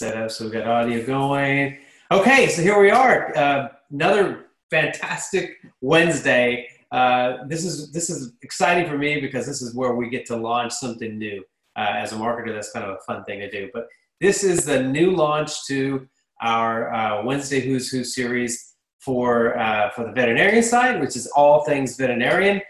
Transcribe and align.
set 0.00 0.16
up 0.16 0.30
so 0.30 0.44
we've 0.44 0.54
got 0.54 0.66
audio 0.66 1.04
going. 1.04 1.76
Okay, 2.10 2.48
so 2.48 2.62
here 2.62 2.80
we 2.80 2.90
are. 2.90 3.36
Uh, 3.36 3.68
another 3.90 4.46
fantastic 4.70 5.58
Wednesday. 5.82 6.66
Uh, 6.90 7.44
this 7.48 7.66
is 7.66 7.92
this 7.92 8.08
is 8.08 8.32
exciting 8.40 8.88
for 8.88 8.96
me 8.96 9.20
because 9.20 9.46
this 9.46 9.60
is 9.60 9.74
where 9.74 9.94
we 9.94 10.08
get 10.08 10.24
to 10.24 10.36
launch 10.36 10.72
something 10.72 11.18
new. 11.18 11.44
Uh, 11.76 11.92
as 11.96 12.12
a 12.12 12.16
marketer, 12.16 12.54
that's 12.54 12.72
kind 12.72 12.86
of 12.86 12.96
a 12.96 13.00
fun 13.06 13.22
thing 13.24 13.40
to 13.40 13.50
do. 13.50 13.68
But 13.74 13.88
this 14.22 14.42
is 14.42 14.64
the 14.64 14.82
new 14.82 15.10
launch 15.10 15.66
to 15.66 16.08
our 16.40 16.90
uh, 16.94 17.22
Wednesday 17.22 17.60
Who's 17.60 17.90
Who 17.90 18.02
series 18.02 18.76
for 19.00 19.58
uh, 19.58 19.90
for 19.90 20.04
the 20.04 20.12
veterinarian 20.12 20.62
side, 20.62 20.98
which 20.98 21.14
is 21.14 21.26
all 21.36 21.64
things 21.64 21.98
veterinarian. 21.98 22.62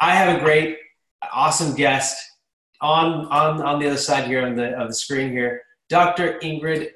I 0.00 0.14
have 0.14 0.36
a 0.36 0.44
great, 0.44 0.76
awesome 1.32 1.74
guest 1.74 2.14
on 2.82 3.24
on 3.28 3.62
on 3.62 3.80
the 3.80 3.86
other 3.86 3.96
side 3.96 4.26
here 4.26 4.44
on 4.44 4.54
the 4.54 4.78
of 4.78 4.88
the 4.88 4.94
screen 4.94 5.30
here. 5.32 5.62
Dr. 5.88 6.38
Ingrid 6.40 6.90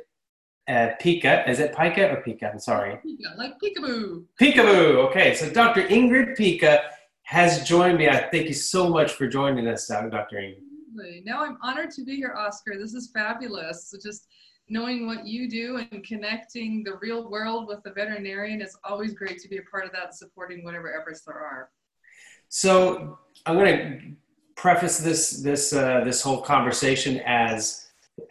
uh, 0.69 0.91
Pika. 1.01 1.49
Is 1.49 1.61
it 1.61 1.75
Pika 1.75 2.13
or 2.13 2.23
Pika? 2.23 2.53
I'm 2.53 2.59
sorry. 2.59 2.99
Pika, 3.05 3.37
like 3.37 3.55
peekaboo. 3.63 4.25
Peekaboo. 4.41 5.09
Okay, 5.09 5.35
so 5.35 5.51
Dr. 5.51 5.83
Ingrid 5.89 6.37
Pika 6.37 6.81
has 7.23 7.65
joined 7.67 7.99
me. 7.99 8.09
I 8.09 8.29
thank 8.31 8.49
you 8.49 8.55
so 8.55 8.89
much 8.89 9.13
for 9.13 9.27
joining 9.27 9.67
us, 9.69 9.87
Dr. 9.89 10.37
Ingrid. 10.37 11.25
Now 11.25 11.45
I'm 11.45 11.57
honored 11.63 11.91
to 11.93 12.05
be 12.05 12.17
here, 12.17 12.35
Oscar. 12.37 12.79
This 12.79 12.95
is 12.95 13.11
fabulous. 13.13 13.89
So 13.89 13.99
just 14.03 14.27
knowing 14.69 15.07
what 15.07 15.27
you 15.27 15.49
do 15.49 15.79
and 15.91 16.05
connecting 16.05 16.85
the 16.85 16.97
real 17.01 17.31
world 17.31 17.67
with 17.67 17.83
the 17.83 17.93
veterinarian 17.93 18.61
is 18.61 18.77
always 18.85 19.15
great 19.15 19.39
to 19.41 19.49
be 19.49 19.59
a 19.59 19.63
part 19.63 19.87
of 19.87 19.93
that, 19.93 20.15
supporting 20.15 20.65
whatever 20.65 20.99
efforts 20.99 21.23
there 21.23 21.37
are. 21.37 21.71
So 22.49 23.19
I'm 23.47 23.57
going 23.57 23.77
to 23.77 24.01
preface 24.57 24.99
this 24.99 25.43
this 25.43 25.73
uh, 25.73 26.03
this 26.05 26.21
whole 26.23 26.43
conversation 26.43 27.21
as 27.25 27.82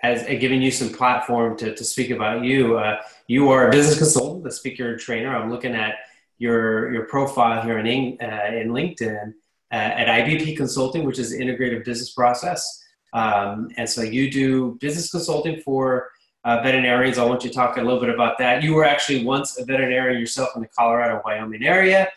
as 0.03 0.23
uh, 0.23 0.35
giving 0.39 0.61
you 0.61 0.71
some 0.71 0.89
platform 0.89 1.57
to, 1.57 1.75
to 1.75 1.83
speak 1.83 2.09
about 2.11 2.43
you. 2.43 2.77
Uh, 2.77 3.01
you 3.27 3.49
are 3.49 3.67
a 3.67 3.71
business 3.71 3.97
consultant, 3.97 4.45
a 4.47 4.51
speaker 4.51 4.91
and 4.91 4.99
trainer. 4.99 5.35
I'm 5.35 5.49
looking 5.49 5.75
at 5.75 5.95
your 6.37 6.91
your 6.91 7.05
profile 7.05 7.61
here 7.61 7.79
in 7.79 8.17
uh, 8.21 8.55
in 8.55 8.69
LinkedIn 8.69 9.33
uh, 9.71 9.75
at 9.75 10.07
IBP 10.07 10.57
Consulting, 10.57 11.05
which 11.05 11.19
is 11.19 11.33
integrative 11.33 11.85
business 11.85 12.11
process. 12.11 12.83
Um, 13.13 13.69
and 13.77 13.89
so 13.89 14.01
you 14.01 14.31
do 14.31 14.77
business 14.79 15.11
consulting 15.11 15.61
for 15.61 16.09
uh, 16.43 16.61
veterinarians. 16.63 17.17
I 17.17 17.25
want 17.25 17.43
you 17.43 17.49
to 17.49 17.55
talk 17.55 17.77
a 17.77 17.81
little 17.81 17.99
bit 17.99 18.09
about 18.09 18.37
that. 18.39 18.63
You 18.63 18.73
were 18.73 18.85
actually 18.85 19.23
once 19.23 19.59
a 19.59 19.65
veterinarian 19.65 20.19
yourself 20.19 20.49
in 20.55 20.61
the 20.61 20.67
Colorado, 20.67 21.21
Wyoming 21.25 21.63
area. 21.63 22.09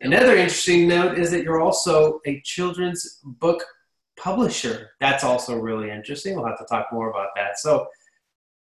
Another 0.00 0.36
interesting 0.36 0.86
note 0.86 1.18
is 1.18 1.30
that 1.32 1.42
you're 1.42 1.60
also 1.60 2.20
a 2.26 2.40
children's 2.42 3.20
book 3.24 3.64
publisher. 4.18 4.90
That's 5.00 5.24
also 5.24 5.56
really 5.56 5.90
interesting. 5.90 6.34
We'll 6.34 6.46
have 6.46 6.58
to 6.58 6.64
talk 6.64 6.88
more 6.92 7.10
about 7.10 7.28
that. 7.36 7.58
So 7.58 7.88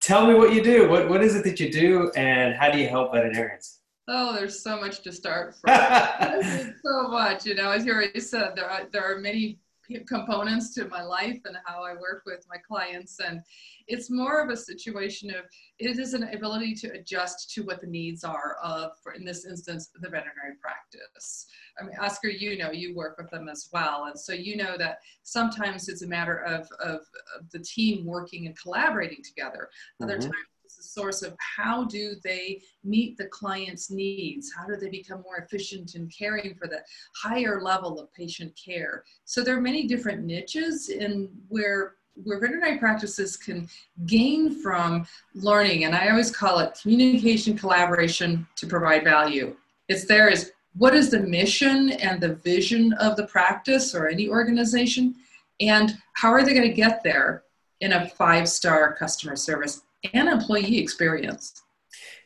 tell 0.01 0.27
me 0.27 0.33
what 0.33 0.53
you 0.53 0.63
do. 0.63 0.89
What, 0.89 1.09
what 1.09 1.23
is 1.23 1.35
it 1.35 1.43
that 1.43 1.59
you 1.59 1.71
do 1.71 2.11
and 2.15 2.55
how 2.55 2.71
do 2.71 2.79
you 2.79 2.87
help 2.87 3.13
veterinarians? 3.13 3.79
Oh, 4.07 4.33
there's 4.33 4.61
so 4.61 4.79
much 4.79 5.01
to 5.01 5.11
start 5.11 5.55
from. 5.61 6.73
so 6.83 7.07
much, 7.09 7.45
you 7.45 7.55
know, 7.55 7.71
as 7.71 7.85
you 7.85 7.93
already 7.93 8.19
said, 8.19 8.55
there 8.55 8.69
are, 8.69 8.87
there 8.91 9.03
are 9.03 9.19
many 9.19 9.59
components 10.07 10.73
to 10.75 10.87
my 10.87 11.01
life 11.01 11.39
and 11.45 11.57
how 11.65 11.83
I 11.83 11.93
work 11.93 12.23
with 12.25 12.45
my 12.49 12.57
clients. 12.57 13.19
And 13.19 13.41
it's 13.87 14.09
more 14.09 14.43
of 14.43 14.49
a 14.49 14.57
situation 14.57 15.29
of 15.29 15.45
it 15.79 15.99
is 15.99 16.13
an 16.13 16.23
ability 16.33 16.75
to 16.75 16.91
adjust 16.93 17.51
to 17.51 17.63
what 17.63 17.81
the 17.81 17.87
needs 17.87 18.23
are 18.23 18.57
of, 18.63 18.91
for 19.01 19.13
in 19.13 19.23
this 19.23 19.45
instance, 19.45 19.89
the 19.93 20.09
veterinary 20.09 20.55
practice. 20.61 21.47
I 21.79 21.83
mean, 21.83 21.95
Oscar, 21.99 22.29
you 22.29 22.57
know, 22.57 22.71
you 22.71 22.95
work 22.95 23.17
with 23.17 23.29
them 23.29 23.49
as 23.49 23.69
well. 23.73 24.05
And 24.05 24.19
so 24.19 24.33
you 24.33 24.55
know 24.55 24.77
that 24.77 24.99
sometimes 25.23 25.89
it's 25.89 26.01
a 26.01 26.07
matter 26.07 26.37
of, 26.37 26.67
of, 26.79 27.01
of 27.39 27.49
the 27.51 27.59
team 27.59 28.05
working 28.05 28.45
and 28.45 28.57
collaborating 28.57 29.23
together. 29.23 29.69
Other 30.01 30.13
mm-hmm. 30.13 30.21
times 30.21 30.54
source 30.85 31.21
of 31.21 31.35
how 31.39 31.85
do 31.85 32.15
they 32.23 32.61
meet 32.83 33.17
the 33.17 33.27
client's 33.27 33.89
needs? 33.89 34.51
How 34.55 34.65
do 34.65 34.75
they 34.75 34.89
become 34.89 35.21
more 35.21 35.37
efficient 35.37 35.95
in 35.95 36.07
caring 36.09 36.55
for 36.55 36.67
the 36.67 36.81
higher 37.15 37.61
level 37.61 37.99
of 37.99 38.13
patient 38.13 38.53
care? 38.55 39.03
So 39.25 39.43
there 39.43 39.57
are 39.57 39.61
many 39.61 39.87
different 39.87 40.23
niches 40.23 40.89
in 40.89 41.29
where 41.49 41.95
where 42.23 42.39
veterinary 42.39 42.77
practices 42.77 43.35
can 43.35 43.67
gain 44.05 44.61
from 44.63 45.05
learning, 45.33 45.83
and 45.83 45.93
I 45.93 46.09
always 46.09 46.33
call 46.33 46.59
it 46.59 46.79
communication 46.81 47.57
collaboration 47.57 48.47
to 48.55 48.67
provide 48.67 49.03
value. 49.03 49.53
It's 49.89 50.05
there 50.05 50.29
is 50.29 50.53
what 50.77 50.95
is 50.95 51.09
the 51.09 51.19
mission 51.19 51.91
and 51.91 52.21
the 52.21 52.35
vision 52.35 52.93
of 52.93 53.17
the 53.17 53.27
practice 53.27 53.93
or 53.93 54.07
any 54.07 54.29
organization 54.29 55.15
and 55.61 55.97
how 56.13 56.31
are 56.31 56.43
they 56.43 56.53
going 56.53 56.67
to 56.67 56.73
get 56.73 57.03
there 57.03 57.43
in 57.81 57.93
a 57.93 58.09
five 58.09 58.47
star 58.49 58.93
customer 58.93 59.35
service 59.35 59.81
and 60.13 60.29
employee 60.29 60.77
experience 60.77 61.61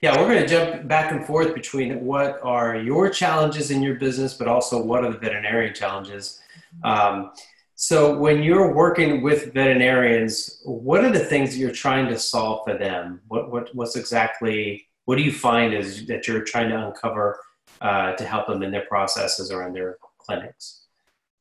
yeah 0.02 0.20
we're 0.20 0.28
going 0.28 0.42
to 0.42 0.48
jump 0.48 0.88
back 0.88 1.12
and 1.12 1.26
forth 1.26 1.54
between 1.54 2.04
what 2.04 2.40
are 2.44 2.76
your 2.78 3.10
challenges 3.10 3.72
in 3.72 3.82
your 3.82 3.96
business 3.96 4.34
but 4.34 4.48
also 4.48 4.82
what 4.82 5.04
are 5.04 5.12
the 5.12 5.18
veterinarian 5.18 5.74
challenges 5.74 6.40
um, 6.84 7.32
so 7.76 8.18
when 8.18 8.44
you're 8.44 8.74
working 8.74 9.22
with 9.22 9.54
veterinarians 9.54 10.62
what 10.66 11.04
are 11.04 11.12
the 11.12 11.20
things 11.20 11.52
that 11.52 11.58
you're 11.58 11.72
trying 11.72 12.08
to 12.08 12.18
solve 12.18 12.62
for 12.66 12.78
them 12.78 13.22
what, 13.28 13.52
what 13.52 13.74
what's 13.76 13.96
exactly 13.96 14.86
what 15.10 15.18
do 15.18 15.24
you 15.24 15.34
find 15.34 15.74
is 15.74 16.06
that 16.06 16.28
you're 16.28 16.44
trying 16.44 16.70
to 16.70 16.88
uncover 16.88 17.40
uh, 17.82 18.14
to 18.14 18.24
help 18.24 18.46
them 18.46 18.62
in 18.62 18.70
their 18.70 18.86
processes 18.86 19.52
or 19.52 19.66
in 19.66 19.74
their 19.74 19.98
clinics? 20.20 20.86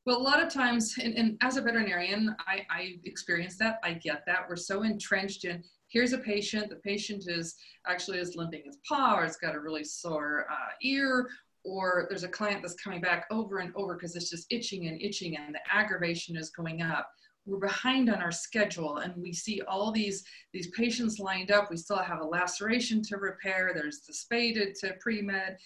Well, 0.07 0.17
a 0.17 0.23
lot 0.23 0.41
of 0.41 0.51
times, 0.51 0.95
and, 0.99 1.13
and 1.15 1.37
as 1.41 1.57
a 1.57 1.61
veterinarian, 1.61 2.35
I, 2.47 2.65
I 2.71 2.99
experience 3.03 3.57
that. 3.57 3.79
I 3.83 3.93
get 3.93 4.23
that. 4.25 4.45
We're 4.49 4.55
so 4.55 4.81
entrenched 4.81 5.45
in 5.45 5.63
here's 5.89 6.13
a 6.13 6.17
patient. 6.17 6.69
The 6.69 6.77
patient 6.77 7.25
is 7.27 7.55
actually 7.87 8.19
is 8.19 8.35
limping 8.35 8.63
his 8.65 8.77
paw, 8.87 9.17
or 9.17 9.25
it's 9.25 9.37
got 9.37 9.55
a 9.55 9.59
really 9.59 9.83
sore 9.83 10.45
uh, 10.49 10.71
ear, 10.81 11.29
or 11.65 12.05
there's 12.09 12.23
a 12.23 12.29
client 12.29 12.61
that's 12.61 12.75
coming 12.75 13.01
back 13.01 13.25
over 13.31 13.59
and 13.59 13.73
over 13.75 13.95
because 13.95 14.15
it's 14.15 14.29
just 14.29 14.47
itching 14.49 14.87
and 14.87 15.01
itching, 15.01 15.37
and 15.37 15.53
the 15.53 15.59
aggravation 15.71 16.37
is 16.37 16.49
going 16.49 16.81
up 16.81 17.09
we're 17.49 17.57
behind 17.57 18.09
on 18.09 18.21
our 18.21 18.31
schedule 18.31 18.97
and 18.97 19.13
we 19.17 19.33
see 19.33 19.61
all 19.67 19.91
these 19.91 20.23
these 20.53 20.67
patients 20.71 21.19
lined 21.19 21.51
up 21.51 21.69
we 21.69 21.77
still 21.77 21.97
have 21.97 22.21
a 22.21 22.25
laceration 22.25 23.01
to 23.01 23.17
repair 23.17 23.71
there's 23.73 24.01
the 24.01 24.13
spaded 24.13 24.75
to 24.75 24.93
pre-med 24.99 25.57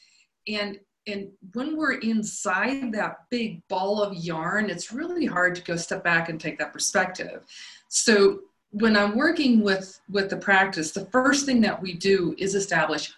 and 0.48 0.80
and 1.06 1.28
when 1.54 1.76
we're 1.76 2.00
inside 2.00 2.92
that 2.94 3.18
big 3.30 3.62
ball 3.68 4.02
of 4.02 4.16
yarn 4.16 4.70
it's 4.70 4.94
really 4.94 5.26
hard 5.26 5.56
to 5.56 5.64
go 5.64 5.76
step 5.76 6.04
back 6.04 6.30
and 6.30 6.40
take 6.40 6.58
that 6.58 6.74
perspective 6.74 7.44
so 7.90 8.40
when 8.74 8.98
i'm 8.98 9.16
working 9.16 9.62
with 9.62 10.00
with 10.10 10.30
the 10.30 10.38
practice 10.38 10.92
the 10.92 11.06
first 11.06 11.46
thing 11.46 11.62
that 11.62 11.82
we 11.82 11.94
do 11.94 12.36
is 12.38 12.56
establish 12.56 13.14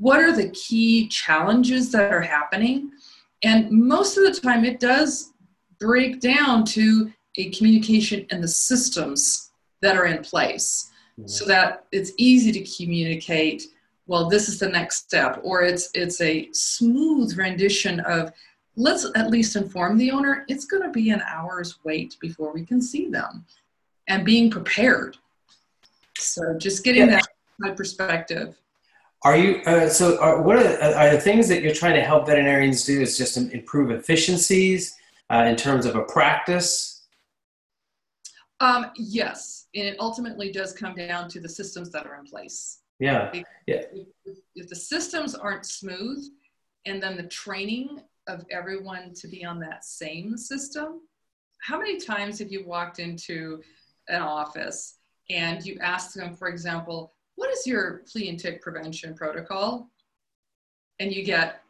what 0.00 0.18
are 0.18 0.32
the 0.32 0.48
key 0.50 1.06
challenges 1.08 1.92
that 1.92 2.10
are 2.10 2.22
happening. 2.22 2.90
And 3.42 3.70
most 3.70 4.16
of 4.16 4.24
the 4.24 4.40
time 4.40 4.64
it 4.64 4.80
does 4.80 5.32
break 5.78 6.20
down 6.20 6.64
to 6.64 7.12
a 7.36 7.50
communication 7.50 8.26
and 8.30 8.42
the 8.42 8.48
systems 8.48 9.52
that 9.82 9.96
are 9.96 10.06
in 10.06 10.22
place. 10.22 10.90
Mm-hmm. 11.18 11.28
so 11.28 11.44
that 11.46 11.84
it's 11.90 12.12
easy 12.18 12.52
to 12.52 12.76
communicate 12.76 13.64
well 14.06 14.28
this 14.28 14.48
is 14.48 14.60
the 14.60 14.68
next 14.68 14.98
step 14.98 15.40
or 15.42 15.62
it's 15.62 15.90
it's 15.92 16.20
a 16.20 16.48
smooth 16.52 17.36
rendition 17.36 17.98
of 18.00 18.32
let's 18.76 19.04
at 19.16 19.28
least 19.28 19.56
inform 19.56 19.98
the 19.98 20.12
owner 20.12 20.44
it's 20.46 20.66
going 20.66 20.84
to 20.84 20.88
be 20.90 21.10
an 21.10 21.20
hour's 21.26 21.80
wait 21.82 22.16
before 22.20 22.54
we 22.54 22.64
can 22.64 22.80
see 22.80 23.08
them 23.08 23.44
and 24.10 24.24
being 24.24 24.50
prepared 24.50 25.16
so 26.16 26.56
just 26.58 26.84
getting 26.84 27.08
yeah. 27.08 27.20
that 27.60 27.76
perspective 27.76 28.56
are 29.22 29.36
you 29.36 29.62
uh, 29.66 29.88
so 29.88 30.20
are, 30.20 30.42
what 30.42 30.56
are, 30.56 30.94
are 30.94 31.10
the 31.10 31.20
things 31.20 31.48
that 31.48 31.62
you're 31.62 31.74
trying 31.74 31.94
to 31.94 32.02
help 32.02 32.26
veterinarians 32.26 32.84
do 32.84 33.00
is 33.00 33.16
just 33.16 33.36
improve 33.36 33.90
efficiencies 33.90 34.96
uh, 35.30 35.44
in 35.48 35.56
terms 35.56 35.86
of 35.86 35.96
a 35.96 36.02
practice 36.02 37.06
um, 38.60 38.90
yes 38.96 39.68
and 39.74 39.86
it 39.86 39.96
ultimately 39.98 40.52
does 40.52 40.72
come 40.72 40.94
down 40.94 41.28
to 41.28 41.40
the 41.40 41.48
systems 41.48 41.90
that 41.90 42.06
are 42.06 42.18
in 42.18 42.26
place 42.26 42.80
yeah. 43.00 43.32
Yeah. 43.66 43.82
If, 44.24 44.38
if, 44.54 44.68
the 44.68 44.76
systems 44.76 45.34
aren't 45.34 45.64
smooth 45.64 46.22
and 46.84 47.02
then 47.02 47.16
the 47.16 47.24
training 47.24 48.02
of 48.28 48.44
everyone 48.50 49.14
to 49.14 49.26
be 49.26 49.44
on 49.44 49.58
that 49.60 49.84
same 49.84 50.36
system, 50.36 51.00
how 51.62 51.78
many 51.78 51.98
times 51.98 52.38
have 52.38 52.52
you 52.52 52.64
walked 52.66 52.98
into 52.98 53.62
an 54.10 54.22
office 54.22 54.96
and 55.30 55.64
you 55.64 55.78
ask 55.80 56.14
them, 56.14 56.34
for 56.34 56.48
example, 56.48 57.14
what 57.36 57.50
is 57.50 57.66
your 57.66 58.02
flea 58.10 58.28
and 58.28 58.38
tick 58.38 58.60
prevention 58.60 59.14
protocol? 59.14 59.88
And 60.98 61.12
you 61.12 61.24
get, 61.24 61.62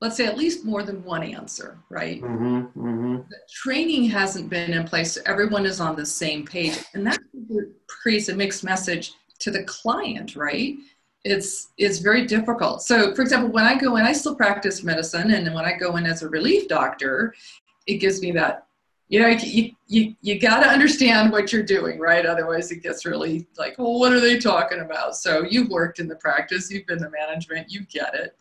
let's 0.00 0.16
say, 0.16 0.26
at 0.26 0.38
least 0.38 0.64
more 0.64 0.82
than 0.82 1.04
one 1.04 1.22
answer, 1.22 1.78
right? 1.90 2.20
Mm-hmm, 2.20 2.80
mm-hmm. 2.80 3.16
The 3.28 3.38
training 3.62 4.04
hasn't 4.10 4.50
been 4.50 4.72
in 4.72 4.84
place, 4.84 5.12
so 5.12 5.20
everyone 5.26 5.66
is 5.66 5.80
on 5.80 5.94
the 5.94 6.06
same 6.06 6.44
page. 6.44 6.78
And 6.94 7.06
that 7.06 7.18
creates 7.86 8.28
a 8.28 8.34
mixed 8.34 8.64
message 8.64 9.12
to 9.40 9.50
the 9.50 9.62
client, 9.64 10.34
right? 10.34 10.76
It's 11.24 11.68
it's 11.78 11.98
very 11.98 12.26
difficult. 12.26 12.82
So, 12.82 13.14
for 13.14 13.22
example, 13.22 13.50
when 13.50 13.64
I 13.64 13.76
go 13.76 13.96
in, 13.96 14.04
I 14.04 14.12
still 14.12 14.34
practice 14.34 14.82
medicine, 14.82 15.30
and 15.32 15.54
when 15.54 15.64
I 15.64 15.76
go 15.76 15.96
in 15.96 16.06
as 16.06 16.22
a 16.22 16.28
relief 16.28 16.68
doctor, 16.68 17.34
it 17.86 17.98
gives 17.98 18.20
me 18.22 18.30
that 18.32 18.67
you 19.08 19.20
know, 19.20 19.28
you, 19.28 19.72
you, 19.86 20.14
you 20.20 20.38
got 20.38 20.62
to 20.62 20.68
understand 20.68 21.32
what 21.32 21.52
you're 21.52 21.62
doing, 21.62 21.98
right? 21.98 22.26
Otherwise, 22.26 22.70
it 22.70 22.82
gets 22.82 23.06
really 23.06 23.46
like, 23.56 23.78
well, 23.78 23.98
what 23.98 24.12
are 24.12 24.20
they 24.20 24.38
talking 24.38 24.80
about? 24.80 25.16
So 25.16 25.44
you've 25.48 25.70
worked 25.70 25.98
in 25.98 26.08
the 26.08 26.16
practice, 26.16 26.70
you've 26.70 26.86
been 26.86 26.98
the 26.98 27.10
management, 27.10 27.70
you 27.70 27.84
get 27.86 28.14
it. 28.14 28.36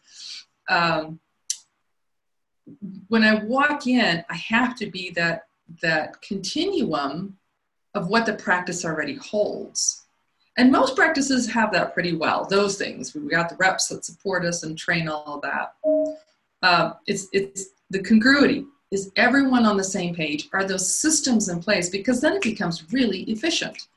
Um, 0.70 1.20
when 3.08 3.24
I 3.24 3.44
walk 3.46 3.88
in, 3.88 4.26
I 4.30 4.36
have 4.36 4.76
to 4.78 4.88
be 4.88 5.12
that 5.12 5.44
that 5.82 6.22
continuum 6.22 7.38
of 7.94 8.08
what 8.08 8.26
the 8.26 8.34
practice 8.34 8.86
already 8.86 9.16
holds. 9.16 10.06
And 10.58 10.72
most 10.72 10.96
practices 10.96 11.50
have 11.52 11.72
that 11.74 11.94
pretty 11.94 12.16
well. 12.16 12.46
Those 12.46 12.78
things 12.78 13.16
we 13.16 13.30
got 13.30 13.50
the 13.50 13.56
reps 13.56 13.88
that 13.88 14.04
support 14.04 14.44
us 14.44 14.64
and 14.64 14.78
train 14.78 15.08
all 15.08 15.36
of 15.36 15.42
that. 15.44 15.76
Uh, 16.62 16.94
it's 17.06 17.28
it's 17.32 17.68
the 17.90 18.02
congruity 18.02 18.66
is 18.92 19.12
everyone 19.16 19.66
on 19.66 19.78
the 19.78 19.84
same 19.84 20.16
page? 20.16 20.50
Are 20.54 20.64
those 20.64 20.96
systems 20.96 21.50
in 21.50 21.62
place? 21.62 21.90
Because 21.90 22.22
then 22.22 22.34
it 22.34 22.42
becomes 22.42 22.92
really 22.92 23.22
efficient. 23.24 23.88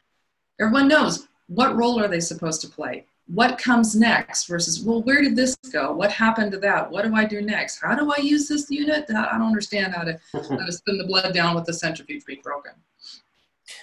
Everyone 0.60 0.88
knows 0.88 1.28
what 1.46 1.76
role 1.76 2.00
are 2.00 2.08
they 2.08 2.20
supposed 2.20 2.60
to 2.62 2.68
play? 2.68 3.04
What 3.26 3.58
comes 3.58 3.94
next 3.94 4.46
versus, 4.46 4.80
well, 4.80 5.02
where 5.02 5.22
did 5.22 5.36
this 5.36 5.54
go? 5.72 5.92
What 5.92 6.10
happened 6.10 6.50
to 6.52 6.58
that? 6.58 6.90
What 6.90 7.04
do 7.04 7.14
I 7.14 7.24
do 7.24 7.40
next? 7.40 7.80
How 7.80 7.94
do 7.94 8.12
I 8.12 8.20
use 8.20 8.48
this 8.48 8.68
unit? 8.70 9.04
I 9.08 9.38
don't 9.38 9.46
understand 9.46 9.94
how 9.94 10.02
to, 10.02 10.18
how 10.32 10.66
to 10.66 10.72
spin 10.72 10.98
the 10.98 11.06
blood 11.06 11.32
down 11.32 11.54
with 11.54 11.64
the 11.64 11.72
centrifuge 11.72 12.24
being 12.24 12.40
broken. 12.42 12.72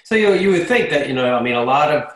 So 0.04 0.16
you, 0.16 0.34
you 0.34 0.52
would 0.52 0.68
think 0.68 0.90
that, 0.90 1.08
you 1.08 1.14
know, 1.14 1.34
I 1.34 1.42
mean, 1.42 1.56
a 1.56 1.64
lot 1.64 1.94
of 1.94 2.14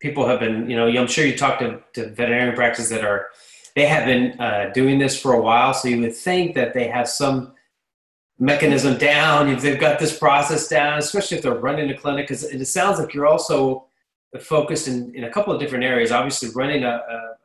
people 0.00 0.26
have 0.26 0.40
been, 0.40 0.68
you 0.68 0.76
know, 0.76 0.86
I'm 0.86 1.06
sure 1.06 1.24
you 1.24 1.36
talk 1.36 1.58
to, 1.60 1.80
to 1.94 2.10
veterinarian 2.10 2.54
practices 2.54 2.90
that 2.90 3.04
are, 3.04 3.28
they 3.74 3.86
have 3.86 4.04
been 4.04 4.38
uh, 4.38 4.70
doing 4.74 4.98
this 4.98 5.18
for 5.18 5.32
a 5.32 5.40
while. 5.40 5.72
So 5.72 5.88
you 5.88 6.00
would 6.02 6.14
think 6.14 6.54
that 6.54 6.74
they 6.74 6.88
have 6.88 7.08
some 7.08 7.52
mechanism 8.38 8.98
down, 8.98 9.48
if 9.48 9.62
they've 9.62 9.80
got 9.80 9.98
this 9.98 10.18
process 10.18 10.68
down, 10.68 10.98
especially 10.98 11.38
if 11.38 11.42
they're 11.42 11.54
running 11.54 11.90
a 11.90 11.96
clinic, 11.96 12.24
because 12.24 12.44
it 12.44 12.64
sounds 12.66 12.98
like 12.98 13.14
you're 13.14 13.26
also 13.26 13.86
focused 14.40 14.88
in, 14.88 15.14
in 15.14 15.24
a 15.24 15.30
couple 15.30 15.52
of 15.52 15.60
different 15.60 15.84
areas. 15.84 16.12
Obviously, 16.12 16.50
running 16.54 16.84
a, 16.84 17.02
a 17.08 17.36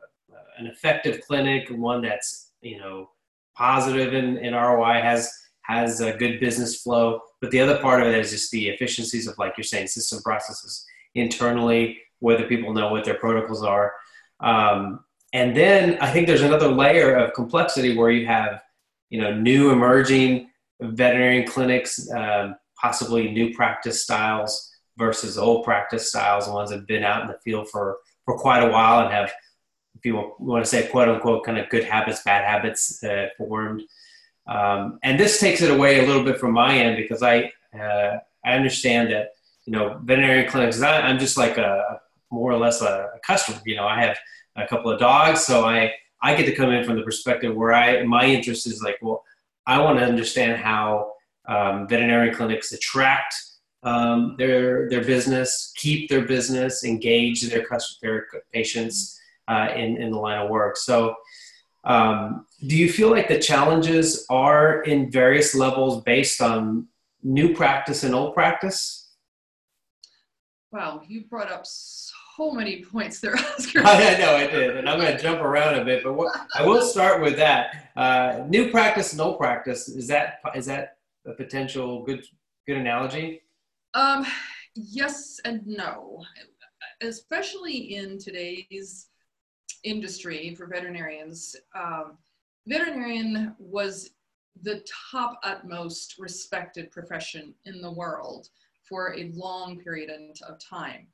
an 0.58 0.68
effective 0.68 1.22
clinic, 1.22 1.70
one 1.70 2.02
that's 2.02 2.52
you 2.62 2.80
know 2.80 3.10
positive 3.56 4.14
in, 4.14 4.38
in 4.38 4.54
ROI 4.54 5.02
has 5.02 5.32
has 5.64 6.02
a 6.02 6.14
good 6.14 6.40
business 6.40 6.82
flow. 6.82 7.22
But 7.40 7.52
the 7.52 7.60
other 7.60 7.80
part 7.80 8.02
of 8.02 8.08
it 8.08 8.18
is 8.18 8.32
just 8.32 8.52
the 8.52 8.70
efficiencies 8.70 9.28
of, 9.28 9.38
like 9.38 9.54
you're 9.58 9.64
saying, 9.64 9.88
system 9.88 10.22
processes 10.22 10.86
internally, 11.16 12.00
whether 12.20 12.44
people 12.46 12.74
know 12.74 12.92
what 12.92 13.06
their 13.06 13.16
protocols 13.16 13.64
are. 13.64 13.94
Um, 14.40 15.06
and 15.34 15.56
then 15.56 15.98
I 16.02 16.12
think 16.12 16.28
there's 16.28 16.42
another 16.42 16.68
layer 16.68 17.16
of 17.16 17.34
complexity 17.34 17.96
where 17.96 18.12
you 18.12 18.26
have, 18.28 18.62
you 19.10 19.22
know, 19.22 19.34
new 19.34 19.72
emerging 19.72 20.50
veterinarian 20.82 21.48
clinics, 21.48 22.10
um, 22.12 22.56
possibly 22.80 23.32
new 23.32 23.54
practice 23.54 24.04
styles 24.04 24.72
versus 24.98 25.38
old 25.38 25.64
practice 25.64 26.10
styles, 26.10 26.48
ones 26.48 26.70
that 26.70 26.78
have 26.78 26.88
been 26.88 27.04
out 27.04 27.22
in 27.22 27.28
the 27.28 27.38
field 27.44 27.70
for, 27.70 27.98
for 28.26 28.38
quite 28.38 28.64
a 28.64 28.70
while 28.70 29.04
and 29.04 29.14
have, 29.14 29.32
if 29.96 30.06
you 30.06 30.34
want 30.40 30.64
to 30.64 30.70
say 30.70 30.88
quote 30.88 31.08
unquote, 31.08 31.46
kind 31.46 31.58
of 31.58 31.70
good 31.70 31.84
habits, 31.84 32.24
bad 32.24 32.44
habits 32.44 33.04
uh, 33.04 33.28
formed. 33.38 33.84
Um, 34.48 35.00
and 35.04 35.20
this 35.20 35.40
takes 35.40 35.62
it 35.62 35.72
away 35.72 36.04
a 36.04 36.08
little 36.08 36.24
bit 36.24 36.40
from 36.40 36.54
my 36.54 36.78
end 36.78 36.98
because 36.98 37.24
I, 37.24 37.52
uh, 37.80 38.18
I 38.44 38.54
understand 38.54 39.12
that, 39.12 39.30
you 39.66 39.74
know, 39.74 40.00
veterinarian 40.04 40.50
clinics, 40.50 40.82
I, 40.82 41.10
am 41.10 41.20
just 41.20 41.38
like 41.38 41.58
a 41.58 42.00
more 42.32 42.52
or 42.52 42.58
less 42.58 42.82
a, 42.82 43.10
a 43.16 43.20
customer. 43.26 43.60
You 43.66 43.76
know, 43.76 43.88
I 43.88 44.02
have 44.02 44.18
a 44.56 44.68
couple 44.68 44.92
of 44.92 45.00
dogs, 45.00 45.42
so 45.42 45.66
I, 45.66 45.94
I 46.22 46.36
get 46.36 46.46
to 46.46 46.56
come 46.56 46.72
in 46.72 46.84
from 46.84 46.98
the 46.98 47.04
perspective 47.04 47.56
where 47.56 47.74
I, 47.74 48.04
my 48.04 48.26
interest 48.26 48.68
is 48.68 48.82
like, 48.82 48.98
well, 49.02 49.24
I 49.72 49.80
want 49.80 50.00
to 50.00 50.06
understand 50.06 50.62
how 50.62 51.14
um, 51.48 51.88
veterinary 51.88 52.32
clinics 52.36 52.74
attract 52.74 53.34
um, 53.84 54.36
their 54.38 54.90
their 54.90 55.04
business, 55.04 55.72
keep 55.78 56.10
their 56.10 56.26
business, 56.26 56.84
engage 56.84 57.50
their 57.50 57.66
their 58.02 58.28
patients 58.54 59.18
uh, 59.48 59.70
in 59.74 59.96
in 59.96 60.12
the 60.12 60.18
line 60.18 60.40
of 60.44 60.50
work. 60.50 60.76
So, 60.76 61.16
um, 61.86 62.46
do 62.68 62.76
you 62.76 62.92
feel 62.92 63.10
like 63.10 63.30
the 63.30 63.40
challenges 63.40 64.26
are 64.30 64.82
in 64.84 65.10
various 65.10 65.56
levels 65.56 66.04
based 66.04 66.42
on 66.42 66.88
new 67.24 67.56
practice 67.56 68.04
and 68.04 68.14
old 68.14 68.34
practice? 68.34 69.01
Wow, 70.72 71.02
you 71.06 71.26
brought 71.26 71.52
up 71.52 71.66
so 71.66 72.52
many 72.52 72.82
points 72.82 73.20
there, 73.20 73.36
Oscar. 73.58 73.82
I 73.84 74.18
know 74.18 74.36
I 74.36 74.48
did, 74.48 74.78
and 74.78 74.88
I'm 74.88 75.00
going 75.00 75.16
to 75.16 75.22
jump 75.22 75.42
around 75.42 75.78
a 75.78 75.84
bit, 75.84 76.02
but 76.02 76.14
what, 76.14 76.34
I 76.56 76.66
will 76.66 76.82
start 76.82 77.22
with 77.22 77.36
that. 77.36 77.92
Uh, 77.98 78.46
new 78.48 78.72
practice, 78.72 79.14
no 79.14 79.34
practice. 79.34 79.90
Is 79.90 80.08
that 80.08 80.40
is 80.56 80.66
that 80.68 80.98
a 81.26 81.34
potential 81.34 82.04
good 82.04 82.26
good 82.66 82.78
analogy? 82.78 83.42
Um, 83.94 84.26
yes 84.76 85.42
and 85.44 85.66
no, 85.68 86.24
especially 87.02 87.96
in 87.96 88.18
today's 88.18 89.08
industry 89.84 90.56
for 90.56 90.68
veterinarians. 90.68 91.54
Um, 91.76 92.18
veterinarian 92.66 93.56
was 93.60 94.12
the 94.62 94.86
top 95.12 95.38
utmost 95.44 96.16
respected 96.18 96.92
profession 96.92 97.54
in 97.66 97.82
the 97.82 97.92
world 97.92 98.50
for 98.92 99.16
a 99.16 99.32
long 99.34 99.80
period 99.80 100.12
of 100.48 100.60
time 100.60 101.08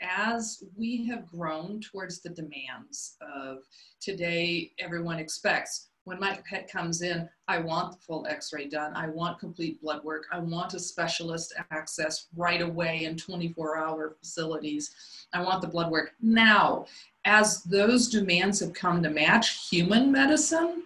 as 0.00 0.64
we 0.76 1.06
have 1.06 1.26
grown 1.26 1.80
towards 1.80 2.20
the 2.20 2.30
demands 2.30 3.16
of 3.34 3.58
today, 4.00 4.72
everyone 4.80 5.18
expects 5.20 5.90
when 6.04 6.18
my 6.18 6.38
pet 6.48 6.70
comes 6.70 7.02
in, 7.02 7.28
I 7.46 7.58
want 7.58 7.92
the 7.92 7.98
full 7.98 8.26
x 8.26 8.52
ray 8.52 8.68
done. 8.68 8.92
I 8.96 9.08
want 9.08 9.38
complete 9.38 9.80
blood 9.80 10.02
work. 10.02 10.24
I 10.32 10.40
want 10.40 10.74
a 10.74 10.80
specialist 10.80 11.54
access 11.70 12.26
right 12.36 12.60
away 12.60 13.04
in 13.04 13.16
24 13.16 13.78
hour 13.78 14.16
facilities. 14.18 14.90
I 15.32 15.42
want 15.42 15.62
the 15.62 15.68
blood 15.68 15.90
work 15.90 16.14
now. 16.20 16.86
As 17.24 17.62
those 17.62 18.08
demands 18.08 18.58
have 18.60 18.72
come 18.72 19.02
to 19.02 19.10
match 19.10 19.68
human 19.70 20.10
medicine, 20.10 20.84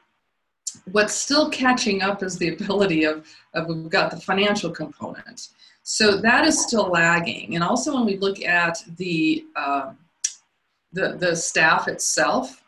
what's 0.93 1.15
still 1.15 1.49
catching 1.49 2.03
up 2.03 2.23
is 2.23 2.37
the 2.37 2.53
ability 2.53 3.05
of, 3.05 3.27
of 3.55 3.69
we've 3.69 3.89
got 3.89 4.11
the 4.11 4.21
financial 4.21 4.71
component. 4.71 5.49
So 5.89 6.17
that 6.17 6.45
is 6.45 6.61
still 6.61 6.89
lagging. 6.89 7.55
And 7.55 7.63
also 7.63 7.95
when 7.95 8.05
we 8.05 8.17
look 8.17 8.43
at 8.43 8.83
the, 8.97 9.47
uh, 9.55 9.93
the, 10.93 11.17
the 11.17 11.37
staff 11.37 11.87
itself, 11.87 12.65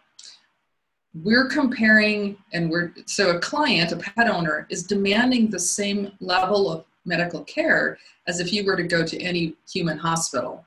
we're 1.25 1.49
comparing 1.49 2.37
and 2.53 2.71
we're, 2.71 2.95
so 3.07 3.31
a 3.31 3.41
client, 3.41 3.91
a 3.91 3.97
pet 3.97 4.31
owner 4.31 4.69
is 4.71 4.85
demanding 4.85 5.51
the 5.51 5.59
same 5.59 6.13
level 6.21 6.71
of 6.71 6.85
medical 7.05 7.43
care 7.43 7.99
as 8.29 8.39
if 8.39 8.53
you 8.53 8.65
were 8.65 8.77
to 8.77 8.85
go 8.85 9.05
to 9.05 9.21
any 9.21 9.57
human 9.69 9.99
hospital. 9.99 10.65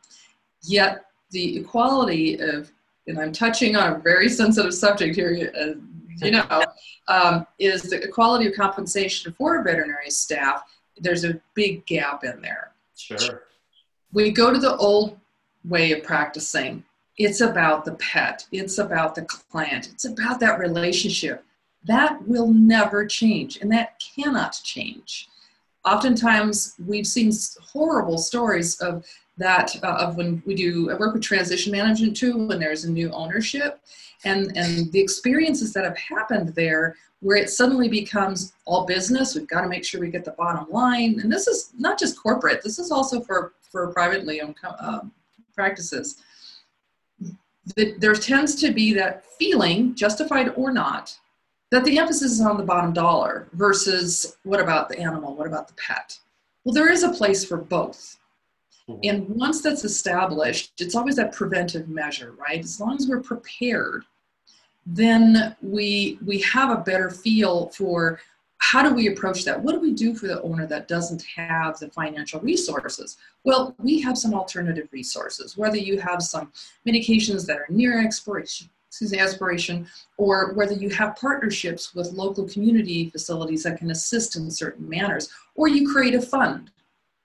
Yet 0.62 1.06
the 1.30 1.59
equality 1.59 2.38
of, 2.38 2.69
and 3.07 3.18
I'm 3.18 3.31
touching 3.31 3.77
on 3.77 3.94
a 3.94 4.00
very 4.00 4.27
sensitive 4.42 4.73
subject 4.73 5.16
here, 5.16 5.54
uh, 5.57 5.80
you 6.18 6.31
know, 6.31 6.66
um, 7.07 7.47
is 7.59 7.83
the 7.83 8.04
equality 8.04 8.47
of 8.47 8.56
compensation 8.56 9.33
for 9.37 9.64
veterinary 9.64 10.09
staff 10.09 10.64
there's 11.02 11.26
a 11.26 11.40
big 11.54 11.86
gap 11.86 12.24
in 12.24 12.42
there. 12.42 12.72
Sure. 12.96 13.44
We 14.14 14.31
go 14.31 14.54
to 14.54 14.60
the 14.60 14.78
old 14.78 15.20
way 15.66 15.92
of 15.92 16.04
practicing. 16.04 16.84
It's 17.18 17.42
about 17.42 17.86
the 17.86 17.94
pet, 17.96 18.46
it's 18.52 18.78
about 18.78 19.16
the 19.16 19.24
client, 19.24 19.90
it's 19.92 20.06
about 20.06 20.40
that 20.40 20.60
relationship. 20.60 21.44
That 21.84 22.26
will 22.28 22.52
never 22.54 23.06
change, 23.06 23.58
and 23.58 23.72
that 23.72 24.02
cannot 24.16 24.60
change. 24.64 25.28
Oftentimes, 25.84 26.76
we've 26.86 27.08
seen 27.08 27.31
horrible 27.74 28.20
stories 28.20 28.80
of 28.81 29.06
that 29.38 29.76
uh, 29.84 29.98
of 30.00 30.16
when 30.16 30.42
we 30.46 30.54
do 30.54 30.92
I 30.92 30.94
work 30.96 31.14
with 31.14 31.24
transition 31.24 31.72
management 31.72 32.16
too 32.16 32.48
when 32.48 32.60
there's 32.60 32.84
a 32.84 32.92
new 32.92 33.10
ownership 33.12 33.80
and 34.24 34.56
and 34.56 34.92
the 34.92 35.00
experiences 35.00 35.74
that 35.74 35.84
have 35.84 35.98
happened 35.98 36.50
there 36.50 36.96
where 37.21 37.37
it 37.37 37.49
suddenly 37.49 37.87
becomes 37.87 38.54
all 38.66 38.85
business. 38.85 39.35
We've 39.35 39.47
got 39.47 39.61
to 39.61 39.69
make 39.69 39.85
sure 39.85 40.01
we 40.01 40.09
get 40.09 40.25
the 40.25 40.31
bottom 40.31 40.69
line. 40.69 41.19
And 41.21 41.31
this 41.31 41.47
is 41.47 41.71
not 41.78 41.97
just 41.97 42.21
corporate 42.21 42.61
this 42.61 42.80
is 42.80 42.92
also 42.92 43.21
for 43.21 43.54
for 43.71 43.87
privately 43.94 44.42
owned 44.42 44.56
um, 44.80 45.11
practices. 45.56 46.21
There 47.75 48.16
tends 48.16 48.56
to 48.56 48.71
be 48.71 48.94
that 48.94 49.23
feeling 49.37 49.95
justified 49.95 50.49
or 50.56 50.73
not 50.73 51.18
that 51.69 51.85
the 51.85 51.99
emphasis 51.99 52.33
is 52.33 52.42
on 52.42 52.57
the 52.57 52.63
bottom 52.63 52.92
dollar 52.92 53.47
versus 53.54 54.35
what 54.44 54.59
about 54.59 54.90
the 54.90 54.99
animal 54.99 55.35
what 55.35 55.47
about 55.47 55.68
the 55.68 55.75
pet? 55.75 56.18
Well 56.66 56.73
there 56.73 56.92
is 56.92 57.04
a 57.04 57.11
place 57.11 57.45
for 57.45 57.57
both. 57.57 58.18
Mm-hmm. 58.90 58.99
and 59.04 59.30
once 59.30 59.61
that's 59.61 59.83
established 59.83 60.81
it's 60.81 60.95
always 60.95 61.16
that 61.18 61.33
preventive 61.33 61.87
measure 61.87 62.33
right? 62.33 62.63
As 62.63 62.80
long 62.80 62.95
as 62.95 63.07
we're 63.07 63.21
prepared 63.21 64.06
then 64.85 65.56
we 65.61 66.18
we 66.26 66.40
have 66.42 66.69
a 66.71 66.81
better 66.81 67.09
feel 67.09 67.69
for 67.69 68.19
how 68.57 68.88
do 68.88 68.94
we 68.94 69.07
approach 69.07 69.44
that? 69.44 69.61
What 69.61 69.73
do 69.73 69.80
we 69.80 69.92
do 69.92 70.14
for 70.14 70.28
the 70.28 70.42
owner 70.44 70.68
that 70.68 70.88
doesn't 70.88 71.23
have 71.35 71.80
the 71.80 71.90
financial 71.90 72.40
resources? 72.40 73.18
Well, 73.44 73.76
we 73.80 74.00
have 74.02 74.18
some 74.18 74.35
alternative 74.35 74.88
resources, 74.92 75.57
whether 75.57 75.78
you 75.78 76.00
have 76.00 76.21
some 76.21 76.52
medications 76.88 77.45
that 77.47 77.57
are 77.57 77.66
near 77.69 78.00
expiration, 78.00 78.69
excuse 78.88 79.11
me, 79.11 79.19
expiration, 79.19 79.88
or 80.18 80.54
whether 80.54 80.73
you 80.73 80.90
have 80.90 81.16
partnerships 81.16 81.95
with 81.95 82.14
local 82.14 82.47
community 82.47 83.09
facilities 83.09 83.64
that 83.64 83.80
can 83.80 83.90
assist 83.90 84.35
in 84.35 84.50
certain 84.52 84.88
manners, 84.88 85.30
or 85.56 85.68
you 85.68 85.92
create 85.92 86.14
a 86.14 86.21
fund 86.21 86.69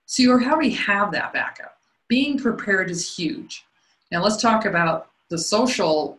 So 0.07 0.23
you 0.23 0.31
already 0.31 0.71
have 0.71 1.11
that 1.11 1.33
backup. 1.33 1.77
Being 2.07 2.39
prepared 2.39 2.89
is 2.89 3.15
huge. 3.15 3.65
Now 4.11 4.23
let's 4.23 4.41
talk 4.41 4.65
about 4.65 5.11
the 5.29 5.37
social 5.37 6.17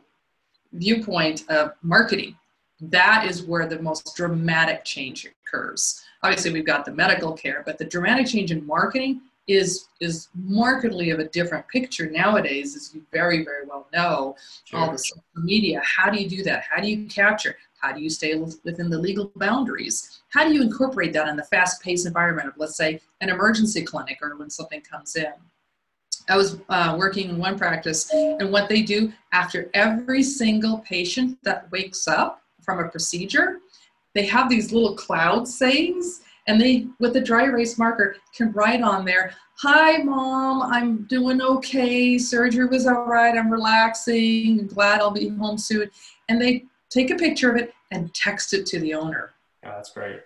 viewpoint 0.73 1.45
of 1.49 1.73
marketing. 1.83 2.37
That 2.81 3.27
is 3.27 3.43
where 3.43 3.67
the 3.67 3.81
most 3.81 4.15
dramatic 4.17 4.85
change 4.85 5.27
occurs. 5.27 6.03
Obviously, 6.23 6.53
we've 6.53 6.67
got 6.67 6.85
the 6.85 6.93
medical 6.93 7.33
care, 7.33 7.63
but 7.67 7.79
the 7.79 7.85
dramatic 7.85 8.27
change 8.27 8.53
in 8.53 8.65
marketing 8.67 9.23
is 9.49 9.89
is 10.01 10.29
markedly 10.35 11.11
of 11.11 11.19
a 11.19 11.29
different 11.29 11.67
picture 11.69 12.09
nowadays, 12.11 12.77
as 12.77 12.95
you 12.95 13.03
very 13.11 13.45
very 13.45 13.67
well 13.67 13.89
know. 13.93 14.37
Sure. 14.65 14.81
All 14.81 14.93
the 14.93 14.99
social 14.99 15.25
media. 15.37 15.81
How 15.83 16.11
do 16.11 16.23
you 16.23 16.29
do 16.29 16.43
that? 16.45 16.65
How 16.71 16.81
do 16.81 16.89
you 16.89 17.07
capture? 17.09 17.57
How 17.81 17.93
do 17.93 18.01
you 18.01 18.11
stay 18.11 18.35
within 18.35 18.91
the 18.91 18.99
legal 18.99 19.33
boundaries? 19.37 20.21
How 20.31 20.45
do 20.45 20.53
you 20.53 20.63
incorporate 20.63 21.13
that 21.13 21.29
in 21.29 21.37
the 21.37 21.45
fast-paced 21.45 22.07
environment 22.07 22.49
of, 22.49 22.55
let's 22.57 22.77
say, 22.77 23.01
an 23.21 23.29
emergency 23.29 23.83
clinic 23.83 24.19
or 24.21 24.37
when 24.37 24.51
something 24.51 24.81
comes 24.81 25.15
in? 25.15 25.33
I 26.29 26.37
was 26.37 26.59
uh, 26.69 26.95
working 26.99 27.31
in 27.31 27.39
one 27.39 27.59
practice, 27.59 28.11
and 28.13 28.53
what 28.53 28.69
they 28.69 28.83
do 28.83 29.13
after 29.33 29.71
every 29.75 30.23
single 30.23 30.79
patient 30.79 31.39
that 31.45 31.71
wakes 31.73 32.07
up 32.07 32.43
from 32.63 32.81
a 32.81 32.89
procedure, 32.89 33.61
they 34.15 34.27
have 34.27 34.51
these 34.51 34.73
little 34.73 34.95
cloud 34.95 35.47
sayings 35.47 36.23
and 36.49 36.61
they 36.61 36.87
with 36.99 37.15
a 37.17 37.21
dry 37.21 37.45
erase 37.45 37.79
marker 37.79 38.17
can 38.35 38.51
write 38.53 38.83
on 38.83 39.05
there 39.05 39.33
hi 39.59 39.99
mom 39.99 40.63
i'm 40.73 41.05
doing 41.05 41.41
okay. 41.41 42.19
Surgery 42.19 42.67
was 42.67 42.87
all 42.87 43.05
right. 43.05 43.37
I'm 43.37 43.51
relaxing. 43.51 44.61
I'm 44.61 44.67
glad 44.67 45.01
i'll 45.01 45.11
be 45.11 45.29
home 45.29 45.59
soon. 45.59 45.91
And 46.29 46.41
they 46.41 46.65
take 46.91 47.11
a 47.11 47.17
picture 47.17 47.51
of 47.51 47.57
it 47.57 47.73
and 47.93 48.13
text 48.15 48.55
it 48.55 48.67
to 48.67 48.81
the 48.81 48.95
owner. 48.95 49.31
Yeah 49.63 49.73
that's 49.77 49.93
great. 49.93 50.21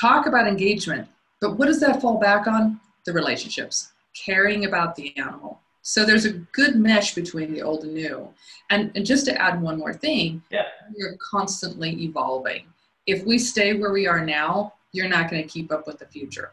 Talk 0.00 0.26
about 0.26 0.46
engagement 0.46 1.08
but 1.40 1.58
what 1.58 1.66
does 1.66 1.80
that 1.80 2.00
fall 2.00 2.18
back 2.18 2.46
on? 2.46 2.80
The 3.04 3.12
relationships 3.12 3.92
caring 4.24 4.64
about 4.64 4.94
the 4.94 5.16
animal 5.16 5.60
so 5.82 6.04
there's 6.04 6.26
a 6.26 6.32
good 6.52 6.76
mesh 6.76 7.14
between 7.14 7.52
the 7.52 7.62
old 7.62 7.84
and 7.84 7.94
new 7.94 8.28
and, 8.70 8.90
and 8.94 9.06
just 9.06 9.24
to 9.24 9.40
add 9.40 9.60
one 9.60 9.78
more 9.78 9.94
thing 9.94 10.42
yeah. 10.50 10.66
we're 10.96 11.16
constantly 11.30 11.90
evolving 12.02 12.66
if 13.06 13.24
we 13.24 13.38
stay 13.38 13.74
where 13.74 13.92
we 13.92 14.06
are 14.06 14.24
now 14.24 14.72
you're 14.92 15.08
not 15.08 15.30
going 15.30 15.42
to 15.42 15.48
keep 15.48 15.72
up 15.72 15.86
with 15.86 15.98
the 15.98 16.06
future. 16.06 16.52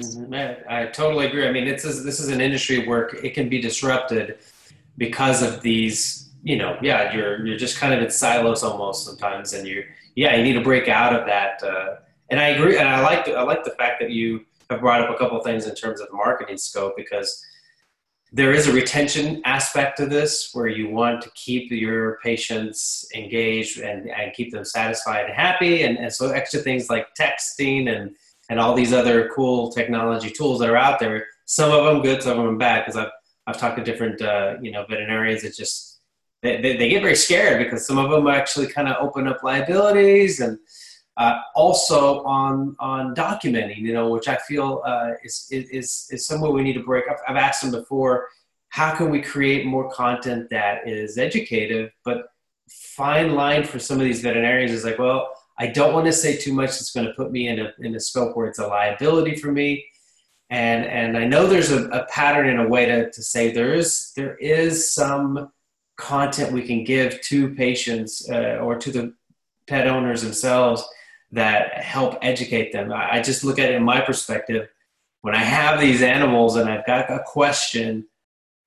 Mm-hmm. 0.00 0.34
I, 0.68 0.86
totally 0.86 1.26
agree. 1.26 1.46
I 1.48 1.52
mean, 1.52 1.66
it's 1.66 1.82
this 1.82 2.20
is 2.20 2.28
an 2.28 2.40
industry 2.40 2.86
where 2.86 3.06
it 3.24 3.32
can 3.34 3.48
be 3.48 3.60
disrupted 3.60 4.38
because 4.98 5.42
of 5.42 5.62
these. 5.62 6.22
You 6.42 6.56
know, 6.58 6.78
yeah, 6.80 7.12
you're 7.12 7.44
you're 7.44 7.56
just 7.56 7.78
kind 7.78 7.92
of 7.92 8.00
in 8.02 8.10
silos 8.10 8.62
almost 8.62 9.06
sometimes, 9.06 9.52
and 9.54 9.66
you 9.66 9.84
yeah, 10.14 10.36
you 10.36 10.44
need 10.44 10.52
to 10.52 10.62
break 10.62 10.88
out 10.88 11.14
of 11.14 11.26
that. 11.26 11.62
Uh, 11.62 11.96
and 12.28 12.38
I 12.38 12.48
agree, 12.48 12.78
and 12.78 12.86
I 12.86 13.00
like 13.00 13.24
the, 13.24 13.34
I 13.34 13.42
like 13.42 13.64
the 13.64 13.70
fact 13.70 14.00
that 14.00 14.10
you 14.10 14.44
have 14.70 14.80
brought 14.80 15.00
up 15.00 15.14
a 15.14 15.18
couple 15.18 15.40
things 15.40 15.66
in 15.66 15.74
terms 15.74 16.00
of 16.00 16.08
the 16.08 16.16
marketing 16.16 16.56
scope 16.56 16.94
because 16.96 17.44
there 18.32 18.52
is 18.52 18.66
a 18.66 18.72
retention 18.72 19.40
aspect 19.44 19.96
to 19.98 20.06
this 20.06 20.50
where 20.52 20.66
you 20.66 20.90
want 20.90 21.22
to 21.22 21.30
keep 21.34 21.70
your 21.70 22.18
patients 22.22 23.08
engaged 23.14 23.78
and, 23.80 24.10
and 24.10 24.32
keep 24.34 24.52
them 24.52 24.64
satisfied 24.64 25.26
and 25.26 25.34
happy. 25.34 25.84
And, 25.84 25.96
and 25.96 26.12
so 26.12 26.30
extra 26.30 26.60
things 26.60 26.90
like 26.90 27.06
texting 27.18 27.94
and, 27.94 28.16
and 28.50 28.58
all 28.58 28.74
these 28.74 28.92
other 28.92 29.30
cool 29.34 29.70
technology 29.70 30.30
tools 30.30 30.58
that 30.58 30.68
are 30.68 30.76
out 30.76 30.98
there, 30.98 31.26
some 31.44 31.70
of 31.70 31.84
them 31.84 32.02
good, 32.02 32.22
some 32.22 32.38
of 32.38 32.44
them 32.44 32.58
bad. 32.58 32.84
Cause 32.84 32.96
I've, 32.96 33.10
I've 33.46 33.58
talked 33.58 33.78
to 33.78 33.84
different, 33.84 34.20
uh, 34.20 34.56
you 34.60 34.72
know, 34.72 34.84
veterinarians 34.88 35.42
that 35.42 35.54
just, 35.54 36.00
they, 36.42 36.60
they, 36.60 36.76
they, 36.76 36.88
get 36.88 37.02
very 37.02 37.16
scared 37.16 37.62
because 37.62 37.86
some 37.86 37.96
of 37.96 38.10
them 38.10 38.26
actually 38.26 38.66
kind 38.66 38.88
of 38.88 38.96
open 39.00 39.28
up 39.28 39.42
liabilities 39.42 40.40
and, 40.40 40.58
uh, 41.16 41.40
also 41.54 42.22
on 42.24 42.76
on 42.78 43.14
documenting, 43.14 43.78
you 43.78 43.92
know, 43.92 44.10
which 44.10 44.28
I 44.28 44.36
feel 44.36 44.82
uh, 44.84 45.12
is, 45.24 45.46
is 45.50 46.08
is 46.10 46.26
somewhere 46.26 46.50
we 46.50 46.62
need 46.62 46.74
to 46.74 46.82
break 46.82 47.08
up. 47.08 47.18
I've 47.26 47.36
asked 47.36 47.62
them 47.62 47.70
before, 47.70 48.28
how 48.68 48.94
can 48.94 49.10
we 49.10 49.22
create 49.22 49.64
more 49.64 49.90
content 49.90 50.50
that 50.50 50.86
is 50.86 51.16
educative, 51.16 51.90
but 52.04 52.28
fine 52.68 53.34
line 53.34 53.64
for 53.64 53.78
some 53.78 53.98
of 53.98 54.04
these 54.04 54.20
veterinarians 54.20 54.72
is 54.72 54.84
like, 54.84 54.98
well, 54.98 55.32
I 55.58 55.68
don't 55.68 55.94
want 55.94 56.06
to 56.06 56.12
say 56.12 56.36
too 56.36 56.52
much 56.52 56.70
that's 56.70 56.92
going 56.92 57.06
to 57.06 57.14
put 57.14 57.32
me 57.32 57.48
in 57.48 57.60
a 57.60 57.72
in 57.78 57.94
a 57.94 58.00
scope 58.00 58.36
where 58.36 58.46
it's 58.46 58.58
a 58.58 58.66
liability 58.66 59.36
for 59.36 59.50
me. 59.50 59.86
And 60.50 60.84
and 60.84 61.16
I 61.16 61.24
know 61.24 61.46
there's 61.46 61.72
a, 61.72 61.86
a 61.88 62.06
pattern 62.06 62.48
and 62.48 62.60
a 62.60 62.68
way 62.68 62.86
to, 62.86 63.10
to 63.10 63.22
say 63.22 63.52
there 63.52 63.72
is 63.72 64.12
there 64.16 64.36
is 64.36 64.92
some 64.92 65.50
content 65.96 66.52
we 66.52 66.66
can 66.66 66.84
give 66.84 67.20
to 67.22 67.54
patients 67.54 68.28
uh, 68.30 68.58
or 68.60 68.76
to 68.76 68.92
the 68.92 69.14
pet 69.66 69.86
owners 69.86 70.20
themselves 70.20 70.86
that 71.36 71.74
help 71.82 72.18
educate 72.22 72.72
them. 72.72 72.90
I, 72.92 73.20
just 73.20 73.44
look 73.44 73.58
at 73.58 73.68
it 73.68 73.74
in 73.74 73.82
my 73.84 74.00
perspective. 74.00 74.68
When 75.20 75.34
I 75.34 75.44
have 75.44 75.78
these 75.78 76.02
animals 76.02 76.56
and 76.56 76.68
I've 76.68 76.86
got 76.86 77.10
a 77.10 77.22
question, 77.26 78.06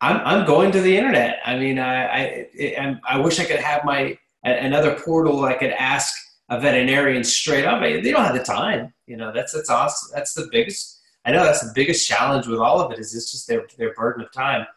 I'm, 0.01 0.17
I'm 0.17 0.45
going 0.45 0.71
to 0.73 0.81
the 0.81 0.95
internet. 0.95 1.39
I 1.43 1.57
mean, 1.57 1.79
I, 1.79 2.47
I, 2.59 2.99
I 3.09 3.17
wish 3.17 3.39
I 3.39 3.45
could 3.45 3.59
have 3.59 3.83
my 3.83 4.17
another 4.43 4.95
portal 4.95 5.43
I 5.43 5.55
could 5.55 5.71
ask 5.71 6.15
a 6.49 6.59
veterinarian 6.59 7.23
straight 7.23 7.65
up. 7.65 7.81
They 7.81 8.11
don't 8.11 8.23
have 8.23 8.37
the 8.37 8.43
time. 8.43 8.93
You 9.07 9.17
know, 9.17 9.31
that's 9.33 9.51
that's 9.53 9.69
awesome. 9.69 10.11
That's 10.13 10.33
the 10.33 10.47
biggest. 10.51 11.01
I 11.25 11.31
know 11.31 11.43
that's 11.43 11.61
the 11.61 11.73
biggest 11.73 12.07
challenge 12.07 12.47
with 12.47 12.59
all 12.59 12.79
of 12.79 12.91
it 12.91 12.99
is 12.99 13.15
it's 13.15 13.31
just 13.31 13.47
their 13.47 13.65
their 13.77 13.93
burden 13.95 14.23
of 14.23 14.31
time. 14.31 14.67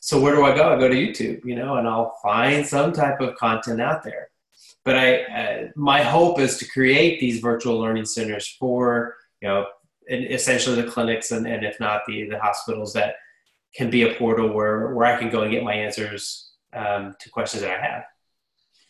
So 0.00 0.20
where 0.20 0.34
do 0.34 0.44
I 0.44 0.54
go? 0.56 0.74
I 0.74 0.78
go 0.78 0.88
to 0.88 0.94
YouTube, 0.94 1.44
you 1.44 1.54
know, 1.54 1.76
and 1.76 1.86
I'll 1.86 2.16
find 2.22 2.66
some 2.66 2.92
type 2.92 3.20
of 3.20 3.36
content 3.36 3.80
out 3.80 4.02
there 4.02 4.28
but 4.84 4.96
I, 4.96 5.22
uh, 5.24 5.68
my 5.76 6.02
hope 6.02 6.40
is 6.40 6.58
to 6.58 6.68
create 6.68 7.20
these 7.20 7.40
virtual 7.40 7.78
learning 7.78 8.06
centers 8.06 8.48
for, 8.48 9.14
you 9.40 9.48
know, 9.48 9.66
essentially 10.10 10.80
the 10.80 10.90
clinics 10.90 11.30
and, 11.32 11.46
and 11.46 11.64
if 11.64 11.78
not 11.78 12.02
the, 12.06 12.28
the 12.28 12.38
hospitals 12.38 12.92
that 12.94 13.16
can 13.74 13.90
be 13.90 14.02
a 14.02 14.14
portal 14.14 14.52
where, 14.52 14.94
where 14.94 15.06
I 15.06 15.18
can 15.18 15.30
go 15.30 15.42
and 15.42 15.50
get 15.50 15.62
my 15.62 15.74
answers 15.74 16.52
um, 16.72 17.14
to 17.20 17.30
questions 17.30 17.62
that 17.62 17.78
I 17.78 17.82
have. 17.84 18.04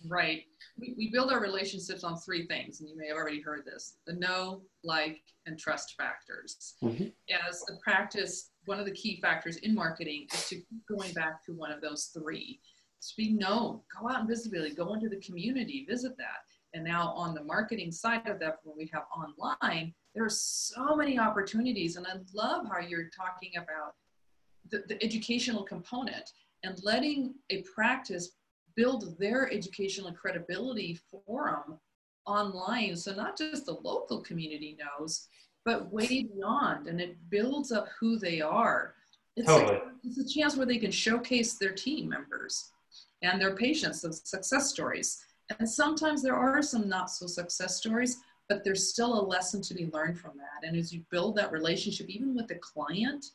Right. 0.06 0.44
We, 0.78 0.94
we 0.96 1.10
build 1.10 1.32
our 1.32 1.40
relationships 1.40 2.04
on 2.04 2.16
three 2.16 2.46
things, 2.46 2.80
and 2.80 2.88
you 2.88 2.96
may 2.96 3.08
have 3.08 3.16
already 3.16 3.40
heard 3.40 3.64
this 3.64 3.96
the 4.06 4.12
know, 4.12 4.62
like, 4.84 5.20
and 5.46 5.58
trust 5.58 5.94
factors. 5.96 6.74
Mm-hmm. 6.82 7.06
As 7.48 7.64
a 7.68 7.76
practice, 7.82 8.50
one 8.66 8.78
of 8.78 8.84
the 8.84 8.92
key 8.92 9.18
factors 9.20 9.56
in 9.56 9.74
marketing 9.74 10.28
is 10.32 10.48
to 10.50 10.54
keep 10.56 10.86
going 10.88 11.12
back 11.14 11.44
to 11.46 11.52
one 11.52 11.72
of 11.72 11.80
those 11.80 12.10
three 12.16 12.60
to 13.00 13.16
be 13.16 13.32
known. 13.32 13.80
Go 14.00 14.08
out 14.08 14.20
and 14.20 14.28
visibility, 14.28 14.74
go 14.74 14.94
into 14.94 15.08
the 15.08 15.20
community, 15.20 15.86
visit 15.88 16.16
that. 16.18 16.44
And 16.74 16.84
now 16.84 17.12
on 17.16 17.34
the 17.34 17.44
marketing 17.44 17.90
side 17.90 18.26
of 18.26 18.38
that, 18.40 18.58
when 18.62 18.76
we 18.76 18.90
have 18.92 19.04
online, 19.16 19.94
there 20.14 20.24
are 20.24 20.30
so 20.30 20.96
many 20.96 21.18
opportunities. 21.18 21.96
And 21.96 22.06
I 22.06 22.14
love 22.34 22.66
how 22.70 22.80
you're 22.80 23.08
talking 23.16 23.52
about 23.56 23.94
the, 24.70 24.84
the 24.88 25.02
educational 25.02 25.62
component 25.62 26.30
and 26.64 26.78
letting 26.82 27.34
a 27.50 27.62
practice 27.62 28.30
build 28.76 29.18
their 29.18 29.50
educational 29.52 30.12
credibility 30.12 30.98
forum 31.10 31.78
online. 32.26 32.96
So 32.96 33.14
not 33.14 33.38
just 33.38 33.66
the 33.66 33.78
local 33.82 34.20
community 34.20 34.76
knows, 34.78 35.28
but 35.64 35.90
way 35.90 36.06
beyond. 36.06 36.86
And 36.86 37.00
it 37.00 37.16
builds 37.30 37.72
up 37.72 37.88
who 37.98 38.18
they 38.18 38.40
are. 38.40 38.94
It's, 39.36 39.46
totally. 39.46 39.76
a, 39.76 39.82
it's 40.04 40.18
a 40.18 40.28
chance 40.28 40.56
where 40.56 40.66
they 40.66 40.78
can 40.78 40.90
showcase 40.90 41.54
their 41.54 41.72
team 41.72 42.08
members 42.08 42.72
and 43.22 43.40
their 43.40 43.54
patients 43.54 44.04
of 44.04 44.14
success 44.14 44.70
stories. 44.70 45.24
And 45.58 45.68
sometimes 45.68 46.22
there 46.22 46.36
are 46.36 46.62
some 46.62 46.88
not 46.88 47.10
so 47.10 47.26
success 47.26 47.76
stories, 47.76 48.18
but 48.48 48.64
there's 48.64 48.88
still 48.88 49.20
a 49.20 49.26
lesson 49.26 49.60
to 49.62 49.74
be 49.74 49.90
learned 49.92 50.18
from 50.18 50.32
that. 50.36 50.66
And 50.66 50.76
as 50.76 50.92
you 50.92 51.02
build 51.10 51.36
that 51.36 51.52
relationship, 51.52 52.08
even 52.08 52.34
with 52.34 52.48
the 52.48 52.56
client, 52.56 53.26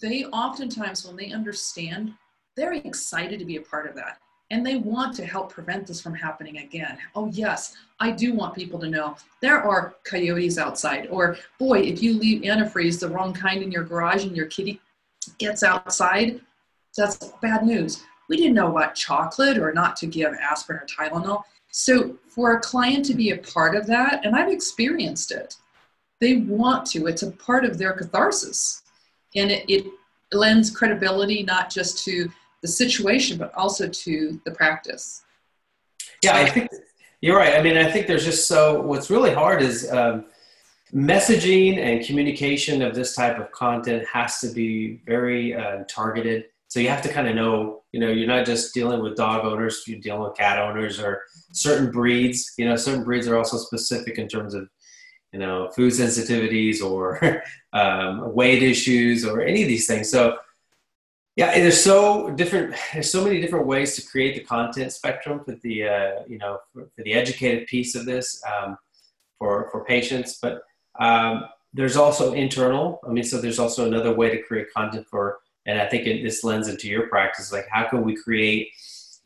they 0.00 0.24
oftentimes, 0.26 1.06
when 1.06 1.16
they 1.16 1.32
understand, 1.32 2.12
they're 2.56 2.74
excited 2.74 3.38
to 3.38 3.44
be 3.44 3.56
a 3.56 3.62
part 3.62 3.88
of 3.88 3.94
that. 3.96 4.18
And 4.50 4.64
they 4.64 4.76
want 4.76 5.14
to 5.16 5.26
help 5.26 5.52
prevent 5.52 5.86
this 5.86 6.00
from 6.00 6.14
happening 6.14 6.58
again. 6.58 6.96
Oh, 7.14 7.26
yes, 7.26 7.76
I 8.00 8.10
do 8.10 8.32
want 8.32 8.54
people 8.54 8.78
to 8.80 8.88
know 8.88 9.16
there 9.42 9.62
are 9.62 9.96
coyotes 10.04 10.56
outside. 10.56 11.08
Or, 11.10 11.36
boy, 11.58 11.80
if 11.80 12.02
you 12.02 12.14
leave 12.14 12.42
antifreeze, 12.42 12.98
the 12.98 13.10
wrong 13.10 13.34
kind, 13.34 13.62
in 13.62 13.70
your 13.70 13.84
garage 13.84 14.24
and 14.24 14.34
your 14.34 14.46
kitty 14.46 14.80
gets 15.36 15.62
outside, 15.62 16.40
that's 16.96 17.32
bad 17.42 17.64
news 17.64 18.02
we 18.28 18.36
didn't 18.36 18.54
know 18.54 18.70
about 18.70 18.94
chocolate 18.94 19.58
or 19.58 19.72
not 19.72 19.96
to 19.96 20.06
give 20.06 20.32
aspirin 20.34 20.80
or 20.80 20.86
Tylenol. 20.86 21.42
So 21.70 22.16
for 22.28 22.56
a 22.56 22.60
client 22.60 23.04
to 23.06 23.14
be 23.14 23.30
a 23.30 23.38
part 23.38 23.74
of 23.74 23.86
that, 23.86 24.24
and 24.24 24.36
I've 24.36 24.52
experienced 24.52 25.32
it, 25.32 25.56
they 26.20 26.36
want 26.36 26.86
to. 26.86 27.06
It's 27.06 27.22
a 27.22 27.30
part 27.30 27.64
of 27.64 27.78
their 27.78 27.92
catharsis. 27.92 28.82
And 29.36 29.50
it, 29.50 29.64
it 29.68 29.86
lends 30.32 30.70
credibility 30.70 31.42
not 31.42 31.70
just 31.70 32.04
to 32.04 32.30
the 32.62 32.68
situation, 32.68 33.38
but 33.38 33.54
also 33.54 33.88
to 33.88 34.40
the 34.44 34.50
practice. 34.50 35.22
Yeah, 36.22 36.36
I 36.36 36.46
think 36.46 36.70
you're 37.20 37.36
right. 37.36 37.54
I 37.54 37.62
mean, 37.62 37.76
I 37.76 37.90
think 37.90 38.06
there's 38.06 38.24
just 38.24 38.48
so, 38.48 38.80
what's 38.80 39.10
really 39.10 39.32
hard 39.32 39.62
is 39.62 39.90
um, 39.90 40.24
messaging 40.92 41.78
and 41.78 42.04
communication 42.04 42.82
of 42.82 42.94
this 42.94 43.14
type 43.14 43.38
of 43.38 43.52
content 43.52 44.06
has 44.12 44.40
to 44.40 44.48
be 44.48 45.00
very 45.06 45.54
uh, 45.54 45.84
targeted 45.88 46.46
so 46.68 46.80
you 46.80 46.88
have 46.90 47.02
to 47.02 47.08
kind 47.08 47.26
of 47.26 47.34
know, 47.34 47.82
you 47.92 48.00
know, 48.00 48.08
you're 48.08 48.28
not 48.28 48.44
just 48.44 48.74
dealing 48.74 49.02
with 49.02 49.16
dog 49.16 49.44
owners, 49.46 49.82
you're 49.86 50.00
dealing 50.00 50.22
with 50.22 50.36
cat 50.36 50.58
owners 50.58 51.00
or 51.00 51.22
certain 51.52 51.90
breeds. 51.90 52.52
You 52.58 52.68
know, 52.68 52.76
certain 52.76 53.04
breeds 53.04 53.26
are 53.26 53.38
also 53.38 53.56
specific 53.56 54.18
in 54.18 54.28
terms 54.28 54.52
of, 54.52 54.68
you 55.32 55.38
know, 55.38 55.70
food 55.70 55.94
sensitivities 55.94 56.82
or 56.82 57.42
um, 57.72 58.34
weight 58.34 58.62
issues 58.62 59.24
or 59.24 59.40
any 59.40 59.62
of 59.62 59.68
these 59.68 59.86
things. 59.86 60.10
So, 60.10 60.38
yeah, 61.36 61.54
there's 61.54 61.82
so 61.82 62.30
different. 62.32 62.74
There's 62.92 63.10
so 63.10 63.24
many 63.24 63.40
different 63.40 63.66
ways 63.66 63.96
to 63.96 64.06
create 64.06 64.34
the 64.34 64.44
content 64.44 64.92
spectrum 64.92 65.40
for 65.44 65.54
the 65.62 65.84
uh, 65.84 66.10
you 66.26 66.36
know 66.36 66.58
for, 66.72 66.90
for, 66.96 67.02
the 67.04 67.14
educated 67.14 67.68
piece 67.68 67.94
of 67.94 68.06
this 68.06 68.42
um, 68.44 68.76
for 69.38 69.68
for 69.70 69.84
patients, 69.84 70.40
but 70.42 70.62
um, 70.98 71.44
there's 71.72 71.96
also 71.96 72.32
internal. 72.32 73.00
I 73.06 73.12
mean, 73.12 73.22
so 73.22 73.40
there's 73.40 73.60
also 73.60 73.86
another 73.86 74.12
way 74.12 74.30
to 74.30 74.42
create 74.42 74.72
content 74.74 75.06
for, 75.08 75.38
and 75.68 75.80
I 75.80 75.86
think 75.86 76.06
it, 76.06 76.24
this 76.24 76.42
lends 76.42 76.66
into 76.66 76.88
your 76.88 77.06
practice. 77.06 77.52
Like, 77.52 77.68
how 77.70 77.88
can 77.88 78.02
we 78.02 78.16
create? 78.16 78.70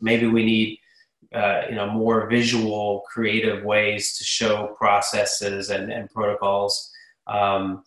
Maybe 0.01 0.27
we 0.27 0.45
need 0.45 0.79
uh, 1.35 1.63
you 1.69 1.77
know 1.77 1.89
more 1.89 2.29
visual 2.29 3.05
creative 3.11 3.65
ways 3.65 4.19
to 4.19 4.25
show 4.25 4.75
processes 4.77 5.71
and, 5.71 5.91
and 5.91 6.11
protocols? 6.11 6.91
Um, 7.27 7.85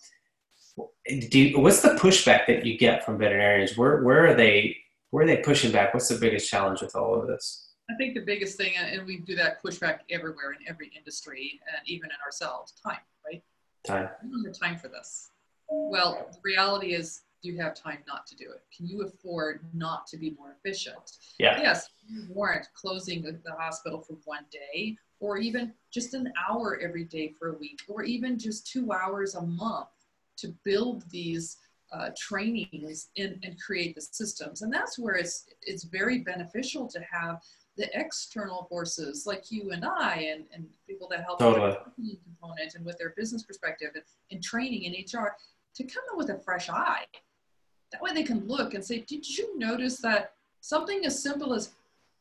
you, 1.08 1.60
what's 1.60 1.82
the 1.82 1.90
pushback 1.90 2.48
that 2.48 2.66
you 2.66 2.78
get 2.78 3.06
from 3.06 3.18
veterinarians? 3.18 3.78
Where, 3.78 4.02
where 4.04 4.26
are 4.26 4.34
they 4.34 4.78
where 5.12 5.24
are 5.24 5.28
they 5.28 5.38
pushing 5.38 5.72
back? 5.72 5.94
What's 5.94 6.08
the 6.08 6.18
biggest 6.18 6.50
challenge 6.50 6.82
with 6.82 6.96
all 6.96 7.22
of 7.22 7.28
this? 7.28 7.74
I 7.90 7.94
think 7.98 8.16
the 8.16 8.26
biggest 8.26 8.58
thing 8.58 8.74
and 8.78 9.06
we 9.06 9.18
do 9.18 9.36
that 9.36 9.62
pushback 9.64 10.00
everywhere 10.10 10.54
in 10.54 10.68
every 10.68 10.92
industry 10.98 11.60
and 11.68 11.88
even 11.88 12.10
in 12.10 12.18
ourselves 12.26 12.74
time 12.84 12.98
right? 13.24 13.44
Time. 13.86 14.10
I 14.20 14.28
don't 14.28 14.44
have 14.44 14.58
time 14.58 14.78
for 14.78 14.88
this. 14.88 15.30
Well 15.70 16.28
the 16.32 16.40
reality 16.44 16.96
is 16.96 17.22
do 17.46 17.52
you 17.52 17.62
have 17.62 17.76
time 17.76 18.00
not 18.08 18.26
to 18.26 18.36
do 18.36 18.46
it? 18.46 18.64
Can 18.76 18.88
you 18.88 19.04
afford 19.04 19.66
not 19.74 20.08
to 20.08 20.18
be 20.18 20.32
more 20.32 20.56
efficient? 20.58 21.18
Yeah. 21.38 21.60
Yes, 21.62 21.90
you 22.08 22.26
warrant 22.30 22.68
closing 22.74 23.22
the, 23.22 23.40
the 23.46 23.52
hospital 23.52 24.02
for 24.02 24.18
one 24.26 24.46
day 24.52 24.98
or 25.20 25.38
even 25.38 25.72
just 25.92 26.16
an 26.16 26.34
hour 26.50 26.80
every 26.82 27.04
day 27.04 27.34
for 27.38 27.50
a 27.50 27.58
week 27.58 27.82
or 27.88 28.04
even 28.04 28.40
just 28.40 28.68
two 28.68 28.92
hours 28.92 29.36
a 29.36 29.42
month 29.42 29.90
to 30.38 30.54
build 30.64 31.04
these 31.12 31.58
uh, 31.94 32.10
trainings 32.18 33.10
and, 33.16 33.40
and 33.44 33.62
create 33.62 33.94
the 33.94 34.02
systems. 34.02 34.64
And 34.64 34.74
that's 34.74 34.98
where 34.98 35.16
it's, 35.16 35.46
it's 35.62 35.84
very 35.84 36.20
beneficial 36.20 36.88
to 36.88 37.00
have 37.00 37.44
the 37.78 37.88
external 37.94 38.66
forces 38.70 39.26
like 39.28 39.52
you 39.52 39.72
and 39.72 39.86
I 39.86 40.32
and, 40.34 40.46
and 40.52 40.66
people 40.88 41.08
that 41.10 41.24
help 41.24 41.40
totally. 41.40 41.68
with 41.68 41.78
the 41.98 42.18
component 42.24 42.74
and 42.74 42.84
with 42.84 42.98
their 42.98 43.14
business 43.16 43.44
perspective 43.44 43.92
and, 43.94 44.04
and 44.32 44.44
training 44.44 44.86
and 44.88 44.96
HR 44.96 45.36
to 45.76 45.84
come 45.84 46.04
in 46.12 46.18
with 46.18 46.30
a 46.30 46.40
fresh 46.40 46.70
eye 46.70 47.06
that 47.96 48.02
way 48.02 48.12
they 48.14 48.24
can 48.24 48.46
look 48.46 48.74
and 48.74 48.84
say, 48.84 49.00
did 49.08 49.26
you 49.26 49.58
notice 49.58 50.00
that 50.00 50.34
something 50.60 51.06
as 51.06 51.22
simple 51.22 51.54
as 51.54 51.72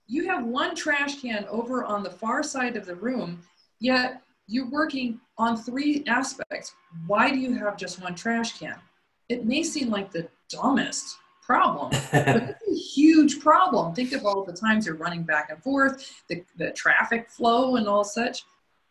you 0.07 0.28
have 0.28 0.45
one 0.45 0.76
trash 0.76 1.21
can 1.21 1.45
over 1.49 1.85
on 1.85 2.04
the 2.04 2.11
far 2.11 2.45
side 2.45 2.76
of 2.76 2.87
the 2.87 2.95
room, 2.95 3.43
yet 3.81 4.23
you're 4.47 4.71
working 4.71 5.21
on 5.37 5.57
three 5.57 6.04
aspects. 6.07 6.75
Why 7.09 7.31
do 7.31 7.38
you 7.38 7.54
have 7.54 7.76
just 7.76 8.00
one 8.00 8.14
trash 8.14 8.59
can? 8.59 8.76
It 9.28 9.47
may 9.47 9.64
seem 9.64 9.90
like 9.90 10.12
the 10.12 10.28
dumbest 10.49 11.16
problem, 11.43 11.90
but 12.12 12.12
it's 12.12 12.69
a 12.69 12.75
huge 12.75 13.40
problem. 13.40 13.95
Think 13.95 14.12
of 14.12 14.25
all 14.25 14.45
the 14.45 14.52
times 14.52 14.87
you're 14.87 14.95
running 14.95 15.25
back 15.25 15.50
and 15.50 15.61
forth, 15.61 16.23
the, 16.28 16.45
the 16.57 16.71
traffic 16.73 17.31
flow 17.31 17.76
and 17.76 17.88
all 17.88 18.04
such. 18.04 18.45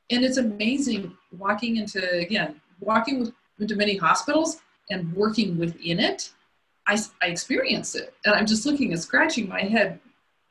And 0.09 0.25
it's 0.25 0.37
amazing 0.37 1.15
walking 1.37 1.77
into, 1.77 2.11
again, 2.17 2.59
walking 2.81 3.21
with, 3.21 3.31
into 3.59 3.77
many 3.77 3.95
hospitals 3.95 4.57
and 4.89 5.13
working 5.13 5.57
within 5.57 5.99
it 5.99 6.33
I, 6.87 6.99
I 7.21 7.27
experience 7.27 7.95
it 7.95 8.13
and 8.25 8.35
I'm 8.35 8.45
just 8.45 8.65
looking 8.65 8.91
and 8.91 9.01
scratching 9.01 9.47
my 9.47 9.61
head. 9.61 9.99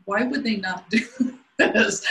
Why 0.04 0.24
would 0.24 0.42
they 0.44 0.56
not 0.56 0.88
do 0.90 1.00
this? 1.58 2.04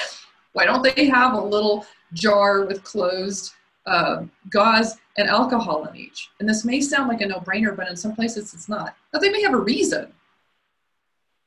Why 0.53 0.65
don't 0.65 0.83
they 0.83 1.05
have 1.05 1.33
a 1.33 1.41
little 1.41 1.85
jar 2.13 2.65
with 2.65 2.83
closed 2.83 3.53
uh, 3.85 4.23
gauze 4.49 4.97
and 5.17 5.27
alcohol 5.27 5.85
in 5.85 5.95
each? 5.95 6.29
And 6.39 6.47
this 6.47 6.63
may 6.63 6.81
sound 6.81 7.09
like 7.09 7.21
a 7.21 7.25
no 7.25 7.39
brainer, 7.39 7.75
but 7.75 7.89
in 7.89 7.95
some 7.95 8.15
places 8.15 8.53
it's 8.53 8.69
not. 8.69 8.95
Now, 9.13 9.19
they 9.19 9.29
may 9.29 9.41
have 9.41 9.53
a 9.53 9.57
reason. 9.57 10.11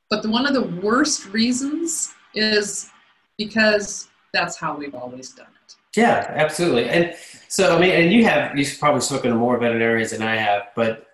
But 0.09 0.21
the, 0.21 0.29
one 0.29 0.45
of 0.45 0.53
the 0.53 0.81
worst 0.85 1.27
reasons 1.33 2.13
is 2.33 2.89
because 3.37 4.09
that's 4.33 4.57
how 4.57 4.75
we've 4.75 4.93
always 4.93 5.31
done 5.31 5.47
it. 5.65 5.75
Yeah, 5.95 6.25
absolutely. 6.29 6.89
And 6.89 7.15
so, 7.47 7.75
I 7.75 7.79
mean, 7.79 7.91
and 7.91 8.11
you 8.11 8.25
have, 8.25 8.57
you've 8.57 8.77
probably 8.79 9.01
spoken 9.01 9.31
to 9.31 9.37
more 9.37 9.57
veterinarians 9.57 10.11
than 10.11 10.21
I 10.21 10.35
have, 10.35 10.67
but 10.75 11.07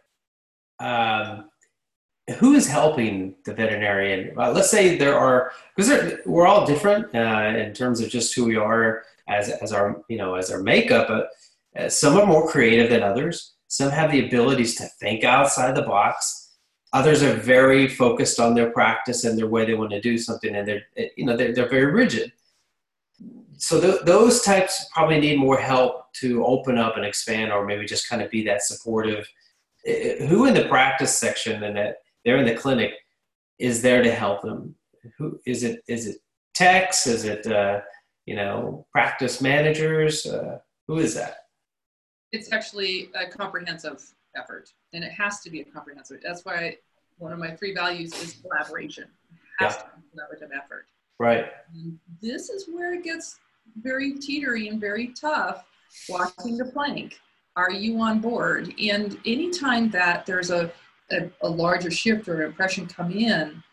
um, 0.80 1.51
who 2.34 2.54
is 2.54 2.68
helping 2.68 3.36
the 3.46 3.54
veterinarian? 3.54 4.38
Uh, 4.38 4.52
let's 4.52 4.70
say 4.70 4.98
there 4.98 5.18
are 5.18 5.52
because 5.76 6.14
we're 6.26 6.48
all 6.48 6.66
different 6.66 7.14
uh, 7.16 7.54
in 7.58 7.74
terms 7.74 8.02
of 8.02 8.10
just 8.10 8.34
who 8.34 8.46
we 8.46 8.56
are 8.56 9.04
as 9.28 9.50
as 9.50 9.72
our 9.72 10.04
you 10.10 10.18
know 10.18 10.36
as 10.36 10.52
our 10.52 10.62
makeup. 10.62 11.08
But 11.08 11.30
uh, 11.78 11.90
some 11.90 12.18
are 12.18 12.26
more 12.26 12.48
creative 12.48 12.90
than 12.90 13.04
others. 13.04 13.54
Some 13.68 13.90
have 13.90 14.12
the 14.12 14.26
abilities 14.26 14.76
to 14.76 14.86
think 15.00 15.24
outside 15.24 15.76
the 15.76 15.84
box. 15.84 16.50
Others 16.94 17.24
are 17.24 17.34
very 17.34 17.88
focused 17.88 18.40
on 18.40 18.54
their 18.54 18.70
practice 18.72 19.24
and 19.24 19.38
their 19.38 19.48
way 19.48 19.66
they 19.66 19.76
want 19.76 19.92
to 19.92 20.02
do 20.02 20.18
something, 20.18 20.56
and 20.56 20.68
they're 20.68 20.84
you 21.16 21.26
know 21.26 21.38
they're, 21.38 21.54
they're 21.54 21.70
very 21.70 21.92
rigid. 21.92 22.32
So 23.58 23.80
th- 23.80 24.02
those 24.06 24.42
types 24.42 24.88
probably 24.92 25.20
need 25.20 25.38
more 25.38 25.58
help 25.58 26.12
to 26.14 26.44
open 26.46 26.78
up 26.78 26.98
and 26.98 27.06
expand, 27.06 27.52
or 27.52 27.66
maybe 27.66 27.86
just 27.86 28.10
kind 28.10 28.22
of 28.22 28.32
be 28.32 28.44
that 28.46 28.64
supportive. 28.64 29.28
Uh, 29.88 30.26
who 30.28 30.46
in 30.46 30.54
the 30.54 30.66
practice 30.66 31.18
section 31.18 31.64
and 31.64 31.76
that 31.76 31.98
they're 32.24 32.38
in 32.38 32.46
the 32.46 32.56
clinic 32.56 32.94
is 33.62 33.82
there 33.82 34.02
to 34.02 34.12
help 34.12 34.42
them? 34.42 34.76
Who 35.18 35.40
is 35.46 35.64
it 35.64 35.84
is 35.88 36.08
it 36.08 36.18
techs? 36.54 37.06
Is 37.06 37.26
it 37.26 37.46
uh, 37.46 37.82
you 38.26 38.36
know 38.36 38.86
practice 38.92 39.40
managers? 39.42 40.26
Uh, 40.26 40.58
who 40.88 40.98
is 40.98 41.14
that? 41.16 41.46
It's 42.32 42.52
actually 42.52 43.12
a 43.14 43.30
comprehensive 43.30 44.02
effort 44.36 44.72
and 44.94 45.04
it 45.04 45.12
has 45.12 45.42
to 45.42 45.50
be 45.50 45.62
a 45.62 45.66
comprehensive. 45.66 46.20
That's 46.24 46.44
why 46.44 46.78
one 47.18 47.32
of 47.32 47.40
my 47.40 47.52
three 47.52 47.74
values 47.74 48.14
is 48.22 48.42
collaboration. 48.42 49.06
It 49.32 49.64
has 49.64 49.76
yeah. 49.76 49.82
to 49.82 49.88
be 49.96 50.02
a 50.02 50.46
collaborative 50.46 50.58
effort. 50.58 50.88
Right. 51.20 51.46
And 51.74 52.00
this 52.22 52.50
is 52.50 52.68
where 52.68 52.94
it 52.94 53.04
gets 53.04 53.40
very 53.82 54.14
teetery 54.14 54.70
and 54.70 54.82
very 54.82 55.08
tough 55.10 55.66
walking 56.10 56.58
the 56.58 56.66
plank. 56.66 57.20
Are 57.56 57.72
you 57.72 58.00
on 58.00 58.20
board? 58.20 58.74
And 58.82 59.20
anytime 59.26 59.92
that 59.92 60.26
there's 60.26 60.50
a 60.52 60.72
a, 61.12 61.30
a 61.42 61.50
larger 61.50 61.92
shift 61.92 62.28
or 62.28 62.44
impression 62.44 62.88
come 62.88 63.12
in, 63.12 63.64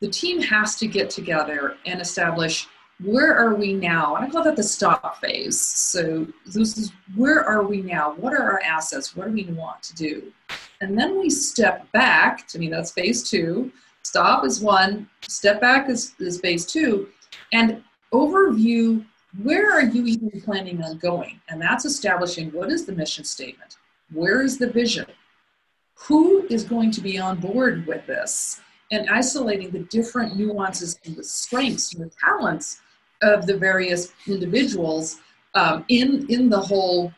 the 0.00 0.08
team 0.08 0.40
has 0.42 0.76
to 0.76 0.86
get 0.86 1.10
together 1.10 1.76
and 1.86 2.00
establish 2.00 2.66
where 3.04 3.36
are 3.36 3.54
we 3.54 3.74
now? 3.74 4.16
And 4.16 4.24
I 4.24 4.30
call 4.30 4.42
that 4.44 4.56
the 4.56 4.62
stop 4.62 5.20
phase. 5.20 5.60
So 5.60 6.26
this 6.46 6.78
is 6.78 6.92
where 7.14 7.44
are 7.44 7.62
we 7.62 7.82
now? 7.82 8.14
What 8.14 8.32
are 8.32 8.42
our 8.42 8.60
assets? 8.62 9.14
What 9.14 9.26
do 9.26 9.32
we 9.32 9.44
want 9.44 9.82
to 9.82 9.94
do? 9.94 10.32
And 10.80 10.98
then 10.98 11.18
we 11.18 11.28
step 11.28 11.90
back. 11.92 12.48
To 12.48 12.58
me, 12.58 12.68
that's 12.68 12.92
phase 12.92 13.28
two. 13.28 13.70
Stop 14.02 14.46
is 14.46 14.60
one. 14.60 15.08
Step 15.28 15.60
back 15.60 15.90
is, 15.90 16.14
is 16.18 16.40
phase 16.40 16.64
two. 16.64 17.08
And 17.52 17.82
overview 18.12 19.04
where 19.42 19.70
are 19.70 19.82
you 19.82 20.06
even 20.06 20.40
planning 20.42 20.82
on 20.82 20.98
going? 20.98 21.40
And 21.48 21.60
that's 21.60 21.84
establishing 21.84 22.50
what 22.52 22.70
is 22.70 22.86
the 22.86 22.92
mission 22.92 23.24
statement? 23.24 23.76
Where 24.12 24.40
is 24.40 24.56
the 24.58 24.70
vision? 24.70 25.06
Who 25.96 26.46
is 26.48 26.64
going 26.64 26.90
to 26.92 27.00
be 27.00 27.18
on 27.18 27.38
board 27.40 27.86
with 27.86 28.06
this? 28.06 28.60
And 28.92 29.08
isolating 29.10 29.70
the 29.70 29.80
different 29.80 30.36
nuances 30.36 30.98
and 31.04 31.16
the 31.16 31.24
strengths 31.24 31.94
and 31.94 32.04
the 32.04 32.14
talents 32.22 32.80
of 33.22 33.46
the 33.46 33.56
various 33.56 34.12
individuals 34.26 35.20
um, 35.54 35.84
in 35.88 36.26
in 36.28 36.48
the 36.48 36.60
whole 36.60 37.12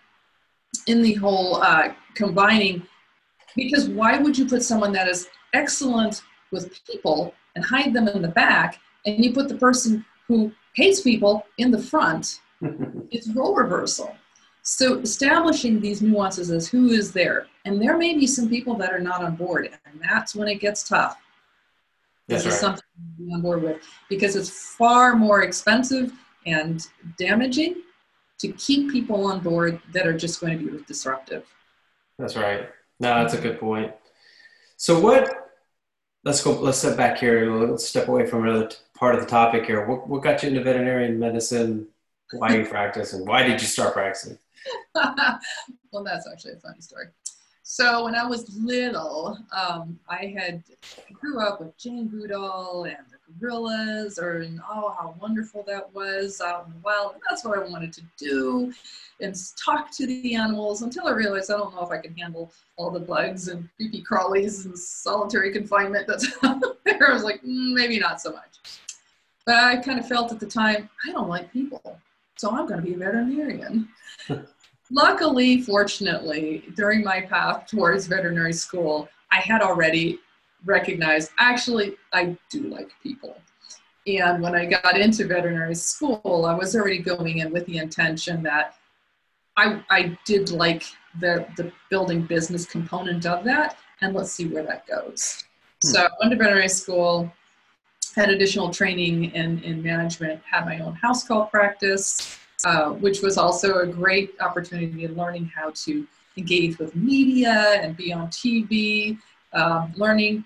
in 0.87 1.03
the 1.03 1.15
whole 1.15 1.57
uh, 1.57 1.93
combining. 2.15 2.87
Because 3.55 3.89
why 3.89 4.17
would 4.19 4.39
you 4.39 4.47
put 4.47 4.63
someone 4.63 4.93
that 4.93 5.09
is 5.09 5.29
excellent 5.53 6.23
with 6.53 6.79
people 6.87 7.35
and 7.57 7.65
hide 7.65 7.93
them 7.93 8.09
in 8.09 8.23
the 8.23 8.29
back 8.29 8.81
and 9.05 9.23
you 9.23 9.33
put 9.33 9.49
the 9.49 9.57
person 9.57 10.05
who 10.27 10.53
hates 10.75 11.01
people 11.01 11.45
in 11.59 11.71
the 11.71 11.83
front? 11.83 12.41
It's 13.11 13.29
role 13.29 13.55
reversal 13.55 14.15
so 14.69 14.99
establishing 14.99 15.81
these 15.81 16.03
nuances 16.03 16.51
as 16.51 16.69
who 16.69 16.91
is 16.91 17.11
there, 17.11 17.47
and 17.65 17.81
there 17.81 17.97
may 17.97 18.15
be 18.15 18.27
some 18.27 18.51
people 18.51 18.75
that 18.75 18.93
are 18.93 18.99
not 18.99 19.25
on 19.25 19.35
board, 19.35 19.71
and 19.87 20.01
that's 20.03 20.35
when 20.35 20.47
it 20.47 20.57
gets 20.57 20.87
tough. 20.87 21.17
That's 22.29 22.45
this 22.45 22.53
right. 22.53 22.55
is 22.55 22.61
something 22.61 22.83
to 23.17 23.25
be 23.25 23.33
on 23.33 23.41
board 23.41 23.63
with 23.63 23.79
because 24.11 24.37
it's 24.37 24.51
far 24.51 25.17
more 25.17 25.43
expensive 25.43 26.13
and 26.45 26.87
damaging 27.17 27.77
to 28.41 28.53
keep 28.53 28.93
people 28.93 29.27
on 29.27 29.41
board 29.41 29.81
that 29.95 30.07
are 30.07 30.17
just 30.17 30.39
going 30.39 30.59
to 30.59 30.71
be 30.71 30.85
disruptive. 30.85 31.47
That's 32.19 32.37
right. 32.37 32.69
No, 33.01 33.23
that's 33.23 33.33
a 33.33 33.41
good 33.41 33.59
point. 33.59 33.95
So 34.77 35.01
what? 35.01 35.51
Let's 36.25 36.45
go. 36.45 36.53
Let's 36.53 36.77
step 36.77 36.99
back 36.99 37.17
here. 37.17 37.51
Let's 37.51 37.87
step 37.87 38.09
away 38.09 38.27
from 38.27 38.47
another 38.47 38.71
part 38.95 39.15
of 39.15 39.23
the 39.23 39.27
topic 39.27 39.65
here. 39.65 39.87
What, 39.87 40.07
what 40.07 40.23
got 40.23 40.43
you 40.43 40.51
into 40.51 40.63
veterinary 40.63 41.11
medicine? 41.13 41.87
Why 42.33 42.55
you 42.55 42.67
practice, 42.67 43.15
and 43.15 43.27
why 43.27 43.45
did 43.45 43.63
you 43.63 43.67
start 43.67 43.95
practicing? 43.95 44.37
well, 44.95 46.05
that's 46.05 46.29
actually 46.31 46.53
a 46.53 46.57
funny 46.57 46.81
story. 46.81 47.07
So 47.71 48.05
when 48.05 48.15
I 48.15 48.25
was 48.27 48.49
little, 48.57 49.37
um, 49.53 50.01
I 50.09 50.35
had 50.35 50.63
grew 51.13 51.39
up 51.39 51.61
with 51.61 51.77
Jane 51.77 52.09
Goodall 52.09 52.85
and 52.85 52.97
the 53.11 53.19
gorillas, 53.39 54.19
or 54.19 54.39
and 54.39 54.59
oh 54.71 54.97
how 54.99 55.15
wonderful 55.21 55.65
that 55.67 55.95
was 55.95 56.41
out 56.41 56.65
in 56.67 56.73
the 56.73 56.79
wild. 56.79 57.13
And 57.13 57.23
that's 57.29 57.45
what 57.45 57.59
I 57.59 57.69
wanted 57.69 57.93
to 57.93 58.03
do, 58.17 58.73
and 59.21 59.37
talk 59.63 59.91
to 59.97 60.07
the 60.07 60.35
animals 60.35 60.81
until 60.81 61.09
I 61.09 61.11
realized 61.11 61.51
I 61.51 61.59
don't 61.59 61.75
know 61.75 61.83
if 61.83 61.91
I 61.91 61.99
can 61.99 62.17
handle 62.17 62.51
all 62.77 62.91
the 62.91 63.01
bugs 63.01 63.49
and 63.49 63.69
creepy 63.77 64.03
crawlies 64.03 64.65
and 64.65 64.77
solitary 64.77 65.53
confinement 65.53 66.07
that's 66.07 66.27
out 66.45 66.63
there. 66.87 67.11
I 67.11 67.13
was 67.13 67.23
like, 67.23 67.43
mm, 67.43 67.75
maybe 67.75 67.99
not 67.99 68.23
so 68.23 68.33
much. 68.33 68.81
But 69.45 69.57
I 69.57 69.77
kind 69.77 69.99
of 69.99 70.09
felt 70.09 70.33
at 70.33 70.41
the 70.41 70.47
time 70.47 70.89
I 71.07 71.13
don't 71.13 71.29
like 71.29 71.53
people, 71.53 72.01
so 72.39 72.51
I'm 72.51 72.67
going 72.67 72.81
to 72.81 72.87
be 72.87 72.95
a 72.95 72.99
veterinarian. 72.99 73.89
Luckily, 74.91 75.61
fortunately, 75.61 76.65
during 76.77 77.05
my 77.05 77.21
path 77.21 77.67
towards 77.67 78.07
veterinary 78.07 78.53
school, 78.53 79.09
I 79.31 79.37
had 79.37 79.61
already 79.61 80.21
recognized 80.65 81.31
actually 81.39 81.97
I 82.13 82.37
do 82.49 82.63
like 82.63 82.91
people. 83.03 83.37
And 84.07 84.43
when 84.43 84.55
I 84.55 84.65
got 84.65 84.97
into 84.97 85.27
veterinary 85.27 85.75
school, 85.75 86.47
I 86.47 86.55
was 86.55 86.75
already 86.75 86.99
going 86.99 87.39
in 87.39 87.53
with 87.53 87.67
the 87.67 87.79
intention 87.79 88.43
that 88.45 88.77
I, 89.57 89.83
I 89.91 90.19
did 90.25 90.51
like 90.51 90.85
the, 91.21 91.47
the 91.57 91.73
building 91.91 92.23
business 92.23 92.65
component 92.65 93.27
of 93.27 93.45
that, 93.45 93.77
and 94.01 94.15
let's 94.15 94.33
see 94.33 94.47
where 94.47 94.63
that 94.63 94.87
goes. 94.87 95.45
Hmm. 95.83 95.89
So 95.89 96.01
I 96.03 96.09
went 96.21 96.31
to 96.31 96.39
veterinary 96.39 96.69
school, 96.69 97.31
had 98.15 98.31
additional 98.31 98.71
training 98.71 99.33
in, 99.33 99.63
in 99.63 99.83
management, 99.83 100.41
had 100.51 100.65
my 100.65 100.79
own 100.81 100.95
house 100.95 101.27
call 101.27 101.47
practice, 101.47 102.39
uh, 102.65 102.91
which 102.91 103.23
was 103.23 103.39
also 103.39 103.79
a 103.79 103.87
great 103.87 104.35
opportunity 104.41 105.05
in 105.05 105.17
learning 105.17 105.51
how 105.55 105.71
to 105.71 106.07
engage 106.37 106.79
with 106.79 106.95
media 106.95 107.79
and 107.81 107.97
be 107.97 108.13
on 108.13 108.29
TV, 108.29 109.19
um, 109.53 109.93
learning 109.97 110.45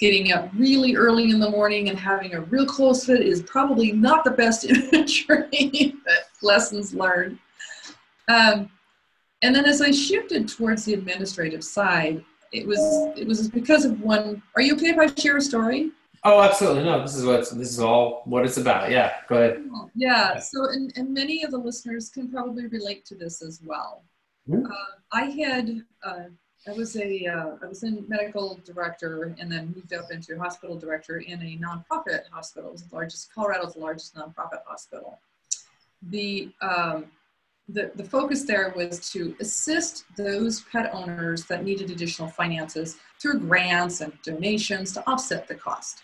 getting 0.00 0.32
up 0.32 0.50
really 0.56 0.96
early 0.96 1.30
in 1.30 1.38
the 1.38 1.48
morning 1.48 1.88
and 1.88 1.98
having 1.98 2.34
a 2.34 2.40
real 2.42 2.66
close 2.66 3.06
fit 3.06 3.20
is 3.20 3.42
probably 3.42 3.92
not 3.92 4.24
the 4.24 4.30
best 4.30 4.64
imagery, 4.92 5.94
but 6.04 6.28
lessons 6.42 6.94
learned. 6.94 7.38
Um, 8.28 8.70
and 9.42 9.54
then 9.54 9.66
as 9.66 9.80
I 9.80 9.90
shifted 9.90 10.48
towards 10.48 10.84
the 10.84 10.94
administrative 10.94 11.62
side, 11.62 12.24
it 12.52 12.66
was 12.66 12.78
it 13.16 13.26
was 13.26 13.48
because 13.48 13.84
of 13.84 14.00
one. 14.00 14.42
Are 14.54 14.62
you 14.62 14.74
okay 14.74 14.90
if 14.90 14.98
I 14.98 15.12
share 15.20 15.36
a 15.36 15.40
story? 15.40 15.90
Oh, 16.26 16.40
absolutely. 16.40 16.84
No, 16.84 17.02
this 17.02 17.14
is 17.14 17.24
what 17.26 17.40
this 17.40 17.70
is 17.70 17.80
all 17.80 18.22
what 18.24 18.44
it's 18.46 18.56
about. 18.56 18.90
Yeah, 18.90 19.12
go 19.28 19.36
ahead. 19.36 19.64
Yeah. 19.94 20.38
So, 20.38 20.70
and, 20.70 20.90
and 20.96 21.12
many 21.12 21.44
of 21.44 21.50
the 21.50 21.58
listeners 21.58 22.08
can 22.08 22.30
probably 22.30 22.66
relate 22.66 23.04
to 23.06 23.14
this 23.14 23.42
as 23.42 23.60
well. 23.64 24.02
Mm-hmm. 24.48 24.66
Uh, 24.66 24.74
I 25.12 25.24
had 25.24 25.82
uh, 26.02 26.24
I 26.66 26.72
was 26.72 26.96
a 26.96 27.26
uh, 27.26 27.56
I 27.62 27.66
was 27.66 27.82
a 27.82 27.90
medical 28.08 28.58
director 28.64 29.34
and 29.38 29.52
then 29.52 29.74
moved 29.74 29.92
up 29.92 30.10
into 30.10 30.38
hospital 30.38 30.78
director 30.78 31.18
in 31.18 31.42
a 31.42 31.58
nonprofit 31.58 32.22
hospital. 32.30 32.70
It 32.70 32.72
was 32.72 32.84
the 32.84 32.94
largest 32.94 33.34
Colorado's 33.34 33.76
largest 33.76 34.14
nonprofit 34.14 34.64
hospital. 34.66 35.18
The 36.08 36.50
um, 36.62 37.06
the, 37.68 37.90
the 37.94 38.04
focus 38.04 38.44
there 38.44 38.72
was 38.76 39.10
to 39.12 39.34
assist 39.40 40.04
those 40.16 40.62
pet 40.70 40.90
owners 40.92 41.46
that 41.46 41.64
needed 41.64 41.90
additional 41.90 42.28
finances 42.28 42.96
through 43.20 43.40
grants 43.40 44.02
and 44.02 44.12
donations 44.22 44.92
to 44.92 45.06
offset 45.08 45.48
the 45.48 45.54
cost. 45.54 46.02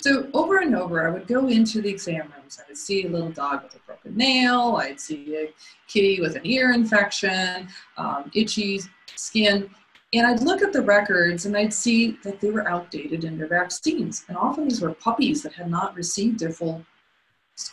So 0.00 0.30
over 0.32 0.58
and 0.58 0.74
over, 0.74 1.06
I 1.06 1.10
would 1.10 1.26
go 1.26 1.48
into 1.48 1.82
the 1.82 1.90
exam 1.90 2.32
rooms. 2.34 2.58
I 2.58 2.66
would 2.68 2.78
see 2.78 3.04
a 3.04 3.08
little 3.08 3.30
dog 3.30 3.64
with 3.64 3.74
a 3.74 3.78
broken 3.80 4.16
nail. 4.16 4.78
I'd 4.80 4.98
see 4.98 5.36
a 5.36 5.52
kitty 5.88 6.20
with 6.20 6.36
an 6.36 6.42
ear 6.44 6.72
infection, 6.72 7.68
um, 7.98 8.30
itchy 8.34 8.80
skin. 9.14 9.68
And 10.12 10.26
I'd 10.26 10.40
look 10.42 10.62
at 10.62 10.72
the 10.72 10.80
records 10.80 11.44
and 11.44 11.56
I'd 11.56 11.72
see 11.72 12.18
that 12.24 12.40
they 12.40 12.50
were 12.50 12.66
outdated 12.66 13.24
in 13.24 13.36
their 13.36 13.46
vaccines. 13.46 14.24
And 14.28 14.36
often 14.38 14.64
these 14.64 14.80
were 14.80 14.94
puppies 14.94 15.42
that 15.42 15.52
had 15.52 15.70
not 15.70 15.94
received 15.94 16.40
their 16.40 16.50
full 16.50 16.84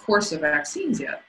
course 0.06 0.34
of 0.34 0.42
vaccines 0.42 1.00
yet. 1.00 1.24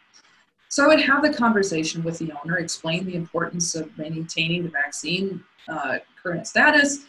So 0.69 0.85
I 0.85 0.89
would 0.89 1.01
have 1.01 1.23
the 1.23 1.33
conversation 1.33 2.03
with 2.03 2.19
the 2.19 2.33
owner, 2.43 2.59
explain 2.59 3.07
the 3.07 3.15
importance 3.15 3.75
of 3.75 3.97
maintaining 3.97 4.65
the 4.65 4.69
vaccine 4.69 5.43
uh, 5.69 5.99
current 6.21 6.47
status. 6.47 7.07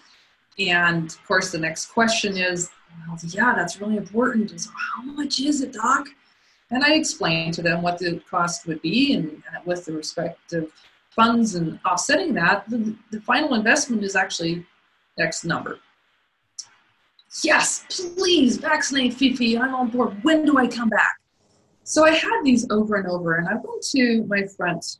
And 0.59 1.09
of 1.09 1.27
course, 1.27 1.51
the 1.51 1.57
next 1.57 1.87
question 1.87 2.37
is, 2.37 2.69
well, 3.07 3.17
yeah, 3.23 3.53
that's 3.55 3.79
really 3.79 3.97
important. 3.97 4.51
And 4.51 4.61
so, 4.61 4.71
how 4.95 5.03
much 5.03 5.39
is 5.39 5.61
it, 5.61 5.73
doc? 5.73 6.07
And 6.71 6.83
I 6.83 6.93
explained 6.93 7.53
to 7.55 7.61
them 7.61 7.81
what 7.81 7.97
the 7.97 8.21
cost 8.29 8.67
would 8.67 8.81
be 8.81 9.13
and 9.13 9.41
with 9.65 9.85
the 9.85 9.93
respective 9.93 10.71
funds 11.09 11.55
and 11.55 11.79
offsetting 11.85 12.33
that, 12.35 12.69
the, 12.69 12.95
the 13.11 13.21
final 13.21 13.55
investment 13.55 14.03
is 14.03 14.15
actually 14.15 14.65
X 15.17 15.43
number. 15.43 15.79
Yes, 17.43 17.85
please 18.15 18.57
vaccinate 18.57 19.13
Fifi. 19.13 19.57
I'm 19.57 19.73
on 19.75 19.89
board. 19.89 20.23
When 20.23 20.45
do 20.45 20.57
I 20.57 20.67
come 20.67 20.89
back? 20.89 21.19
So 21.83 22.05
I 22.05 22.11
had 22.11 22.41
these 22.43 22.69
over 22.69 22.95
and 22.95 23.07
over, 23.07 23.37
and 23.37 23.47
I 23.47 23.53
went 23.53 23.81
to 23.91 24.23
my 24.25 24.43
front 24.45 24.97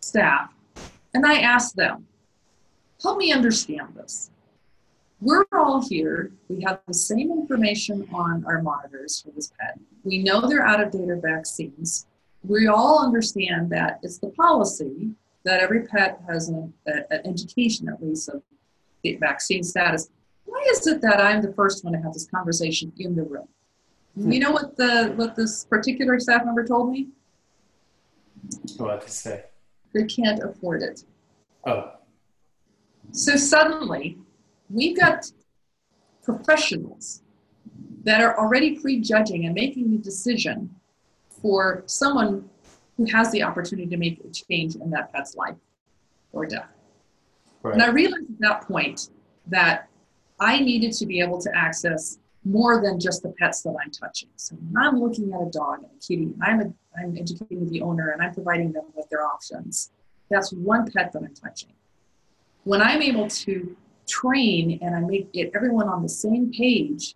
staff 0.00 0.50
and 1.14 1.26
I 1.26 1.40
asked 1.40 1.76
them, 1.76 2.06
help 3.02 3.18
me 3.18 3.32
understand 3.32 3.94
this. 3.94 4.30
We're 5.24 5.46
all 5.52 5.80
here. 5.80 6.32
We 6.48 6.62
have 6.64 6.80
the 6.86 6.92
same 6.92 7.32
information 7.32 8.06
on 8.12 8.44
our 8.44 8.60
monitors 8.60 9.22
for 9.22 9.30
this 9.30 9.50
pet. 9.58 9.78
We 10.02 10.22
know 10.22 10.46
they're 10.46 10.66
out 10.66 10.82
of 10.82 10.90
date 10.90 11.08
vaccines. 11.22 12.06
We 12.42 12.66
all 12.66 13.02
understand 13.02 13.70
that 13.70 14.00
it's 14.02 14.18
the 14.18 14.28
policy 14.28 15.12
that 15.44 15.60
every 15.60 15.86
pet 15.86 16.20
has 16.28 16.50
an, 16.50 16.74
an 16.84 17.22
education, 17.24 17.88
at 17.88 18.02
least, 18.02 18.28
of 18.28 18.42
the 19.02 19.16
vaccine 19.16 19.62
status. 19.62 20.10
Why 20.44 20.62
is 20.68 20.86
it 20.86 21.00
that 21.00 21.22
I'm 21.22 21.40
the 21.40 21.54
first 21.54 21.84
one 21.84 21.94
to 21.94 22.00
have 22.00 22.12
this 22.12 22.26
conversation 22.26 22.92
in 22.98 23.16
the 23.16 23.22
room? 23.22 23.48
Hmm. 24.16 24.30
You 24.30 24.40
know 24.40 24.50
what 24.50 24.76
the 24.76 25.14
what 25.16 25.36
this 25.36 25.64
particular 25.64 26.20
staff 26.20 26.44
member 26.44 26.66
told 26.66 26.90
me? 26.90 27.08
What 28.76 29.00
to 29.00 29.10
say? 29.10 29.44
They 29.94 30.04
can't 30.04 30.42
afford 30.42 30.82
it. 30.82 31.02
Oh. 31.66 31.92
So 33.12 33.36
suddenly, 33.36 34.18
we've 34.70 34.98
got 34.98 35.30
professionals 36.22 37.22
that 38.04 38.20
are 38.20 38.38
already 38.38 38.78
prejudging 38.78 39.46
and 39.46 39.54
making 39.54 39.90
the 39.90 39.98
decision 39.98 40.74
for 41.42 41.82
someone 41.86 42.48
who 42.96 43.06
has 43.06 43.30
the 43.32 43.42
opportunity 43.42 43.88
to 43.88 43.96
make 43.96 44.20
a 44.24 44.28
change 44.30 44.76
in 44.76 44.90
that 44.90 45.12
pet's 45.12 45.34
life 45.34 45.56
or 46.32 46.46
death. 46.46 46.68
Right. 47.62 47.74
And 47.74 47.82
I 47.82 47.88
realized 47.88 48.24
at 48.30 48.40
that 48.40 48.68
point 48.68 49.10
that 49.46 49.88
I 50.38 50.60
needed 50.60 50.92
to 50.94 51.06
be 51.06 51.20
able 51.20 51.40
to 51.40 51.50
access 51.56 52.18
more 52.44 52.82
than 52.82 53.00
just 53.00 53.22
the 53.22 53.30
pets 53.30 53.62
that 53.62 53.74
I'm 53.82 53.90
touching. 53.90 54.28
So 54.36 54.54
when 54.56 54.84
I'm 54.84 55.00
looking 55.00 55.32
at 55.32 55.40
a 55.40 55.50
dog 55.50 55.78
and 55.78 55.86
a 55.86 56.06
kitty, 56.06 56.34
I'm, 56.42 56.60
a, 56.60 56.72
I'm 56.98 57.16
educating 57.16 57.68
the 57.70 57.80
owner 57.80 58.10
and 58.10 58.20
I'm 58.20 58.34
providing 58.34 58.72
them 58.72 58.84
with 58.94 59.08
their 59.08 59.24
options. 59.24 59.90
That's 60.30 60.52
one 60.52 60.90
pet 60.90 61.12
that 61.12 61.22
I'm 61.22 61.34
touching. 61.34 61.72
When 62.64 62.82
I'm 62.82 63.00
able 63.00 63.28
to 63.28 63.76
train 64.06 64.78
and 64.82 64.94
I 64.94 65.00
make 65.00 65.32
get 65.32 65.50
everyone 65.54 65.88
on 65.88 66.02
the 66.02 66.08
same 66.08 66.52
page, 66.52 67.14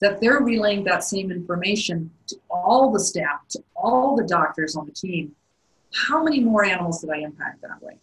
that 0.00 0.20
they're 0.20 0.40
relaying 0.40 0.84
that 0.84 1.02
same 1.02 1.30
information 1.30 2.10
to 2.28 2.36
all 2.50 2.92
the 2.92 3.00
staff, 3.00 3.46
to 3.50 3.62
all 3.74 4.16
the 4.16 4.24
doctors 4.24 4.76
on 4.76 4.86
the 4.86 4.92
team, 4.92 5.34
how 5.92 6.22
many 6.22 6.40
more 6.40 6.64
animals 6.64 7.00
did 7.00 7.10
I 7.10 7.18
impact 7.18 7.62
that 7.62 7.82
way? 7.82 7.98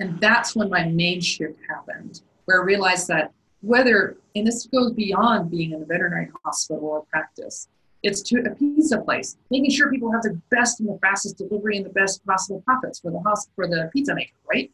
And 0.00 0.20
that's 0.20 0.54
when 0.54 0.68
my 0.70 0.84
main 0.84 1.20
shift 1.20 1.58
happened, 1.68 2.22
where 2.44 2.62
I 2.62 2.64
realized 2.64 3.08
that 3.08 3.32
whether, 3.62 4.16
and 4.36 4.46
this 4.46 4.66
goes 4.66 4.92
beyond 4.92 5.50
being 5.50 5.72
in 5.72 5.82
a 5.82 5.84
veterinary 5.84 6.30
hospital 6.44 6.84
or 6.84 7.04
practice, 7.10 7.68
it's 8.04 8.22
to 8.22 8.40
a 8.42 8.50
pizza 8.54 9.00
place, 9.00 9.36
making 9.50 9.70
sure 9.70 9.90
people 9.90 10.12
have 10.12 10.22
the 10.22 10.40
best 10.50 10.78
and 10.78 10.88
the 10.88 10.98
fastest 11.00 11.38
delivery 11.38 11.76
and 11.76 11.84
the 11.84 11.90
best 11.90 12.24
possible 12.24 12.60
profits 12.60 13.00
for 13.00 13.10
the 13.10 13.18
host, 13.18 13.50
for 13.56 13.66
the 13.66 13.90
pizza 13.92 14.14
maker, 14.14 14.34
right? 14.48 14.70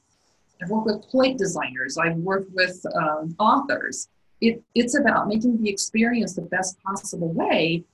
I've 0.64 0.70
worked 0.70 0.86
with 0.86 1.02
plate 1.08 1.36
designers. 1.36 1.98
I've 1.98 2.16
worked 2.16 2.50
with 2.52 2.84
um, 2.94 3.36
authors. 3.38 4.08
It, 4.40 4.62
it's 4.74 4.98
about 4.98 5.28
making 5.28 5.62
the 5.62 5.68
experience 5.68 6.34
the 6.34 6.42
best 6.42 6.82
possible 6.82 7.32
way 7.32 7.84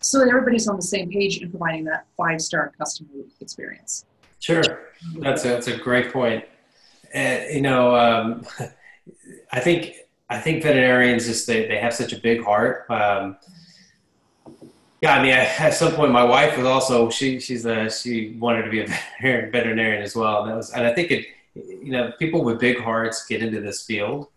so 0.00 0.18
that 0.18 0.28
everybody's 0.28 0.68
on 0.68 0.76
the 0.76 0.82
same 0.82 1.10
page 1.10 1.38
and 1.38 1.50
providing 1.50 1.84
that 1.84 2.06
five 2.16 2.40
star 2.40 2.72
customer 2.76 3.10
experience. 3.40 4.04
Sure, 4.40 4.62
that's 5.18 5.44
a, 5.44 5.48
that's 5.48 5.68
a 5.68 5.76
great 5.76 6.12
point. 6.12 6.44
And, 7.14 7.54
you 7.54 7.62
know, 7.62 7.96
um, 7.96 8.44
I 9.52 9.60
think 9.60 9.94
I 10.28 10.38
think 10.40 10.62
veterinarians 10.62 11.26
just 11.26 11.46
they, 11.46 11.66
they 11.66 11.78
have 11.78 11.94
such 11.94 12.12
a 12.12 12.18
big 12.18 12.42
heart. 12.42 12.86
Um, 12.90 13.36
yeah, 15.00 15.14
I 15.14 15.22
mean, 15.22 15.32
I, 15.32 15.44
at 15.44 15.74
some 15.74 15.92
point, 15.92 16.10
my 16.10 16.24
wife 16.24 16.56
was 16.56 16.66
also 16.66 17.08
she 17.08 17.38
she's 17.38 17.64
a 17.64 17.88
she 17.88 18.36
wanted 18.38 18.62
to 18.62 18.70
be 18.70 18.80
a 18.80 18.86
veterinarian, 19.20 19.52
veterinarian 19.52 20.02
as 20.02 20.16
well, 20.16 20.42
and 20.42 20.50
that 20.50 20.56
was 20.56 20.72
and 20.72 20.84
I 20.84 20.92
think 20.92 21.10
it 21.10 21.26
you 21.56 21.92
know 21.92 22.12
people 22.18 22.44
with 22.44 22.60
big 22.60 22.78
hearts 22.80 23.26
get 23.26 23.42
into 23.42 23.60
this 23.60 23.84
field, 23.84 24.28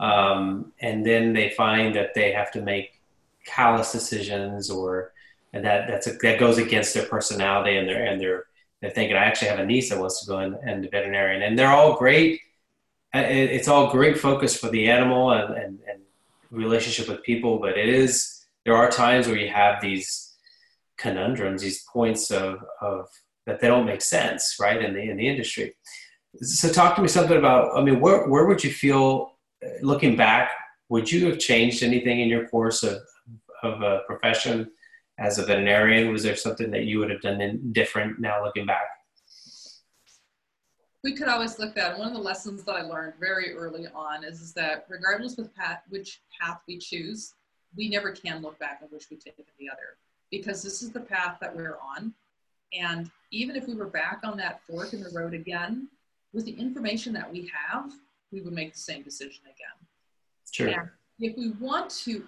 um, 0.00 0.72
and 0.80 1.04
then 1.04 1.32
they 1.32 1.50
find 1.50 1.94
that 1.96 2.14
they 2.14 2.32
have 2.32 2.50
to 2.52 2.62
make 2.62 3.00
callous 3.44 3.92
decisions 3.92 4.70
or 4.70 5.12
and 5.52 5.64
that 5.64 5.88
that's 5.88 6.06
a, 6.06 6.12
that 6.22 6.38
goes 6.38 6.58
against 6.58 6.94
their 6.94 7.06
personality 7.06 7.76
and 7.76 7.88
their 7.88 8.04
and 8.04 8.20
their 8.20 8.46
they're 8.80 8.90
thinking 8.90 9.16
I 9.16 9.24
actually 9.24 9.48
have 9.48 9.58
a 9.58 9.66
niece 9.66 9.90
that 9.90 9.98
wants 9.98 10.20
to 10.20 10.26
go 10.26 10.40
in, 10.40 10.56
in 10.68 10.80
the 10.82 10.88
veterinarian 10.88 11.42
and 11.42 11.58
they're 11.58 11.70
all 11.70 11.96
great 11.96 12.40
it's 13.14 13.68
all 13.68 13.90
great 13.90 14.18
focus 14.18 14.56
for 14.56 14.70
the 14.70 14.88
animal 14.88 15.32
and, 15.32 15.54
and, 15.54 15.78
and 15.88 16.00
relationship 16.50 17.08
with 17.08 17.22
people, 17.22 17.58
but 17.58 17.76
it 17.76 17.88
is 17.88 18.44
there 18.64 18.76
are 18.76 18.90
times 18.90 19.26
where 19.26 19.36
you 19.36 19.48
have 19.48 19.82
these 19.82 20.34
conundrums, 20.96 21.62
these 21.62 21.82
points 21.92 22.30
of, 22.30 22.58
of 22.80 23.08
that 23.46 23.60
they 23.60 23.66
don't 23.66 23.86
make 23.86 24.02
sense, 24.02 24.56
right, 24.60 24.82
in 24.82 24.94
the 24.94 25.00
in 25.00 25.16
the 25.16 25.28
industry. 25.28 25.74
So, 26.40 26.70
talk 26.70 26.96
to 26.96 27.02
me 27.02 27.08
something 27.08 27.36
about. 27.36 27.76
I 27.76 27.82
mean, 27.82 28.00
where 28.00 28.28
where 28.28 28.46
would 28.46 28.64
you 28.64 28.72
feel, 28.72 29.32
uh, 29.64 29.68
looking 29.82 30.16
back, 30.16 30.50
would 30.88 31.10
you 31.10 31.26
have 31.28 31.38
changed 31.38 31.82
anything 31.82 32.20
in 32.20 32.28
your 32.28 32.48
course 32.48 32.82
of 32.82 33.02
of 33.62 33.82
a 33.82 34.00
profession 34.06 34.70
as 35.18 35.38
a 35.38 35.44
veterinarian? 35.44 36.10
Was 36.10 36.22
there 36.22 36.36
something 36.36 36.70
that 36.70 36.84
you 36.84 36.98
would 36.98 37.10
have 37.10 37.20
done 37.20 37.72
different 37.72 38.18
now, 38.18 38.42
looking 38.42 38.66
back? 38.66 38.86
we 41.02 41.12
could 41.12 41.28
always 41.28 41.58
look 41.58 41.76
at 41.76 41.98
one 41.98 42.08
of 42.08 42.14
the 42.14 42.20
lessons 42.20 42.62
that 42.64 42.76
I 42.76 42.82
learned 42.82 43.14
very 43.18 43.54
early 43.54 43.88
on 43.88 44.22
is, 44.22 44.40
is 44.40 44.52
that 44.54 44.86
regardless 44.88 45.36
of 45.38 45.54
path, 45.54 45.82
which 45.88 46.20
path 46.40 46.60
we 46.68 46.78
choose, 46.78 47.34
we 47.76 47.88
never 47.88 48.12
can 48.12 48.40
look 48.40 48.58
back 48.58 48.78
and 48.82 48.90
wish 48.90 49.10
we'd 49.10 49.20
taken 49.20 49.44
the 49.58 49.68
other 49.68 49.96
because 50.30 50.62
this 50.62 50.82
is 50.82 50.92
the 50.92 51.00
path 51.00 51.38
that 51.40 51.54
we're 51.54 51.78
on. 51.96 52.14
And 52.72 53.10
even 53.32 53.56
if 53.56 53.66
we 53.66 53.74
were 53.74 53.86
back 53.86 54.20
on 54.22 54.36
that 54.38 54.60
fork 54.62 54.92
in 54.92 55.02
the 55.02 55.10
road 55.10 55.34
again, 55.34 55.88
with 56.32 56.44
the 56.44 56.52
information 56.52 57.12
that 57.12 57.30
we 57.30 57.50
have, 57.54 57.92
we 58.30 58.40
would 58.40 58.52
make 58.52 58.72
the 58.72 58.78
same 58.78 59.02
decision 59.02 59.42
again. 59.44 59.86
Sure. 60.50 60.68
And 60.68 60.90
if 61.20 61.36
we 61.36 61.50
want 61.60 61.90
to 62.04 62.24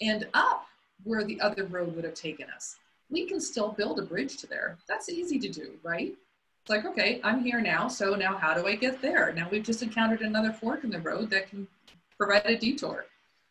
end 0.00 0.28
up 0.34 0.66
where 1.04 1.24
the 1.24 1.40
other 1.40 1.64
road 1.64 1.94
would 1.94 2.04
have 2.04 2.14
taken 2.14 2.46
us, 2.54 2.76
we 3.10 3.26
can 3.26 3.40
still 3.40 3.72
build 3.72 3.98
a 3.98 4.02
bridge 4.02 4.36
to 4.38 4.46
there. 4.46 4.78
That's 4.88 5.08
easy 5.08 5.38
to 5.38 5.48
do, 5.48 5.72
right? 5.82 6.14
It's 6.62 6.70
like, 6.70 6.84
okay, 6.84 7.20
I'm 7.24 7.42
here 7.42 7.60
now. 7.60 7.88
So 7.88 8.14
now 8.14 8.36
how 8.36 8.54
do 8.54 8.66
I 8.66 8.76
get 8.76 9.00
there? 9.00 9.32
Now 9.32 9.48
we've 9.50 9.64
just 9.64 9.82
encountered 9.82 10.20
another 10.20 10.52
fork 10.52 10.84
in 10.84 10.90
the 10.90 11.00
road 11.00 11.30
that 11.30 11.48
can 11.48 11.66
provide 12.16 12.44
a 12.44 12.56
detour. 12.56 13.06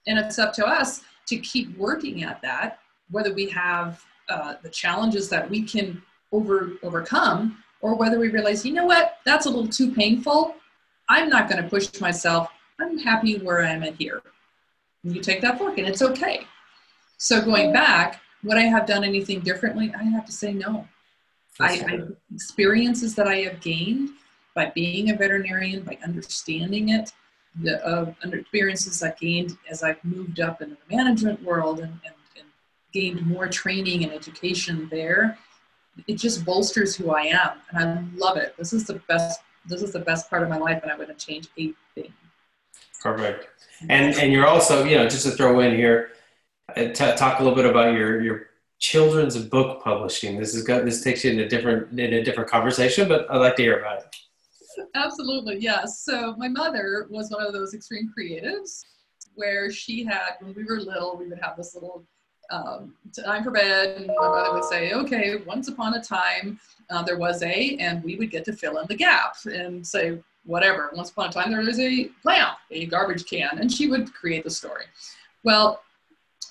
And 0.07 0.17
it's 0.17 0.39
up 0.39 0.53
to 0.53 0.65
us 0.65 1.01
to 1.27 1.37
keep 1.37 1.75
working 1.77 2.23
at 2.23 2.41
that, 2.41 2.79
whether 3.09 3.33
we 3.33 3.49
have 3.49 4.03
uh, 4.29 4.55
the 4.61 4.69
challenges 4.69 5.27
that 5.29 5.49
we 5.49 5.63
can 5.63 6.01
over, 6.31 6.73
overcome 6.83 7.63
or 7.81 7.95
whether 7.95 8.19
we 8.19 8.29
realize, 8.29 8.65
you 8.65 8.73
know 8.73 8.85
what, 8.85 9.17
that's 9.25 9.45
a 9.45 9.49
little 9.49 9.67
too 9.67 9.93
painful. 9.93 10.55
I'm 11.07 11.29
not 11.29 11.49
going 11.49 11.61
to 11.63 11.69
push 11.69 11.99
myself. 11.99 12.49
I'm 12.79 12.97
happy 12.97 13.39
where 13.39 13.61
I 13.61 13.71
am 13.71 13.83
at 13.83 13.95
here. 13.95 14.21
And 15.03 15.15
you 15.15 15.21
take 15.21 15.41
that 15.41 15.57
fork 15.57 15.77
and 15.77 15.87
it's 15.87 16.01
okay. 16.01 16.41
So 17.17 17.41
going 17.41 17.73
back, 17.73 18.21
would 18.43 18.57
I 18.57 18.63
have 18.63 18.85
done 18.85 19.03
anything 19.03 19.41
differently? 19.41 19.93
I 19.97 20.03
have 20.03 20.25
to 20.25 20.31
say 20.31 20.53
no. 20.53 20.87
I, 21.59 21.73
I, 21.87 21.99
experiences 22.33 23.15
that 23.15 23.27
I 23.27 23.41
have 23.41 23.59
gained 23.59 24.11
by 24.55 24.71
being 24.73 25.09
a 25.09 25.15
veterinarian, 25.15 25.83
by 25.83 25.97
understanding 26.03 26.89
it, 26.89 27.11
the 27.61 27.85
uh, 27.85 28.13
experiences 28.31 29.03
I 29.03 29.13
gained 29.19 29.57
as 29.69 29.83
I've 29.83 30.03
moved 30.05 30.39
up 30.39 30.61
in 30.61 30.69
the 30.69 30.95
management 30.95 31.43
world 31.43 31.79
and, 31.79 31.91
and, 32.05 32.15
and 32.37 32.47
gained 32.93 33.25
more 33.25 33.47
training 33.47 34.03
and 34.03 34.13
education 34.13 34.87
there. 34.89 35.37
It 36.07 36.15
just 36.15 36.45
bolsters 36.45 36.95
who 36.95 37.11
I 37.11 37.23
am, 37.23 37.51
and 37.71 37.77
I 37.77 38.03
love 38.15 38.37
it. 38.37 38.55
This 38.57 38.73
is 38.73 38.85
the 38.85 38.95
best. 39.07 39.41
This 39.65 39.81
is 39.81 39.91
the 39.91 39.99
best 39.99 40.29
part 40.29 40.43
of 40.43 40.49
my 40.49 40.57
life, 40.57 40.81
and 40.81 40.91
I 40.91 40.95
wouldn't 40.95 41.19
change 41.19 41.47
a 41.57 41.73
thing. 41.93 42.13
Perfect. 43.01 43.47
And 43.87 44.15
and 44.15 44.31
you're 44.31 44.47
also, 44.47 44.83
you 44.83 44.95
know, 44.95 45.07
just 45.07 45.25
to 45.25 45.31
throw 45.31 45.59
in 45.59 45.75
here, 45.75 46.11
uh, 46.75 46.85
t- 46.85 46.93
talk 46.93 47.39
a 47.39 47.43
little 47.43 47.55
bit 47.55 47.65
about 47.65 47.93
your 47.93 48.21
your 48.21 48.47
children's 48.79 49.37
book 49.37 49.83
publishing. 49.83 50.37
This 50.37 50.55
is 50.55 50.63
got 50.63 50.85
this 50.85 51.03
takes 51.03 51.23
you 51.23 51.31
in 51.31 51.39
a 51.39 51.47
different 51.47 51.99
in 51.99 52.13
a 52.13 52.23
different 52.23 52.49
conversation, 52.49 53.07
but 53.07 53.29
I'd 53.29 53.37
like 53.37 53.55
to 53.57 53.61
hear 53.61 53.79
about 53.79 53.99
it. 53.99 54.15
Absolutely, 54.95 55.57
yes. 55.59 56.01
So 56.03 56.35
my 56.37 56.47
mother 56.47 57.07
was 57.09 57.29
one 57.31 57.45
of 57.45 57.53
those 57.53 57.73
extreme 57.73 58.11
creatives 58.17 58.85
where 59.35 59.71
she 59.71 60.03
had 60.03 60.35
when 60.41 60.53
we 60.53 60.63
were 60.63 60.79
little, 60.79 61.17
we 61.17 61.27
would 61.27 61.39
have 61.41 61.57
this 61.57 61.73
little 61.73 62.05
um, 62.51 62.93
time 63.15 63.43
for 63.43 63.51
bed, 63.51 63.97
and 63.97 64.07
my 64.07 64.27
mother 64.27 64.53
would 64.53 64.63
say, 64.65 64.93
"Okay, 64.93 65.37
once 65.37 65.67
upon 65.67 65.93
a 65.93 66.01
time 66.01 66.59
uh, 66.89 67.03
there 67.03 67.17
was 67.17 67.41
a," 67.43 67.77
and 67.77 68.03
we 68.03 68.15
would 68.15 68.31
get 68.31 68.45
to 68.45 68.53
fill 68.53 68.77
in 68.79 68.87
the 68.87 68.95
gap 68.95 69.35
and 69.45 69.85
say 69.85 70.19
whatever. 70.45 70.89
Once 70.93 71.11
upon 71.11 71.29
a 71.29 71.31
time 71.31 71.51
there 71.51 71.61
was 71.61 71.79
a 71.79 72.09
lamp, 72.23 72.57
a 72.71 72.85
garbage 72.87 73.25
can, 73.25 73.59
and 73.59 73.71
she 73.71 73.87
would 73.87 74.13
create 74.13 74.43
the 74.43 74.49
story. 74.49 74.85
Well, 75.43 75.81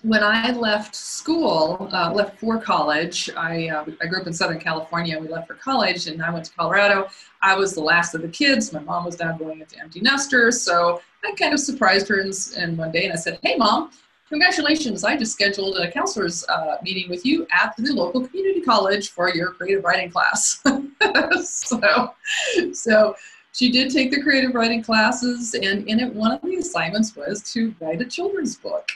when 0.02 0.22
I 0.22 0.52
left 0.52 0.94
school, 0.94 1.88
uh, 1.92 2.12
left 2.12 2.38
for 2.38 2.60
college, 2.60 3.28
I, 3.36 3.68
uh, 3.68 3.84
I 4.00 4.06
grew 4.06 4.20
up 4.20 4.26
in 4.26 4.32
Southern 4.32 4.60
California. 4.60 5.18
We 5.18 5.28
left 5.28 5.48
for 5.48 5.54
college 5.54 6.06
and 6.06 6.22
I 6.22 6.30
went 6.30 6.44
to 6.46 6.52
Colorado. 6.52 7.08
I 7.42 7.56
was 7.56 7.74
the 7.74 7.80
last 7.80 8.14
of 8.14 8.22
the 8.22 8.28
kids. 8.28 8.72
My 8.72 8.78
mom 8.78 9.04
was 9.04 9.18
now 9.18 9.36
going 9.36 9.60
into 9.60 9.78
empty 9.80 10.00
nesters. 10.00 10.62
So 10.62 11.02
I 11.24 11.32
kind 11.32 11.52
of 11.52 11.60
surprised 11.60 12.08
her 12.08 12.20
in, 12.20 12.30
in 12.56 12.76
one 12.76 12.92
day 12.92 13.04
and 13.04 13.12
I 13.12 13.16
said, 13.16 13.40
Hey, 13.42 13.56
mom, 13.56 13.90
congratulations. 14.28 15.04
I 15.04 15.16
just 15.16 15.32
scheduled 15.32 15.78
a 15.78 15.90
counselor's 15.90 16.44
uh, 16.48 16.76
meeting 16.82 17.08
with 17.08 17.24
you 17.24 17.46
at 17.52 17.74
the 17.76 17.92
local 17.92 18.26
community 18.26 18.60
college 18.60 19.10
for 19.10 19.34
your 19.34 19.52
creative 19.52 19.84
writing 19.84 20.10
class. 20.10 20.62
so, 21.44 22.14
so 22.72 23.14
she 23.52 23.70
did 23.70 23.92
take 23.92 24.10
the 24.10 24.22
creative 24.22 24.54
writing 24.54 24.82
classes 24.82 25.54
and 25.54 25.88
in 25.88 26.00
it, 26.00 26.14
one 26.14 26.32
of 26.32 26.42
the 26.42 26.56
assignments 26.56 27.16
was 27.16 27.42
to 27.52 27.74
write 27.80 28.00
a 28.00 28.04
children's 28.04 28.56
book. 28.56 28.88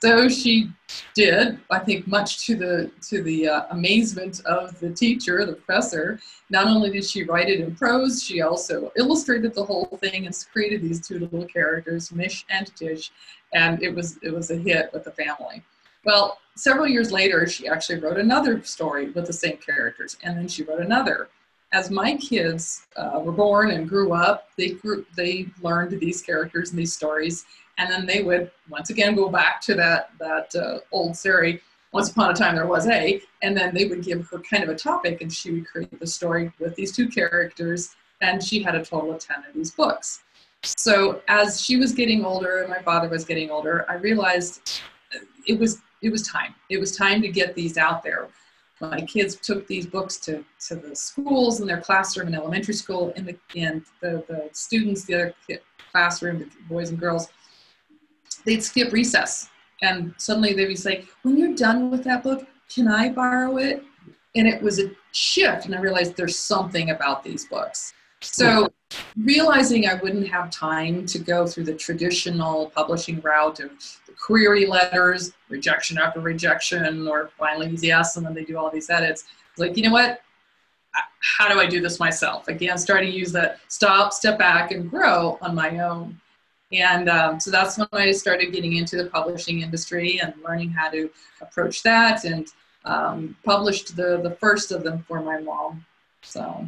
So 0.00 0.28
she 0.28 0.70
did, 1.14 1.58
I 1.70 1.78
think, 1.78 2.06
much 2.06 2.46
to 2.46 2.54
the 2.54 2.90
to 3.08 3.22
the 3.22 3.48
uh, 3.48 3.62
amazement 3.70 4.44
of 4.44 4.78
the 4.78 4.90
teacher, 4.90 5.44
the 5.46 5.54
professor. 5.54 6.20
Not 6.50 6.66
only 6.66 6.90
did 6.90 7.04
she 7.04 7.24
write 7.24 7.48
it 7.48 7.60
in 7.60 7.74
prose, 7.74 8.22
she 8.22 8.42
also 8.42 8.92
illustrated 8.96 9.54
the 9.54 9.64
whole 9.64 9.98
thing 10.00 10.26
and 10.26 10.46
created 10.52 10.82
these 10.82 11.06
two 11.06 11.18
little 11.18 11.46
characters, 11.46 12.12
Mish 12.12 12.44
and 12.50 12.70
Tish, 12.76 13.10
and 13.56 13.82
it 13.82 13.92
was 13.94 14.18
it 14.22 14.32
was 14.32 14.50
a 14.50 14.56
hit 14.56 14.90
with 14.92 15.04
the 15.04 15.10
family. 15.10 15.62
Well, 16.04 16.38
several 16.54 16.86
years 16.86 17.10
later, 17.10 17.46
she 17.46 17.66
actually 17.66 17.98
wrote 17.98 18.18
another 18.18 18.62
story 18.62 19.10
with 19.10 19.26
the 19.26 19.32
same 19.32 19.56
characters, 19.56 20.16
and 20.22 20.36
then 20.36 20.46
she 20.46 20.62
wrote 20.62 20.80
another. 20.80 21.28
As 21.72 21.90
my 21.90 22.16
kids 22.16 22.86
uh, 22.96 23.20
were 23.24 23.32
born 23.32 23.72
and 23.72 23.88
grew 23.88 24.12
up, 24.12 24.48
they 24.56 24.70
grew, 24.70 25.04
they 25.16 25.48
learned 25.62 25.98
these 25.98 26.22
characters 26.22 26.70
and 26.70 26.78
these 26.78 26.94
stories, 26.94 27.44
and 27.78 27.90
then 27.90 28.06
they 28.06 28.22
would 28.22 28.50
once 28.68 28.90
again 28.90 29.16
go 29.16 29.28
back 29.28 29.60
to 29.62 29.74
that 29.74 30.10
that 30.20 30.54
uh, 30.54 30.78
old 30.92 31.16
Sari. 31.16 31.60
Once 31.92 32.10
upon 32.10 32.30
a 32.30 32.34
time 32.34 32.54
there 32.56 32.66
was 32.66 32.86
a, 32.88 33.22
and 33.42 33.56
then 33.56 33.74
they 33.74 33.86
would 33.86 34.02
give 34.04 34.28
her 34.28 34.38
kind 34.50 34.62
of 34.62 34.68
a 34.68 34.74
topic, 34.74 35.22
and 35.22 35.32
she 35.32 35.50
would 35.52 35.66
create 35.66 35.98
the 35.98 36.06
story 36.06 36.52
with 36.60 36.74
these 36.76 36.92
two 36.94 37.08
characters, 37.08 37.96
and 38.20 38.42
she 38.42 38.62
had 38.62 38.74
a 38.74 38.84
total 38.84 39.12
of 39.14 39.18
ten 39.18 39.38
of 39.48 39.54
these 39.54 39.70
books. 39.70 40.20
So 40.76 41.22
as 41.28 41.62
she 41.62 41.76
was 41.76 41.92
getting 41.92 42.24
older 42.24 42.60
and 42.60 42.68
my 42.68 42.80
father 42.82 43.08
was 43.08 43.24
getting 43.24 43.50
older, 43.50 43.84
I 43.88 43.94
realized 43.94 44.80
it 45.46 45.58
was 45.58 45.82
it 46.02 46.10
was 46.10 46.26
time. 46.26 46.54
It 46.68 46.78
was 46.78 46.96
time 46.96 47.22
to 47.22 47.28
get 47.28 47.54
these 47.54 47.78
out 47.78 48.02
there. 48.02 48.28
My 48.80 49.00
kids 49.00 49.36
took 49.36 49.66
these 49.66 49.86
books 49.86 50.18
to, 50.18 50.44
to 50.68 50.76
the 50.76 50.94
schools 50.94 51.60
in 51.60 51.66
their 51.66 51.80
classroom 51.80 52.28
in 52.28 52.34
elementary 52.34 52.74
school, 52.74 53.12
and 53.16 53.26
the 53.26 53.36
and 53.56 53.82
the, 54.00 54.24
the 54.28 54.50
students, 54.52 55.04
the 55.04 55.14
other 55.14 55.34
classroom, 55.90 56.40
the 56.40 56.48
boys 56.68 56.90
and 56.90 56.98
girls, 56.98 57.28
they'd 58.44 58.62
skip 58.62 58.92
recess 58.92 59.48
and 59.82 60.14
suddenly 60.16 60.52
they'd 60.52 60.66
be 60.66 60.76
like, 60.84 61.06
when 61.22 61.36
you're 61.36 61.54
done 61.54 61.90
with 61.90 62.04
that 62.04 62.22
book, 62.22 62.46
can 62.72 62.88
I 62.88 63.10
borrow 63.10 63.58
it? 63.58 63.82
And 64.34 64.46
it 64.46 64.60
was 64.60 64.78
a 64.80 64.90
shift, 65.12 65.66
and 65.66 65.74
I 65.74 65.80
realized 65.80 66.16
there's 66.16 66.38
something 66.38 66.90
about 66.90 67.24
these 67.24 67.46
books. 67.46 67.94
So 68.20 68.68
realizing 69.16 69.88
I 69.88 69.94
wouldn't 69.94 70.28
have 70.28 70.50
time 70.50 71.06
to 71.06 71.18
go 71.18 71.46
through 71.46 71.64
the 71.64 71.74
traditional 71.74 72.70
publishing 72.74 73.20
route 73.20 73.60
of 73.60 73.70
the 74.06 74.12
query 74.12 74.66
letters, 74.66 75.32
rejection 75.48 75.98
after 75.98 76.20
rejection, 76.20 77.06
or 77.06 77.30
finally 77.38 77.76
yes, 77.80 78.16
and 78.16 78.26
then 78.26 78.34
they 78.34 78.44
do 78.44 78.58
all 78.58 78.70
these 78.70 78.90
edits. 78.90 79.24
Like, 79.56 79.76
you 79.76 79.82
know 79.82 79.92
what? 79.92 80.20
How 81.20 81.52
do 81.52 81.58
I 81.58 81.66
do 81.66 81.80
this 81.80 81.98
myself? 82.00 82.48
Again, 82.48 82.78
starting 82.78 83.10
to 83.10 83.16
use 83.16 83.32
that 83.32 83.60
stop, 83.68 84.12
step 84.12 84.38
back, 84.38 84.70
and 84.70 84.90
grow 84.90 85.38
on 85.42 85.54
my 85.54 85.78
own. 85.80 86.18
And 86.72 87.08
um, 87.08 87.38
so 87.38 87.50
that's 87.50 87.78
when 87.78 87.88
I 87.92 88.10
started 88.12 88.52
getting 88.52 88.76
into 88.76 88.96
the 88.96 89.08
publishing 89.10 89.60
industry 89.62 90.20
and 90.22 90.34
learning 90.44 90.70
how 90.70 90.90
to 90.90 91.10
approach 91.40 91.82
that 91.84 92.24
and 92.24 92.48
um, 92.84 93.36
published 93.44 93.96
the, 93.96 94.20
the 94.22 94.36
first 94.40 94.72
of 94.72 94.82
them 94.82 95.04
for 95.06 95.20
my 95.20 95.38
mom. 95.38 95.84
So 96.26 96.66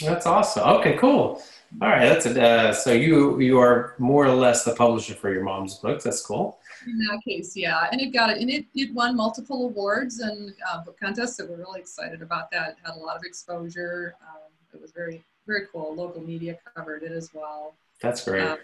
that's 0.00 0.26
awesome. 0.26 0.68
Okay, 0.76 0.96
cool. 0.96 1.42
All 1.82 1.88
right, 1.88 2.08
that's 2.08 2.26
a, 2.26 2.42
Uh, 2.42 2.72
so 2.72 2.92
you 2.92 3.38
you 3.40 3.58
are 3.58 3.94
more 3.98 4.24
or 4.24 4.34
less 4.34 4.64
the 4.64 4.74
publisher 4.74 5.14
for 5.14 5.32
your 5.32 5.44
mom's 5.44 5.74
books. 5.76 6.04
That's 6.04 6.24
cool. 6.24 6.58
In 6.86 6.98
that 6.98 7.20
case, 7.26 7.56
yeah, 7.56 7.88
and 7.92 8.00
it 8.00 8.12
got 8.12 8.30
it, 8.30 8.38
and 8.40 8.50
it, 8.50 8.64
it 8.74 8.92
won 8.94 9.16
multiple 9.16 9.66
awards 9.66 10.20
and 10.20 10.54
uh, 10.68 10.82
book 10.84 10.98
contests. 10.98 11.36
So 11.36 11.46
we're 11.46 11.56
really 11.56 11.80
excited 11.80 12.22
about 12.22 12.50
that. 12.52 12.70
It 12.70 12.76
had 12.82 12.94
a 12.94 12.98
lot 12.98 13.16
of 13.16 13.22
exposure. 13.24 14.14
Um, 14.22 14.50
it 14.74 14.80
was 14.80 14.92
very 14.92 15.22
very 15.46 15.66
cool. 15.72 15.94
Local 15.94 16.22
media 16.22 16.58
covered 16.74 17.02
it 17.02 17.12
as 17.12 17.30
well. 17.34 17.74
That's 18.00 18.24
great. 18.24 18.42
Um, 18.42 18.58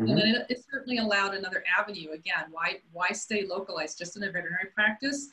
Mm-hmm. 0.00 0.10
And 0.12 0.36
it, 0.36 0.46
it 0.48 0.64
certainly 0.72 0.96
allowed 0.96 1.34
another 1.34 1.62
avenue. 1.78 2.12
Again, 2.12 2.44
why 2.50 2.78
why 2.92 3.08
stay 3.10 3.44
localized 3.46 3.98
just 3.98 4.16
in 4.16 4.22
a 4.22 4.26
veterinary 4.26 4.68
practice? 4.74 5.28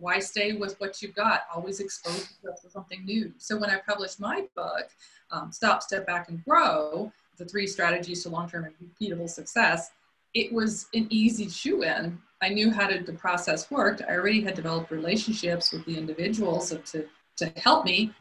Why 0.00 0.18
stay 0.18 0.52
with 0.52 0.80
what 0.80 1.00
you've 1.02 1.14
got? 1.14 1.42
Always 1.54 1.80
expose 1.80 2.28
yourself 2.42 2.62
to 2.62 2.70
something 2.70 3.04
new. 3.04 3.32
So 3.38 3.58
when 3.58 3.70
I 3.70 3.78
published 3.86 4.18
my 4.18 4.46
book, 4.56 4.88
um, 5.30 5.52
Stop, 5.52 5.82
Step 5.82 6.06
Back, 6.06 6.28
and 6.28 6.44
Grow, 6.44 7.12
the 7.36 7.44
three 7.44 7.66
strategies 7.66 8.22
to 8.22 8.30
long-term 8.30 8.64
and 8.64 8.74
repeatable 8.82 9.28
success, 9.28 9.90
it 10.34 10.52
was 10.52 10.86
an 10.94 11.06
easy 11.10 11.48
shoe 11.48 11.82
in. 11.82 12.18
I 12.42 12.48
knew 12.48 12.70
how 12.70 12.86
to, 12.86 13.02
the 13.02 13.12
process 13.12 13.70
worked. 13.70 14.02
I 14.08 14.14
already 14.14 14.40
had 14.40 14.54
developed 14.54 14.90
relationships 14.90 15.72
with 15.72 15.84
the 15.84 15.96
individuals 15.96 16.70
to, 16.70 17.06
to 17.36 17.52
help 17.56 17.84
me. 17.84 18.14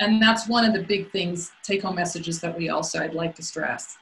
And 0.00 0.20
that's 0.20 0.48
one 0.48 0.64
of 0.64 0.72
the 0.72 0.82
big 0.82 1.12
things, 1.12 1.52
take 1.62 1.82
home 1.82 1.96
messages 1.96 2.40
that 2.40 2.56
we 2.56 2.70
also, 2.70 3.00
I'd 3.00 3.14
like 3.14 3.34
to 3.36 3.42
stress. 3.42 3.96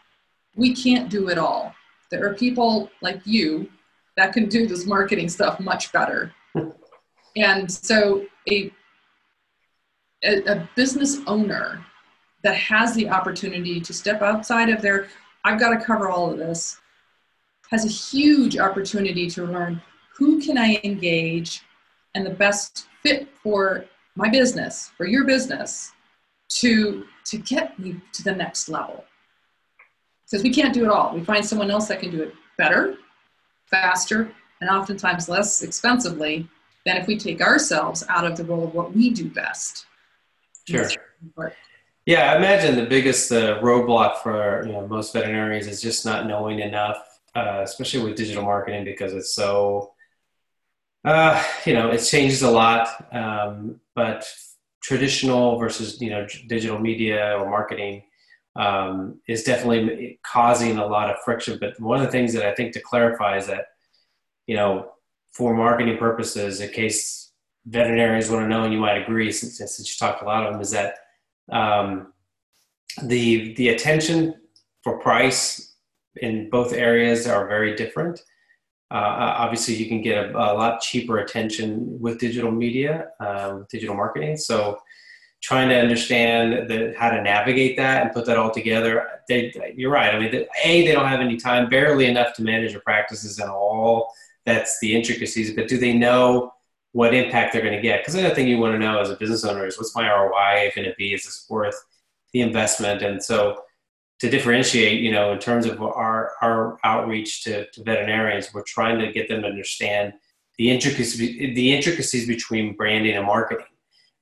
We 0.55 0.75
can't 0.75 1.11
do 1.11 1.29
it 1.29 1.39
all. 1.39 1.75
There 2.11 2.27
are 2.27 2.35
people 2.35 2.91
like 3.03 3.21
you 3.25 3.69
that 4.17 4.33
can 4.33 4.49
do 4.49 4.67
this 4.67 4.87
marketing 4.87 5.29
stuff 5.29 5.61
much 5.61 5.93
better. 5.93 6.33
and 7.37 7.71
so 7.71 8.27
a, 8.51 8.73
a, 10.25 10.43
a 10.45 10.69
business 10.75 11.19
owner 11.27 11.85
that 12.43 12.57
has 12.57 12.95
the 12.95 13.09
opportunity 13.09 13.81
to 13.81 13.93
step 13.93 14.23
outside 14.23 14.69
of 14.69 14.81
their, 14.81 15.09
I've 15.45 15.61
got 15.61 15.71
to 15.71 15.85
cover 15.85 16.09
all 16.09 16.31
of 16.31 16.39
this, 16.39 16.79
has 17.71 17.85
a 17.85 17.89
huge 17.89 18.59
opportunity 18.59 19.29
to 19.31 19.45
learn 19.45 19.83
who 20.17 20.41
can 20.41 20.57
I 20.59 20.81
engage 20.85 21.63
and 22.15 22.25
the 22.25 22.31
best 22.31 22.87
fit 23.03 23.29
for 23.43 23.85
my 24.17 24.29
business, 24.29 24.91
for 24.97 25.07
your 25.07 25.25
business, 25.25 25.93
to, 26.49 27.05
to 27.27 27.39
get 27.39 27.79
me 27.79 28.01
to 28.13 28.25
the 28.25 28.35
next 28.35 28.69
level. 28.69 29.05
Because 30.25 30.43
we 30.43 30.51
can't 30.51 30.75
do 30.75 30.85
it 30.85 30.91
all. 30.91 31.15
We 31.15 31.25
find 31.25 31.45
someone 31.45 31.71
else 31.71 31.89
that 31.89 32.01
can 32.01 32.11
do 32.11 32.23
it 32.23 32.35
better, 32.57 32.97
faster, 33.67 34.33
and 34.61 34.69
oftentimes 34.69 35.29
less 35.29 35.63
expensively 35.63 36.49
than 36.85 36.97
if 36.97 37.07
we 37.07 37.19
take 37.19 37.41
ourselves 37.41 38.05
out 38.09 38.25
of 38.25 38.37
the 38.37 38.45
role 38.45 38.65
of 38.65 38.75
what 38.75 38.95
we 38.95 39.11
do 39.11 39.29
best. 39.29 39.87
Sure. 40.69 40.89
Yeah, 42.07 42.33
I 42.33 42.37
imagine 42.37 42.75
the 42.77 42.87
biggest 42.87 43.31
uh, 43.33 43.61
roadblock 43.61 44.19
for 44.19 44.65
you 44.67 44.73
know, 44.73 44.87
most 44.87 45.13
veterinarians 45.13 45.67
is 45.67 45.83
just 45.83 46.07
not 46.07 46.27
knowing 46.27 46.61
enough, 46.61 47.21
uh, 47.35 47.61
especially 47.63 48.03
with 48.03 48.17
digital 48.17 48.43
marketing, 48.43 48.85
because 48.85 49.13
it's 49.13 49.35
so, 49.35 49.93
uh, 51.05 51.43
you 51.67 51.75
know, 51.75 51.91
it 51.91 51.99
changes 51.99 52.43
a 52.43 52.51
lot. 52.51 53.15
Um, 53.15 53.81
but 53.95 54.27
traditional 54.89 55.59
versus 55.59 56.01
you 56.01 56.09
know 56.09 56.27
digital 56.47 56.79
media 56.79 57.37
or 57.39 57.51
marketing 57.51 58.05
um, 58.57 59.21
is 59.29 59.43
definitely 59.45 60.19
causing 60.23 60.79
a 60.79 60.87
lot 60.87 61.11
of 61.11 61.17
friction. 61.25 61.59
But 61.61 61.79
one 61.79 61.99
of 62.01 62.07
the 62.07 62.11
things 62.11 62.33
that 62.33 62.47
I 62.47 62.55
think 62.55 62.73
to 62.73 62.81
clarify 62.81 63.37
is 63.37 63.47
that 63.49 63.67
you 64.47 64.57
know 64.57 64.93
for 65.39 65.55
marketing 65.55 65.97
purposes, 65.99 66.61
in 66.61 66.69
case 66.71 67.31
veterinarians 67.65 68.29
want 68.29 68.45
to 68.45 68.49
know, 68.49 68.65
and 68.65 68.73
you 68.73 68.81
might 68.81 69.01
agree 69.01 69.31
since, 69.31 69.57
since 69.59 69.89
you 69.89 69.95
talked 69.97 70.21
a 70.21 70.25
lot 70.25 70.45
of 70.45 70.53
them, 70.53 70.61
is 70.61 70.73
that 70.73 70.97
um, 71.53 72.13
the 73.05 73.55
the 73.55 73.69
attention 73.69 74.35
for 74.83 74.99
price 74.99 75.77
in 76.17 76.51
both 76.51 76.73
areas 76.73 77.29
are 77.29 77.47
very 77.47 77.77
different. 77.77 78.21
Uh, 78.91 79.35
obviously, 79.45 79.75
you 79.75 79.87
can 79.87 80.03
get 80.03 80.17
a, 80.25 80.31
a, 80.31 80.55
lot 80.55 80.81
cheaper 80.81 81.19
attention 81.19 82.01
with 82.01 82.19
digital 82.19 82.51
media, 82.51 83.11
uh, 83.21 83.55
with 83.59 83.69
digital 83.69 83.95
marketing. 83.95 84.37
So, 84.37 84.79
trying 85.41 85.69
to 85.69 85.79
understand 85.79 86.69
the, 86.69 86.95
how 86.99 87.11
to 87.11 87.23
navigate 87.23 87.77
that 87.77 88.03
and 88.03 88.13
put 88.13 88.27
that 88.27 88.39
all 88.39 88.51
together. 88.51 89.07
They, 89.29 89.53
you're 89.77 89.93
right. 89.93 90.13
I 90.13 90.19
mean, 90.19 90.33
the, 90.33 90.49
a 90.65 90.85
they 90.85 90.93
don't 90.93 91.07
have 91.07 91.21
any 91.21 91.37
time, 91.37 91.69
barely 91.69 92.07
enough 92.07 92.35
to 92.37 92.43
manage 92.43 92.73
their 92.73 92.81
practices 92.81 93.39
and 93.39 93.49
all. 93.49 94.13
That's 94.49 94.79
the 94.81 94.97
intricacies. 94.97 95.55
But 95.55 95.69
do 95.69 95.79
they 95.79 95.93
know 95.93 96.53
what 96.93 97.15
impact 97.15 97.53
they're 97.53 97.63
going 97.63 97.75
to 97.75 97.81
get. 97.81 98.01
Because 98.01 98.15
another 98.15 98.35
thing 98.35 98.49
you 98.49 98.59
want 98.59 98.75
to 98.75 98.79
know 98.79 98.99
as 98.99 99.11
a 99.11 99.17
business 99.17 99.45
owner 99.45 99.67
is 99.67 99.77
what's 99.77 99.95
my 99.95 100.09
ROI 100.09 100.73
going 100.75 100.89
to 100.89 100.95
be? 100.97 101.15
Is 101.15 101.25
this 101.25 101.47
worth 101.49 101.77
the 102.33 102.41
investment? 102.41 103.03
And 103.03 103.23
so 103.23 103.63
to 104.21 104.31
differentiate, 104.31 105.01
you 105.01 105.13
know, 105.13 105.33
in 105.33 105.39
terms 105.39 105.67
of 105.67 105.81
our, 105.81 106.33
our 106.43 106.79
outreach 106.85 107.45
to, 107.45 107.71
to 107.71 107.85
veterinarians, 107.85 108.53
we're 108.53 108.63
trying 108.63 108.99
to 108.99 109.13
get 109.13 109.29
them 109.29 109.43
to 109.43 109.49
understand 109.49 110.15
the 110.57 110.71
intricacies, 110.71 111.55
the 111.55 111.73
intricacies 111.73 112.27
between 112.27 112.75
branding 112.75 113.15
and 113.15 113.27
marketing 113.27 113.67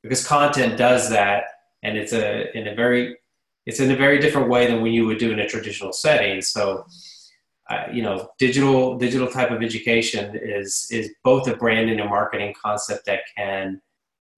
because 0.03 0.27
content 0.27 0.77
does 0.77 1.09
that. 1.11 1.45
And 1.83 1.97
it's 1.97 2.13
a, 2.13 2.55
in 2.57 2.69
a 2.69 2.75
very, 2.75 3.17
it's 3.65 3.81
in 3.81 3.91
a 3.91 3.97
very 3.97 4.19
different 4.19 4.51
way 4.51 4.67
than 4.67 4.83
when 4.83 4.93
you 4.93 5.07
would 5.07 5.19
do 5.19 5.33
in 5.33 5.39
a 5.39 5.49
traditional 5.49 5.93
setting. 5.93 6.43
So, 6.43 6.85
uh, 7.69 7.87
you 7.93 8.03
know, 8.03 8.31
digital 8.39 8.97
digital 8.97 9.27
type 9.27 9.51
of 9.51 9.63
education 9.63 10.39
is 10.41 10.87
is 10.91 11.11
both 11.25 11.49
a 11.49 11.57
branding 11.57 11.99
and 11.99 12.09
marketing 12.09 12.55
concept 12.63 13.07
that 13.07 13.21
can 13.37 13.81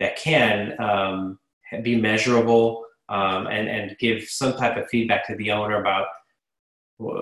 that 0.00 0.16
can 0.16 0.80
um, 0.80 1.38
be 1.82 2.00
measurable 2.00 2.86
um, 3.10 3.46
and 3.46 3.68
and 3.68 3.96
give 3.98 4.24
some 4.24 4.56
type 4.56 4.76
of 4.76 4.88
feedback 4.88 5.26
to 5.26 5.36
the 5.36 5.50
owner 5.50 5.80
about 5.80 6.06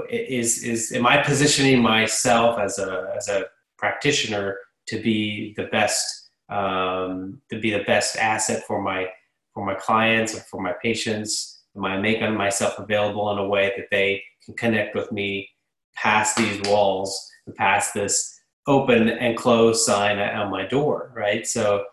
is 0.08 0.62
is 0.62 0.92
am 0.92 1.06
I 1.06 1.22
positioning 1.22 1.82
myself 1.82 2.58
as 2.60 2.78
a 2.78 3.12
as 3.16 3.28
a 3.28 3.46
practitioner 3.76 4.58
to 4.86 5.00
be 5.00 5.54
the 5.56 5.64
best 5.64 6.30
um, 6.48 7.42
to 7.50 7.58
be 7.58 7.70
the 7.70 7.82
best 7.84 8.16
asset 8.16 8.62
for 8.64 8.80
my 8.80 9.08
for 9.54 9.66
my 9.66 9.74
clients 9.74 10.36
or 10.36 10.40
for 10.40 10.62
my 10.62 10.74
patients? 10.80 11.64
Am 11.76 11.84
I 11.84 11.98
making 11.98 12.34
myself 12.34 12.78
available 12.78 13.30
in 13.32 13.38
a 13.38 13.46
way 13.48 13.72
that 13.76 13.88
they 13.90 14.22
can 14.44 14.54
connect 14.54 14.94
with 14.94 15.12
me 15.12 15.50
past 15.96 16.36
these 16.36 16.60
walls 16.62 17.30
and 17.46 17.54
past 17.56 17.94
this 17.94 18.40
open 18.66 19.08
and 19.08 19.36
close 19.36 19.86
sign 19.86 20.18
on 20.18 20.50
my 20.50 20.66
door, 20.66 21.12
right? 21.14 21.46
So, 21.46 21.84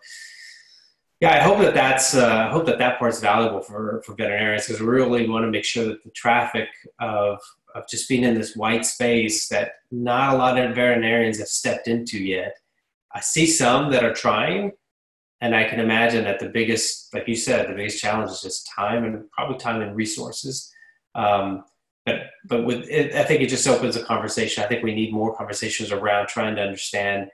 yeah, 1.20 1.34
I 1.34 1.40
hope 1.40 1.58
that 1.58 1.74
that's 1.74 2.14
uh, 2.14 2.46
I 2.48 2.50
hope 2.50 2.66
that 2.66 2.78
that 2.78 2.98
part's 2.98 3.20
valuable 3.20 3.62
for 3.62 4.02
for 4.04 4.14
veterinarians 4.14 4.66
because 4.66 4.80
we 4.80 4.86
really 4.86 5.28
want 5.28 5.44
to 5.44 5.50
make 5.50 5.64
sure 5.64 5.86
that 5.86 6.02
the 6.04 6.10
traffic 6.10 6.68
of 7.00 7.38
of 7.74 7.88
just 7.88 8.08
being 8.08 8.24
in 8.24 8.34
this 8.34 8.56
white 8.56 8.84
space 8.84 9.48
that 9.48 9.72
not 9.90 10.34
a 10.34 10.36
lot 10.36 10.58
of 10.58 10.74
veterinarians 10.74 11.38
have 11.38 11.48
stepped 11.48 11.88
into 11.88 12.18
yet. 12.18 12.56
I 13.14 13.20
see 13.20 13.46
some 13.46 13.90
that 13.92 14.04
are 14.04 14.12
trying, 14.12 14.72
and 15.40 15.54
I 15.54 15.64
can 15.64 15.80
imagine 15.80 16.24
that 16.24 16.40
the 16.40 16.48
biggest, 16.48 17.14
like 17.14 17.28
you 17.28 17.36
said, 17.36 17.68
the 17.68 17.74
biggest 17.74 18.00
challenge 18.00 18.30
is 18.30 18.42
just 18.42 18.70
time 18.74 19.04
and 19.04 19.30
probably 19.30 19.56
time 19.56 19.82
and 19.82 19.96
resources. 19.96 20.72
Um, 21.14 21.64
but 22.06 22.30
but 22.44 22.64
with 22.64 22.88
it, 22.88 23.14
I 23.14 23.24
think 23.24 23.40
it 23.40 23.48
just 23.48 23.66
opens 23.66 23.96
a 23.96 24.04
conversation. 24.04 24.62
I 24.62 24.66
think 24.66 24.82
we 24.82 24.94
need 24.94 25.12
more 25.12 25.34
conversations 25.36 25.92
around 25.92 26.28
trying 26.28 26.56
to 26.56 26.62
understand 26.62 27.30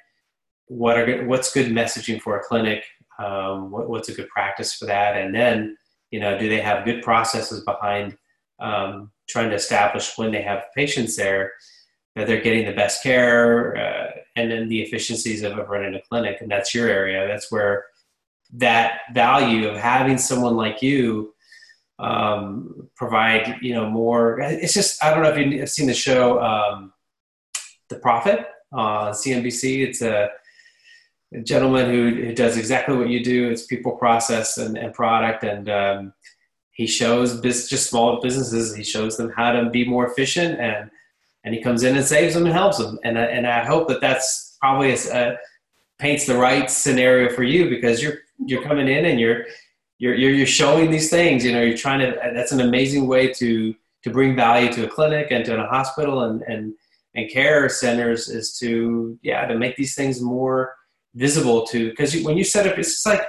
what 0.67 0.97
are 0.97 1.27
what's 1.27 1.53
good 1.53 1.67
messaging 1.67 2.21
for 2.21 2.39
a 2.39 2.45
clinic, 2.45 2.85
um, 3.19 3.71
what, 3.71 3.89
what's 3.89 4.09
a 4.09 4.15
good 4.15 4.29
practice 4.29 4.75
for 4.75 4.87
that, 4.87 5.17
and 5.17 5.35
then 5.35 5.77
you 6.11 6.21
know 6.21 6.39
do 6.39 6.49
they 6.49 6.61
have 6.61 6.85
good 6.85 7.03
processes 7.03 7.65
behind 7.65 8.17
um, 8.61 9.11
trying 9.29 9.51
to 9.51 9.57
establish 9.57 10.17
when 10.17 10.31
they 10.31 10.43
have 10.43 10.65
patients 10.77 11.17
there 11.17 11.53
that 12.15 12.27
they're 12.27 12.41
getting 12.41 12.67
the 12.67 12.73
best 12.73 13.03
care 13.03 13.77
uh, 13.77 14.11
and 14.37 14.51
then 14.51 14.69
the 14.69 14.83
efficiencies 14.83 15.43
of 15.43 15.57
running 15.69 15.95
a 15.95 16.03
clinic, 16.09 16.39
and 16.41 16.51
that's 16.51 16.75
your 16.75 16.89
area. 16.89 17.27
That's 17.27 17.51
where 17.51 17.87
that 18.55 19.01
value 19.15 19.69
of 19.69 19.77
having 19.77 20.19
someone 20.19 20.57
like 20.57 20.83
you 20.83 21.35
um, 22.01 22.89
provide 22.97 23.59
you 23.61 23.75
know 23.75 23.89
more. 23.89 24.41
It's 24.41 24.75
just 24.75 25.03
I 25.05 25.13
don't 25.13 25.23
know 25.23 25.31
if 25.31 25.39
you've 25.39 25.69
seen 25.69 25.87
the 25.87 25.95
show 25.95 26.41
um, 26.41 26.93
The 27.89 27.97
Profit 27.97 28.47
on 28.73 29.13
CNBC. 29.13 29.87
It's 29.87 30.03
a, 30.03 30.31
a 31.35 31.41
gentleman 31.41 31.91
who, 31.91 32.11
who, 32.25 32.35
does 32.35 32.57
exactly 32.57 32.97
what 32.97 33.09
you 33.09 33.23
do. 33.23 33.51
It's 33.51 33.67
people, 33.67 33.93
process, 33.93 34.59
and, 34.59 34.77
and 34.77 34.95
product, 34.95 35.45
and 35.45 35.69
um, 35.69 36.13
he 36.73 36.87
shows 36.87 37.39
biz, 37.41 37.69
just 37.69 37.91
small 37.91 38.21
businesses. 38.21 38.75
He 38.75 38.83
shows 38.83 39.17
them 39.17 39.31
how 39.37 39.53
to 39.53 39.69
be 39.71 39.87
more 39.87 40.07
efficient, 40.07 40.59
and 40.59 40.91
and 41.45 41.55
he 41.55 41.63
comes 41.63 41.83
in 41.83 41.97
and 41.97 42.05
saves 42.05 42.35
them 42.35 42.47
and 42.47 42.55
helps 42.55 42.79
them. 42.79 42.99
And 43.05 43.19
and 43.19 43.47
I 43.47 43.65
hope 43.65 43.89
that 43.89 44.01
that's 44.01 44.57
probably 44.61 44.93
a, 44.93 44.97
a 45.13 45.37
paints 45.99 46.25
the 46.25 46.37
right 46.37 46.71
scenario 46.71 47.29
for 47.35 47.43
you 47.43 47.69
because 47.69 48.03
you're 48.03 48.19
you're 48.47 48.63
coming 48.63 48.89
in 48.89 49.05
and 49.05 49.21
you're 49.21 49.45
you're, 50.01 50.17
you're, 50.21 50.33
you're 50.33 50.47
showing 50.47 50.91
these 50.91 51.11
things, 51.11 51.45
you 51.45 51.53
know, 51.53 51.63
you're 51.63 51.77
trying 51.77 52.01
to, 52.01 52.19
that's 52.35 52.53
an 52.53 52.61
amazing 52.61 53.07
way 53.07 53.33
to, 53.35 53.75
to 54.03 54.11
bring 54.11 54.35
value 54.35 54.73
to 54.73 54.87
a 54.87 54.89
clinic 54.89 55.29
and 55.31 55.45
to 55.45 55.63
a 55.63 55.67
hospital 55.67 56.25
and, 56.25 56.43
and, 56.43 56.75
and 57.15 57.31
care 57.31 57.69
centers 57.69 58.29
is 58.29 58.59
to, 58.59 59.19
yeah, 59.23 59.47
to 59.47 59.55
make 59.57 59.77
these 59.77 59.95
things 59.95 60.21
more 60.21 60.75
visible 61.15 61.67
to, 61.67 61.91
because 61.91 62.11
when 62.23 62.37
you 62.37 62.45
set 62.45 62.67
up, 62.67 62.79
it's 62.79 63.05
like, 63.05 63.23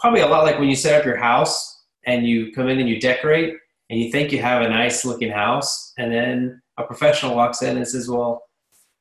probably 0.00 0.22
a 0.22 0.26
lot 0.26 0.44
like 0.44 0.58
when 0.58 0.68
you 0.68 0.74
set 0.74 0.98
up 0.98 1.04
your 1.04 1.16
house 1.16 1.84
and 2.06 2.26
you 2.26 2.52
come 2.52 2.68
in 2.68 2.80
and 2.80 2.88
you 2.88 2.98
decorate 2.98 3.54
and 3.90 4.00
you 4.00 4.10
think 4.10 4.32
you 4.32 4.40
have 4.40 4.62
a 4.62 4.68
nice 4.68 5.04
looking 5.04 5.30
house 5.30 5.92
and 5.98 6.10
then 6.10 6.60
a 6.78 6.82
professional 6.82 7.36
walks 7.36 7.60
in 7.62 7.76
and 7.76 7.86
says, 7.86 8.08
well, 8.08 8.42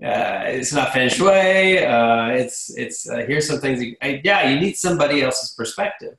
uh, 0.03 0.43
it's 0.45 0.74
not 0.74 0.91
feng 0.93 1.10
shui. 1.10 1.86
Uh, 1.86 2.28
it's 2.28 2.78
it's 2.78 3.10
uh, 3.10 3.24
here's 3.28 3.47
some 3.47 3.60
things. 3.60 3.82
You, 3.82 3.95
I, 4.01 4.22
yeah, 4.24 4.49
you 4.49 4.60
need 4.60 4.76
somebody 4.78 5.22
else's 5.22 5.53
perspective. 5.55 6.16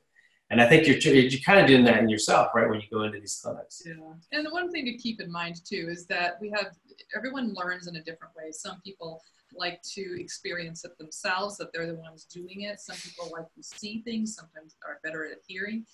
And 0.51 0.61
I 0.61 0.67
think 0.67 0.85
you're, 0.85 0.97
you're 0.97 1.41
kind 1.41 1.61
of 1.61 1.65
doing 1.65 1.85
that 1.85 1.99
in 1.99 2.09
yourself, 2.09 2.49
right, 2.53 2.69
when 2.69 2.81
you 2.81 2.87
go 2.91 3.03
into 3.03 3.21
these 3.21 3.39
clinics. 3.41 3.83
Yeah. 3.85 3.93
And 4.33 4.45
the 4.45 4.51
one 4.51 4.69
thing 4.69 4.83
to 4.83 4.97
keep 4.97 5.21
in 5.21 5.31
mind, 5.31 5.61
too, 5.65 5.87
is 5.89 6.05
that 6.07 6.33
we 6.41 6.49
have 6.49 6.75
everyone 7.15 7.53
learns 7.53 7.87
in 7.87 7.95
a 7.95 8.03
different 8.03 8.35
way. 8.35 8.51
Some 8.51 8.81
people 8.81 9.21
like 9.53 9.81
to 9.93 10.19
experience 10.19 10.83
it 10.83 10.97
themselves, 10.97 11.57
that 11.57 11.71
they're 11.73 11.87
the 11.87 11.95
ones 11.95 12.25
doing 12.25 12.61
it. 12.61 12.81
Some 12.81 12.97
people 12.97 13.29
like 13.31 13.47
to 13.55 13.63
see 13.63 14.01
things, 14.01 14.35
sometimes 14.35 14.75
are 14.85 14.99
better 15.03 15.25
at 15.25 15.37
hearing. 15.47 15.85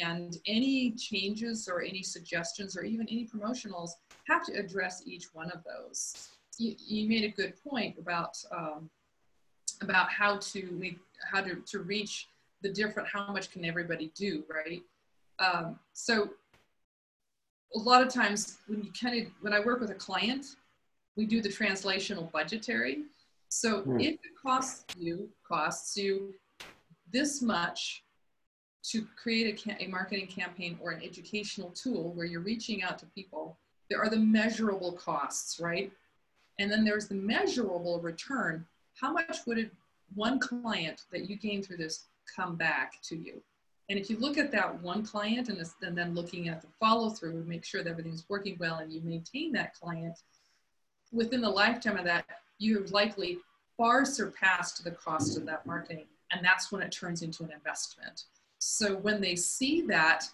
And 0.00 0.36
any 0.46 0.92
changes 0.92 1.68
or 1.68 1.82
any 1.82 2.02
suggestions 2.02 2.76
or 2.76 2.84
even 2.84 3.08
any 3.08 3.26
promotionals 3.26 3.90
have 4.28 4.44
to 4.46 4.52
address 4.52 5.02
each 5.06 5.26
one 5.32 5.50
of 5.50 5.64
those. 5.64 6.28
You, 6.56 6.76
you 6.78 7.08
made 7.08 7.24
a 7.24 7.30
good 7.30 7.54
point 7.68 7.98
about 7.98 8.36
um, 8.56 8.88
about 9.80 10.08
how 10.08 10.38
to 10.38 10.70
make 10.78 10.98
how 11.30 11.40
to, 11.40 11.56
to 11.56 11.80
reach 11.80 12.28
the 12.64 12.70
different 12.70 13.06
how 13.06 13.30
much 13.30 13.52
can 13.52 13.64
everybody 13.64 14.10
do 14.16 14.42
right? 14.48 14.82
Um, 15.38 15.78
so 15.92 16.30
a 17.76 17.78
lot 17.78 18.02
of 18.02 18.12
times 18.12 18.58
when 18.66 18.82
you 18.82 18.90
kind 19.00 19.20
of 19.20 19.32
when 19.42 19.52
i 19.52 19.60
work 19.60 19.80
with 19.80 19.90
a 19.90 19.94
client 19.94 20.56
we 21.16 21.26
do 21.26 21.40
the 21.40 21.48
translational 21.48 22.30
budgetary. 22.32 23.04
So 23.48 23.82
mm. 23.82 24.00
if 24.00 24.14
it 24.14 24.34
costs 24.40 24.84
you 24.98 25.28
costs 25.46 25.96
you 25.96 26.34
this 27.12 27.42
much 27.42 28.02
to 28.90 29.06
create 29.22 29.66
a, 29.66 29.84
a 29.84 29.86
marketing 29.86 30.26
campaign 30.26 30.76
or 30.80 30.90
an 30.90 31.02
educational 31.02 31.70
tool 31.70 32.12
where 32.14 32.26
you're 32.26 32.40
reaching 32.40 32.82
out 32.82 32.98
to 32.98 33.06
people 33.06 33.56
there 33.90 34.00
are 34.00 34.08
the 34.08 34.18
measurable 34.18 34.92
costs 34.92 35.60
right? 35.60 35.92
And 36.58 36.70
then 36.70 36.84
there's 36.84 37.08
the 37.08 37.16
measurable 37.16 38.00
return. 38.00 38.64
How 39.00 39.12
much 39.12 39.38
would 39.46 39.58
it, 39.58 39.72
one 40.14 40.38
client 40.38 41.02
that 41.10 41.28
you 41.28 41.36
gain 41.36 41.62
through 41.62 41.78
this 41.78 42.06
come 42.34 42.56
back 42.56 42.94
to 43.04 43.16
you? 43.16 43.42
And 43.90 43.98
if 43.98 44.08
you 44.08 44.18
look 44.18 44.38
at 44.38 44.50
that 44.52 44.82
one 44.82 45.04
client 45.04 45.48
and, 45.48 45.62
and 45.82 45.96
then 45.96 46.14
looking 46.14 46.48
at 46.48 46.62
the 46.62 46.68
follow 46.80 47.10
through, 47.10 47.44
make 47.44 47.64
sure 47.64 47.82
that 47.82 47.90
everything's 47.90 48.24
working 48.28 48.56
well 48.58 48.76
and 48.76 48.92
you 48.92 49.00
maintain 49.02 49.52
that 49.52 49.74
client, 49.74 50.18
within 51.12 51.40
the 51.40 51.50
lifetime 51.50 51.98
of 51.98 52.04
that, 52.04 52.24
you've 52.58 52.92
likely 52.92 53.38
far 53.76 54.04
surpassed 54.04 54.82
the 54.84 54.90
cost 54.90 55.36
of 55.36 55.44
that 55.46 55.66
marketing. 55.66 56.06
And 56.32 56.44
that's 56.44 56.72
when 56.72 56.82
it 56.82 56.90
turns 56.90 57.22
into 57.22 57.44
an 57.44 57.52
investment. 57.52 58.24
So 58.58 58.96
when 58.96 59.20
they 59.20 59.36
see 59.36 59.82
that, 59.82 60.24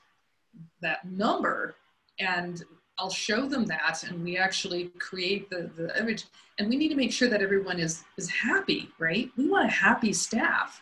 that 0.80 1.04
number 1.10 1.74
and 2.18 2.62
I'll 2.98 3.10
show 3.10 3.46
them 3.46 3.64
that 3.66 4.04
and 4.06 4.22
we 4.22 4.36
actually 4.36 4.88
create 4.98 5.48
the, 5.50 5.70
the 5.76 5.98
image 5.98 6.24
and 6.58 6.68
we 6.68 6.76
need 6.76 6.88
to 6.88 6.94
make 6.94 7.12
sure 7.12 7.28
that 7.28 7.42
everyone 7.42 7.80
is, 7.80 8.04
is 8.18 8.28
happy, 8.28 8.90
right? 8.98 9.30
We 9.36 9.48
want 9.48 9.66
a 9.66 9.72
happy 9.72 10.12
staff. 10.12 10.80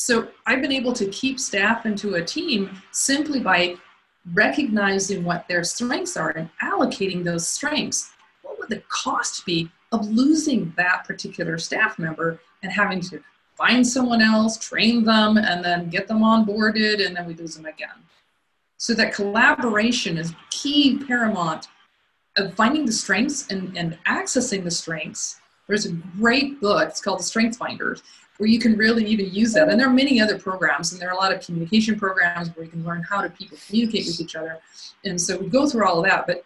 So 0.00 0.28
I've 0.46 0.62
been 0.62 0.72
able 0.72 0.94
to 0.94 1.04
keep 1.08 1.38
staff 1.38 1.84
into 1.84 2.14
a 2.14 2.24
team 2.24 2.70
simply 2.90 3.38
by 3.38 3.76
recognizing 4.32 5.24
what 5.24 5.46
their 5.46 5.62
strengths 5.62 6.16
are 6.16 6.30
and 6.30 6.48
allocating 6.62 7.22
those 7.22 7.46
strengths. 7.46 8.10
What 8.40 8.58
would 8.58 8.70
the 8.70 8.82
cost 8.88 9.44
be 9.44 9.70
of 9.92 10.08
losing 10.08 10.72
that 10.78 11.04
particular 11.06 11.58
staff 11.58 11.98
member 11.98 12.40
and 12.62 12.72
having 12.72 13.02
to 13.02 13.22
find 13.58 13.86
someone 13.86 14.22
else, 14.22 14.56
train 14.56 15.04
them, 15.04 15.36
and 15.36 15.62
then 15.62 15.90
get 15.90 16.08
them 16.08 16.20
onboarded, 16.20 17.06
and 17.06 17.14
then 17.14 17.26
we 17.26 17.34
lose 17.34 17.54
them 17.54 17.66
again? 17.66 18.00
So 18.78 18.94
that 18.94 19.12
collaboration 19.12 20.16
is 20.16 20.32
key 20.48 20.96
paramount 21.06 21.68
of 22.38 22.54
finding 22.54 22.86
the 22.86 22.92
strengths 22.92 23.48
and, 23.48 23.76
and 23.76 23.98
accessing 24.06 24.64
the 24.64 24.70
strengths. 24.70 25.40
There's 25.68 25.84
a 25.84 25.92
great 25.92 26.58
book, 26.58 26.88
it's 26.88 27.02
called 27.02 27.18
The 27.18 27.24
Strength 27.24 27.58
Finders, 27.58 28.02
where 28.40 28.48
you 28.48 28.58
can 28.58 28.74
really 28.74 29.04
even 29.04 29.30
use 29.34 29.52
that. 29.52 29.68
And 29.68 29.78
there 29.78 29.86
are 29.86 29.92
many 29.92 30.18
other 30.18 30.38
programs, 30.38 30.92
and 30.92 31.00
there 31.00 31.10
are 31.10 31.12
a 31.12 31.16
lot 31.16 31.30
of 31.30 31.44
communication 31.44 31.98
programs 31.98 32.48
where 32.56 32.64
you 32.64 32.70
can 32.70 32.82
learn 32.82 33.02
how 33.02 33.20
do 33.20 33.28
people 33.28 33.58
communicate 33.66 34.06
with 34.06 34.18
each 34.18 34.34
other. 34.34 34.58
And 35.04 35.20
so 35.20 35.36
we 35.36 35.48
go 35.48 35.68
through 35.68 35.86
all 35.86 35.98
of 35.98 36.06
that, 36.06 36.26
but 36.26 36.42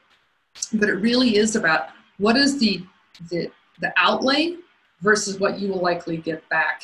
but 0.72 0.88
it 0.88 0.95
really 0.95 1.36
is 1.36 1.55
about 1.55 1.90
what 2.18 2.36
is 2.36 2.59
the 2.59 2.84
the, 3.30 3.49
the 3.80 3.92
outlay 3.97 4.57
versus 5.03 5.38
what 5.38 5.61
you 5.61 5.68
will 5.68 5.80
likely 5.80 6.16
get 6.16 6.47
back 6.49 6.82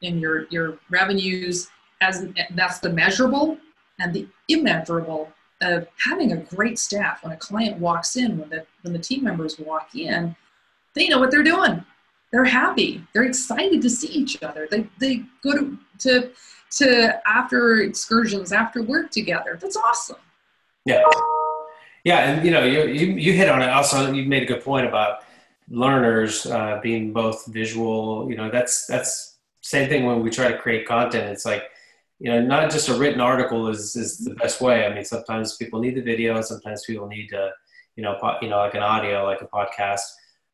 in 0.00 0.18
your 0.18 0.46
your 0.46 0.78
revenues 0.88 1.68
as 2.00 2.26
that's 2.52 2.78
the 2.78 2.88
measurable 2.88 3.58
and 4.00 4.14
the 4.14 4.26
immeasurable 4.48 5.30
of 5.60 5.86
having 6.02 6.32
a 6.32 6.36
great 6.36 6.78
staff 6.78 7.22
when 7.22 7.34
a 7.34 7.36
client 7.36 7.76
walks 7.76 8.16
in 8.16 8.38
when 8.38 8.48
the 8.48 8.64
when 8.80 8.94
the 8.94 8.98
team 8.98 9.24
members 9.24 9.58
walk 9.58 9.94
in 9.94 10.34
they 10.94 11.06
know 11.06 11.18
what 11.18 11.30
they're 11.30 11.42
doing 11.42 11.84
they're 12.32 12.44
happy. 12.44 13.02
They're 13.12 13.24
excited 13.24 13.82
to 13.82 13.90
see 13.90 14.08
each 14.08 14.42
other. 14.42 14.68
They, 14.70 14.86
they 14.98 15.24
go 15.42 15.52
to, 15.56 15.78
to 16.00 16.30
to 16.70 17.20
after 17.26 17.80
excursions 17.80 18.52
after 18.52 18.82
work 18.82 19.10
together. 19.10 19.58
That's 19.60 19.76
awesome. 19.76 20.16
Yeah. 20.84 21.02
Yeah 22.04 22.18
and 22.18 22.44
you 22.44 22.50
know 22.50 22.64
you 22.64 22.86
you, 22.86 23.06
you 23.14 23.32
hit 23.32 23.48
on 23.48 23.62
it. 23.62 23.70
Also 23.70 24.12
you 24.12 24.26
made 24.26 24.42
a 24.42 24.46
good 24.46 24.62
point 24.62 24.86
about 24.86 25.24
learners 25.70 26.46
uh, 26.46 26.80
being 26.82 27.12
both 27.12 27.46
visual 27.46 28.28
you 28.30 28.36
know 28.36 28.50
that's 28.50 28.86
that's 28.86 29.36
same 29.60 29.88
thing 29.88 30.04
when 30.04 30.22
we 30.22 30.30
try 30.30 30.48
to 30.48 30.58
create 30.58 30.86
content. 30.86 31.30
It's 31.30 31.44
like 31.44 31.64
you 32.20 32.30
know, 32.30 32.40
not 32.40 32.70
just 32.70 32.88
a 32.88 32.94
written 32.94 33.20
article 33.20 33.68
is, 33.68 33.94
is 33.94 34.18
the 34.18 34.34
best 34.34 34.60
way. 34.60 34.84
I 34.84 34.92
mean, 34.92 35.04
sometimes 35.04 35.56
people 35.56 35.80
need 35.80 35.94
the 35.94 36.02
video, 36.02 36.40
sometimes 36.40 36.84
people 36.84 37.06
need 37.06 37.28
to, 37.28 37.52
you 37.94 38.02
know, 38.02 38.16
po- 38.20 38.38
you 38.42 38.48
know, 38.48 38.58
like 38.58 38.74
an 38.74 38.82
audio, 38.82 39.24
like 39.24 39.40
a 39.40 39.46
podcast. 39.46 40.00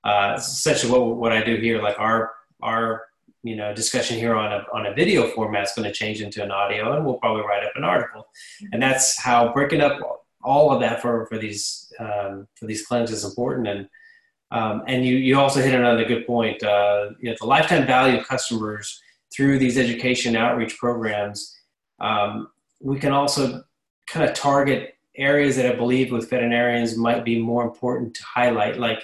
Uh, 0.04 0.34
essentially 0.36 0.92
what, 0.92 1.16
what 1.16 1.32
I 1.32 1.42
do 1.42 1.56
here, 1.56 1.82
like 1.82 1.98
our, 1.98 2.32
our, 2.62 3.04
you 3.42 3.56
know, 3.56 3.74
discussion 3.74 4.18
here 4.18 4.34
on 4.34 4.52
a, 4.52 4.64
on 4.72 4.86
a 4.86 4.94
video 4.94 5.28
format 5.28 5.64
is 5.64 5.72
going 5.74 5.86
to 5.86 5.92
change 5.92 6.20
into 6.20 6.42
an 6.42 6.50
audio 6.50 6.94
and 6.94 7.04
we'll 7.04 7.14
probably 7.16 7.42
write 7.42 7.64
up 7.64 7.72
an 7.76 7.84
article. 7.84 8.26
And 8.72 8.82
that's 8.82 9.18
how 9.20 9.52
breaking 9.52 9.80
up 9.80 9.98
all 10.42 10.72
of 10.72 10.80
that 10.80 11.00
for, 11.00 11.26
for 11.26 11.38
these, 11.38 11.92
um, 11.98 12.46
for 12.54 12.66
these 12.66 12.86
clients 12.86 13.12
is 13.12 13.24
important. 13.24 13.66
And, 13.66 13.88
um, 14.50 14.82
and 14.86 15.04
you, 15.04 15.16
you 15.16 15.38
also 15.38 15.60
hit 15.60 15.74
another 15.74 16.04
good 16.04 16.26
point. 16.26 16.62
Uh, 16.62 17.10
you 17.18 17.30
know, 17.30 17.36
the 17.40 17.46
lifetime 17.46 17.86
value 17.86 18.18
of 18.18 18.26
customers 18.26 19.00
through 19.34 19.58
these 19.58 19.78
education 19.78 20.36
outreach 20.36 20.78
programs, 20.78 21.56
um, 22.00 22.48
we 22.80 22.98
can 22.98 23.12
also 23.12 23.64
kind 24.06 24.28
of 24.28 24.34
target 24.34 24.94
areas 25.16 25.56
that 25.56 25.66
I 25.66 25.74
believe 25.74 26.12
with 26.12 26.30
veterinarians 26.30 26.96
might 26.96 27.24
be 27.24 27.40
more 27.40 27.64
important 27.64 28.14
to 28.14 28.22
highlight, 28.22 28.78
like 28.78 29.02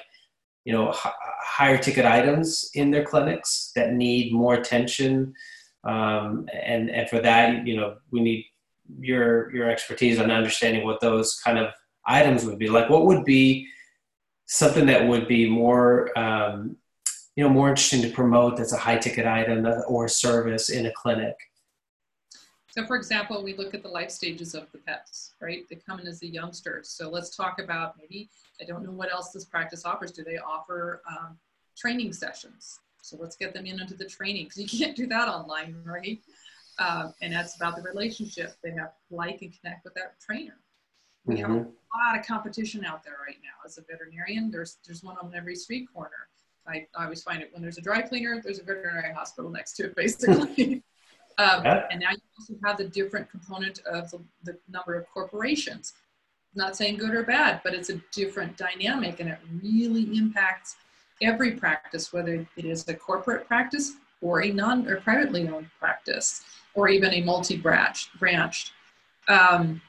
you 0.65 0.73
know 0.73 0.91
h- 0.91 1.13
higher 1.43 1.79
ticket 1.79 2.05
items 2.05 2.71
in 2.75 2.91
their 2.91 3.05
clinics 3.05 3.73
that 3.75 3.93
need 3.95 4.33
more 4.33 4.55
attention, 4.55 5.35
um, 5.85 6.49
and 6.53 6.91
and 6.91 7.09
for 7.09 7.21
that, 7.21 7.67
you 7.67 7.77
know, 7.77 7.97
we 8.11 8.21
need 8.21 8.47
your 8.99 9.55
your 9.55 9.71
expertise 9.71 10.19
on 10.19 10.31
understanding 10.31 10.85
what 10.85 11.01
those 11.01 11.41
kind 11.45 11.59
of 11.59 11.73
items 12.07 12.45
would 12.45 12.59
be. 12.59 12.69
Like, 12.69 12.91
what 12.91 13.07
would 13.07 13.25
be 13.25 13.69
something 14.47 14.87
that 14.87 15.07
would 15.07 15.29
be 15.29 15.49
more 15.49 16.17
um, 16.19 16.77
you 17.37 17.45
know 17.45 17.51
more 17.51 17.69
interesting 17.69 18.03
to 18.03 18.11
promote 18.11 18.57
that's 18.57 18.73
a 18.73 18.77
high 18.77 18.99
ticket 18.99 19.27
item 19.27 19.67
or 19.89 20.09
service 20.09 20.71
in 20.71 20.87
a 20.87 20.93
clinic 20.93 21.37
so 22.81 22.87
for 22.87 22.97
example 22.97 23.43
we 23.43 23.55
look 23.55 23.74
at 23.74 23.83
the 23.83 23.89
life 23.89 24.11
stages 24.11 24.55
of 24.55 24.70
the 24.72 24.78
pets 24.78 25.31
right? 25.41 25.64
They 25.68 25.76
come 25.76 26.01
in 26.01 26.07
as 26.07 26.22
a 26.22 26.26
youngster. 26.26 26.81
So 26.83 27.09
let's 27.09 27.35
talk 27.35 27.61
about 27.61 27.97
maybe 27.99 28.28
i 28.61 28.64
don't 28.64 28.83
know 28.85 28.91
what 28.91 29.11
else 29.11 29.31
this 29.31 29.45
practice 29.45 29.85
offers. 29.85 30.12
Do 30.12 30.22
they 30.22 30.39
offer 30.39 31.03
um, 31.09 31.39
training 31.76 32.12
sessions? 32.12 32.81
So 33.03 33.16
let's 33.18 33.37
get 33.37 33.55
them 33.55 33.66
in 33.66 33.81
into 33.81 33.95
the 33.95 34.05
training 34.05 34.45
because 34.45 34.59
you 34.59 34.78
can't 34.85 34.97
do 34.97 35.07
that 35.09 35.28
online 35.28 35.76
right? 35.85 36.20
Um, 36.78 37.12
and 37.20 37.33
that's 37.33 37.57
about 37.57 37.76
the 37.76 37.83
relationship. 37.83 38.57
They 38.62 38.70
have 38.70 38.93
to 38.93 39.14
like 39.14 39.43
and 39.43 39.53
connect 39.61 39.85
with 39.85 39.95
that 39.95 40.18
trainer. 40.20 40.57
We 41.26 41.37
mm-hmm. 41.37 41.53
have 41.53 41.66
a 41.66 42.09
lot 42.09 42.18
of 42.18 42.26
competition 42.26 42.85
out 42.85 43.05
there 43.05 43.16
right 43.26 43.37
now. 43.43 43.51
As 43.64 43.76
a 43.78 43.83
veterinarian 43.83 44.51
there's 44.51 44.78
there's 44.87 45.03
one 45.03 45.16
on 45.22 45.33
every 45.35 45.57
street 45.57 45.89
corner. 45.93 46.28
I, 46.66 46.87
I 46.95 47.05
always 47.05 47.22
find 47.22 47.43
it 47.43 47.51
when 47.53 47.62
there's 47.62 47.78
a 47.78 47.83
dry 47.83 48.03
cleaner, 48.03 48.41
there's 48.43 48.59
a 48.59 48.62
veterinary 48.62 49.12
hospital 49.12 49.51
next 49.51 49.72
to 49.74 49.87
it, 49.87 49.97
basically. 49.97 50.83
Um, 51.41 51.64
yeah. 51.64 51.86
And 51.91 52.01
now 52.01 52.11
you 52.11 52.18
also 52.38 52.55
have 52.64 52.76
the 52.76 52.84
different 52.84 53.30
component 53.30 53.80
of 53.80 54.11
the, 54.11 54.20
the 54.45 54.59
number 54.68 54.95
of 54.95 55.09
corporations. 55.09 55.95
Not 56.55 56.76
saying 56.76 56.99
good 56.99 57.14
or 57.14 57.22
bad, 57.22 57.61
but 57.62 57.74
it's 57.74 57.91
a 57.91 58.01
different 58.12 58.57
dynamic 58.57 59.20
and 59.20 59.30
it 59.30 59.38
really 59.62 60.16
impacts 60.16 60.76
every 61.22 61.53
practice, 61.53 62.12
whether 62.12 62.47
it 62.57 62.64
is 62.64 62.86
a 62.88 62.95
corporate 62.95 63.47
practice 63.47 63.93
or 64.20 64.43
a 64.43 64.51
non 64.51 64.86
or 64.86 65.01
privately 65.01 65.49
owned 65.49 65.70
practice, 65.78 66.43
or 66.74 66.88
even 66.88 67.14
a 67.14 67.22
multi-branched. 67.22 68.18
Branched. 68.18 68.72
Um, 69.28 69.80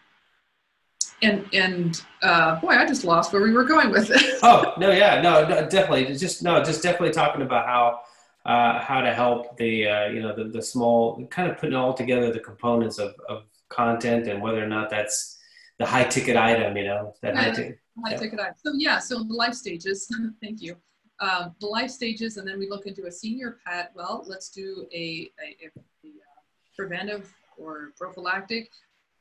and 1.22 1.46
and 1.54 2.02
uh, 2.22 2.60
boy, 2.62 2.70
I 2.70 2.86
just 2.86 3.04
lost 3.04 3.34
where 3.34 3.42
we 3.42 3.52
were 3.52 3.64
going 3.64 3.92
with 3.92 4.10
it. 4.10 4.40
oh 4.44 4.74
no, 4.78 4.92
yeah, 4.92 5.22
no, 5.22 5.48
no, 5.48 5.68
definitely, 5.68 6.16
just 6.16 6.44
no, 6.44 6.64
just 6.64 6.82
definitely 6.82 7.12
talking 7.12 7.42
about 7.42 7.66
how 7.66 8.02
uh, 8.46 8.80
how 8.80 9.02
to 9.02 9.14
help 9.14 9.58
the 9.58 9.88
uh, 9.88 10.08
you 10.08 10.22
know 10.22 10.36
the, 10.36 10.46
the 10.46 10.62
small 10.62 11.26
kind 11.28 11.50
of 11.50 11.58
putting 11.58 11.76
all 11.76 11.94
together 11.94 12.32
the 12.32 12.40
components 12.40 12.98
of, 12.98 13.14
of 13.30 13.44
content 13.70 14.28
and 14.28 14.42
whether 14.42 14.64
or 14.64 14.68
not 14.68 14.90
that's 14.90 15.38
the 15.82 15.86
high 15.86 16.04
ticket 16.04 16.38
item, 16.38 16.78
you 16.78 16.84
know, 16.84 17.14
that 17.22 17.34
yeah, 17.34 17.42
high, 17.42 17.52
ticket, 17.52 17.80
high 18.06 18.12
yeah. 18.12 18.18
ticket 18.18 18.40
item. 18.40 18.54
So 18.58 18.74
yeah, 18.76 19.00
so 19.00 19.24
the 19.24 19.34
life 19.34 19.54
stages. 19.54 20.08
thank 20.42 20.62
you. 20.62 20.76
Um, 21.20 21.56
the 21.60 21.68
life 21.68 21.92
stages, 21.92 22.38
and 22.38 22.48
then 22.48 22.58
we 22.58 22.70
look 22.70 22.86
into 22.86 23.06
a 23.06 23.12
senior 23.12 23.58
pet. 23.66 23.92
Well, 23.96 24.24
let's 24.28 24.50
do 24.50 24.88
a, 24.94 25.32
a, 25.40 25.66
a, 25.66 25.72
a 26.04 26.08
uh, 26.08 26.42
preventive 26.76 27.34
or 27.58 27.92
prophylactic 27.98 28.70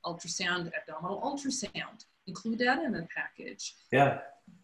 ultrasound, 0.05 0.71
abdominal 0.75 1.21
ultrasound. 1.21 2.05
Include 2.27 2.59
that 2.61 2.83
in 2.83 2.93
the 2.93 3.07
package. 3.15 3.75
Yeah. 3.93 4.21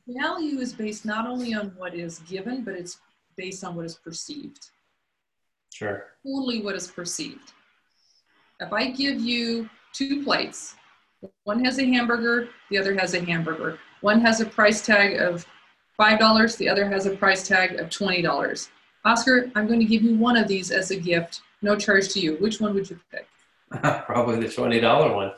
Value 0.07 0.59
is 0.61 0.73
based 0.73 1.05
not 1.05 1.27
only 1.27 1.55
on 1.55 1.73
what 1.77 1.95
is 1.95 2.21
given, 2.21 2.63
but 2.63 2.75
it's 2.75 2.99
based 3.37 3.65
on 3.65 3.75
what 3.75 3.85
is 3.85 3.95
perceived. 3.95 4.71
Sure. 5.73 6.05
Totally 6.25 6.63
what 6.63 6.75
is 6.75 6.87
perceived. 6.87 7.53
If 8.61 8.73
I 8.73 8.91
give 8.91 9.21
you 9.21 9.69
two 9.93 10.25
plates, 10.25 10.75
one 11.45 11.65
has 11.65 11.79
a 11.79 11.85
hamburger, 11.85 12.49
the 12.71 12.79
other 12.79 12.95
has 12.95 13.15
a 13.15 13.25
hamburger. 13.25 13.79
One 14.01 14.21
has 14.21 14.41
a 14.41 14.47
price 14.47 14.85
tag 14.85 15.21
of 15.21 15.47
$5, 16.01 16.57
the 16.57 16.69
other 16.69 16.89
has 16.89 17.07
a 17.07 17.17
price 17.17 17.47
tag 17.47 17.79
of 17.79 17.89
$20. 17.89 18.69
Oscar, 19.05 19.51
I'm 19.55 19.67
going 19.67 19.81
to 19.81 19.87
give 19.87 20.03
you 20.03 20.17
one 20.17 20.37
of 20.37 20.49
these 20.49 20.71
as 20.71 20.91
a 20.91 20.97
gift, 20.97 21.41
no 21.63 21.77
charge 21.77 22.09
to 22.11 22.21
you. 22.21 22.37
Which 22.37 22.61
one 22.61 22.75
would 22.75 22.91
you 22.91 22.99
pick? 23.11 23.27
Probably 24.07 24.41
the 24.41 24.47
$20 24.47 25.15
one. 25.15 25.33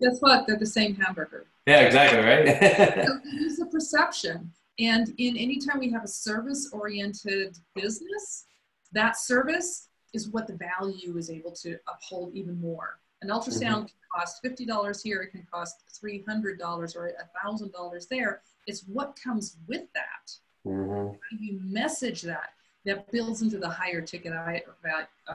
Guess 0.00 0.18
what? 0.20 0.46
They're 0.46 0.58
the 0.58 0.66
same 0.66 0.96
hamburger. 0.96 1.46
Yeah, 1.66 1.80
exactly, 1.80 2.18
right? 2.20 3.06
so 3.06 3.18
use 3.32 3.56
the 3.56 3.66
perception. 3.66 4.52
And 4.78 5.14
in 5.18 5.36
any 5.36 5.58
time 5.58 5.78
we 5.78 5.90
have 5.90 6.04
a 6.04 6.08
service 6.08 6.70
oriented 6.72 7.56
business, 7.74 8.46
that 8.92 9.16
service 9.16 9.88
is 10.12 10.28
what 10.28 10.46
the 10.46 10.54
value 10.54 11.16
is 11.16 11.30
able 11.30 11.52
to 11.52 11.78
uphold 11.88 12.34
even 12.34 12.60
more. 12.60 12.98
An 13.22 13.28
ultrasound 13.28 13.86
mm-hmm. 13.86 13.86
can 13.86 13.96
cost 14.14 14.42
$50 14.44 15.02
here, 15.02 15.22
it 15.22 15.30
can 15.30 15.46
cost 15.50 15.76
$300 16.02 16.60
or 16.96 17.12
$1,000 17.44 18.08
there. 18.08 18.42
It's 18.66 18.82
what 18.82 19.18
comes 19.22 19.56
with 19.66 19.82
that. 19.94 20.36
Mm-hmm. 20.66 21.16
You 21.38 21.60
message 21.62 22.22
that 22.22 22.50
that 22.84 23.10
builds 23.10 23.42
into 23.42 23.58
the 23.58 23.68
higher 23.68 24.00
ticket 24.00 24.32
uh, 24.32 24.60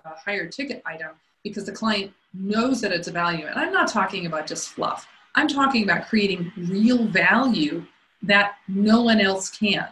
higher 0.03 0.47
ticket 0.47 0.81
item 0.85 1.11
because 1.43 1.65
the 1.65 1.71
client 1.71 2.11
knows 2.33 2.81
that 2.81 2.91
it's 2.91 3.07
a 3.07 3.11
value. 3.11 3.45
And 3.47 3.59
I'm 3.59 3.71
not 3.71 3.87
talking 3.87 4.25
about 4.25 4.45
just 4.45 4.69
fluff. 4.69 5.07
I'm 5.35 5.47
talking 5.47 5.83
about 5.83 6.07
creating 6.07 6.51
real 6.57 7.05
value 7.05 7.85
that 8.23 8.55
no 8.67 9.01
one 9.01 9.21
else 9.21 9.49
can. 9.49 9.87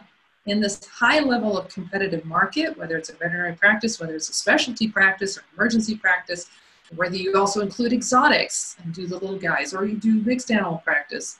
In 0.46 0.60
this 0.60 0.84
high 0.86 1.20
level 1.20 1.58
of 1.58 1.68
competitive 1.68 2.24
market, 2.24 2.76
whether 2.78 2.96
it's 2.96 3.10
a 3.10 3.14
veterinary 3.14 3.54
practice, 3.54 4.00
whether 4.00 4.14
it's 4.14 4.30
a 4.30 4.32
specialty 4.32 4.88
practice 4.88 5.36
or 5.36 5.42
emergency 5.54 5.96
practice, 5.96 6.48
whether 6.96 7.16
you 7.16 7.36
also 7.36 7.60
include 7.60 7.92
exotics 7.92 8.76
and 8.82 8.94
do 8.94 9.06
the 9.06 9.18
little 9.18 9.38
guys, 9.38 9.74
or 9.74 9.84
you 9.84 9.96
do 9.96 10.22
mixed 10.22 10.50
animal 10.50 10.78
practice, 10.78 11.38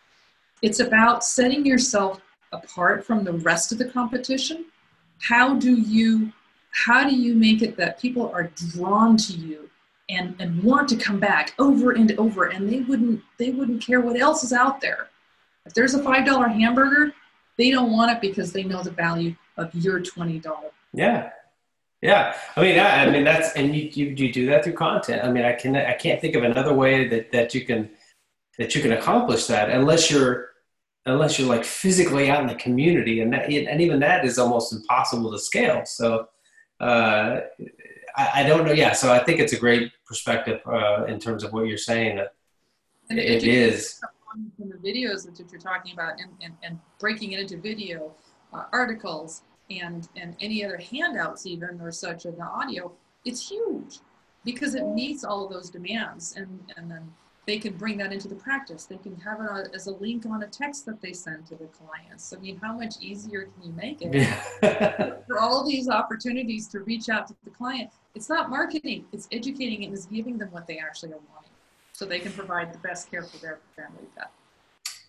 it's 0.61 0.81
about 0.81 1.25
setting 1.25 1.65
yourself 1.65 2.21
apart 2.53 3.05
from 3.05 3.25
the 3.25 3.33
rest 3.33 3.73
of 3.73 3.79
the 3.79 3.85
competition. 3.87 4.67
How 5.21 5.55
do 5.55 5.75
you 5.75 6.33
how 6.71 7.09
do 7.09 7.15
you 7.15 7.35
make 7.35 7.63
it 7.63 7.77
that 7.77 8.01
people 8.01 8.31
are 8.31 8.51
drawn 8.55 9.17
to 9.17 9.33
you 9.33 9.69
and, 10.11 10.35
and 10.39 10.63
want 10.63 10.89
to 10.89 10.97
come 10.97 11.19
back 11.19 11.55
over 11.59 11.93
and 11.93 12.13
over 12.13 12.45
and 12.45 12.69
they 12.71 12.81
wouldn't 12.81 13.23
they 13.39 13.51
wouldn't 13.51 13.83
care 13.83 14.01
what 14.01 14.19
else 14.19 14.45
is 14.45 14.53
out 14.53 14.81
there 14.81 15.09
if 15.69 15.75
there's 15.75 15.95
a 15.95 16.03
five 16.03 16.27
dollar 16.27 16.49
hamburger 16.49 17.13
they 17.57 17.71
don't 17.71 17.93
want 17.93 18.11
it 18.11 18.21
because 18.21 18.53
they 18.53 18.65
know 18.65 18.83
the 18.83 18.91
value 18.91 19.35
of 19.57 19.73
your 19.75 20.01
twenty 20.01 20.39
dollar 20.39 20.71
yeah 20.93 21.31
yeah 22.01 22.35
i 22.57 22.63
mean 22.63 22.79
I, 22.79 23.05
I 23.05 23.11
mean 23.11 23.25
that's 23.25 23.55
and 23.55 23.75
you, 23.75 23.91
you 23.93 24.07
you 24.07 24.33
do 24.33 24.47
that 24.47 24.65
through 24.65 24.73
content 24.75 25.23
i 25.25 25.31
mean 25.31 25.45
i 25.45 25.53
can 25.53 25.77
i 25.77 25.93
can't 25.93 26.21
think 26.21 26.35
of 26.35 26.43
another 26.43 26.75
way 26.75 27.07
that 27.09 27.31
that 27.33 27.55
you 27.55 27.65
can 27.65 27.91
that 28.59 28.75
you 28.75 28.83
can 28.83 28.93
accomplish 28.93 29.47
that 29.47 29.71
unless 29.71 30.11
you're 30.11 30.51
unless 31.07 31.39
you're 31.39 31.49
like 31.49 31.65
physically 31.65 32.31
out 32.31 32.41
in 32.41 32.47
the 32.47 32.55
community 32.55 33.21
and 33.21 33.33
that 33.33 33.51
and 33.51 33.81
even 33.81 34.01
that 34.01 34.25
is 34.25 34.39
almost 34.39 34.73
impossible 34.73 35.31
to 35.31 35.39
scale 35.39 35.85
so 35.85 36.29
uh, 36.81 37.41
I, 38.17 38.31
I, 38.35 38.43
don't 38.45 38.65
know. 38.65 38.73
Yeah, 38.73 38.93
so 38.93 39.13
I 39.13 39.19
think 39.19 39.41
it's 39.41 39.53
a 39.53 39.59
great 39.59 39.91
perspective 40.07 40.61
uh, 40.65 41.07
in 41.07 41.19
terms 41.19 41.43
of 41.43 41.53
what 41.53 41.67
you're 41.67 41.77
saying. 41.77 42.17
That 42.17 42.35
and 43.11 43.19
it 43.19 43.45
is. 43.45 44.01
From 44.57 44.69
the 44.69 44.77
videos 44.77 45.25
that 45.25 45.39
you're 45.51 45.61
talking 45.61 45.93
about 45.93 46.21
and, 46.21 46.31
and, 46.43 46.55
and 46.63 46.79
breaking 46.99 47.33
it 47.33 47.41
into 47.41 47.57
video 47.57 48.13
uh, 48.53 48.65
articles 48.73 49.43
and, 49.71 50.09
and 50.17 50.37
any 50.41 50.65
other 50.65 50.79
handouts 50.79 51.47
even 51.47 51.81
or 51.81 51.93
such 51.93 52.25
in 52.25 52.37
the 52.37 52.45
audio, 52.45 52.93
it's 53.25 53.49
huge 53.49 53.99
because 54.45 54.75
it 54.75 54.87
meets 54.87 55.25
all 55.25 55.45
of 55.45 55.53
those 55.53 55.71
demands 55.71 56.35
and, 56.37 56.61
and 56.77 56.91
then 56.91 57.13
they 57.47 57.59
can 57.59 57.73
bring 57.73 57.97
that 57.97 58.13
into 58.13 58.29
the 58.29 58.35
practice. 58.35 58.85
They 58.85 58.99
can 58.99 59.17
have 59.17 59.41
it 59.41 59.71
as 59.75 59.87
a 59.87 59.93
link 59.93 60.27
on 60.27 60.43
a 60.43 60.47
text 60.47 60.85
that 60.85 61.01
they 61.01 61.15
send 61.15 61.47
to 61.47 61.55
the 61.55 61.65
clients. 61.65 62.35
I 62.35 62.39
mean, 62.41 62.59
how 62.59 62.75
much 62.75 62.97
easier 63.01 63.45
can 63.45 63.71
you 63.71 63.73
make 63.73 64.03
it? 64.03 64.15
Yeah. 64.15 65.15
For 65.27 65.39
all 65.41 65.67
these 65.67 65.89
opportunities 65.89 66.69
to 66.69 66.81
reach 66.81 67.09
out 67.09 67.27
to 67.29 67.35
the 67.45 67.51
client, 67.51 67.91
it's 68.15 68.29
not 68.29 68.51
marketing, 68.51 69.07
it's 69.13 69.29
educating 69.33 69.85
and 69.85 69.95
it's 69.95 70.05
giving 70.05 70.37
them 70.37 70.51
what 70.51 70.67
they 70.67 70.79
actually 70.79 71.13
are 71.13 71.21
wanting 71.33 71.51
so 71.99 72.05
they 72.05 72.21
can 72.21 72.33
provide 72.33 72.73
the 72.73 72.79
best 72.79 73.11
care 73.11 73.25
for 73.25 73.39
their 73.39 73.59
family 73.75 74.07
pet. 74.17 74.31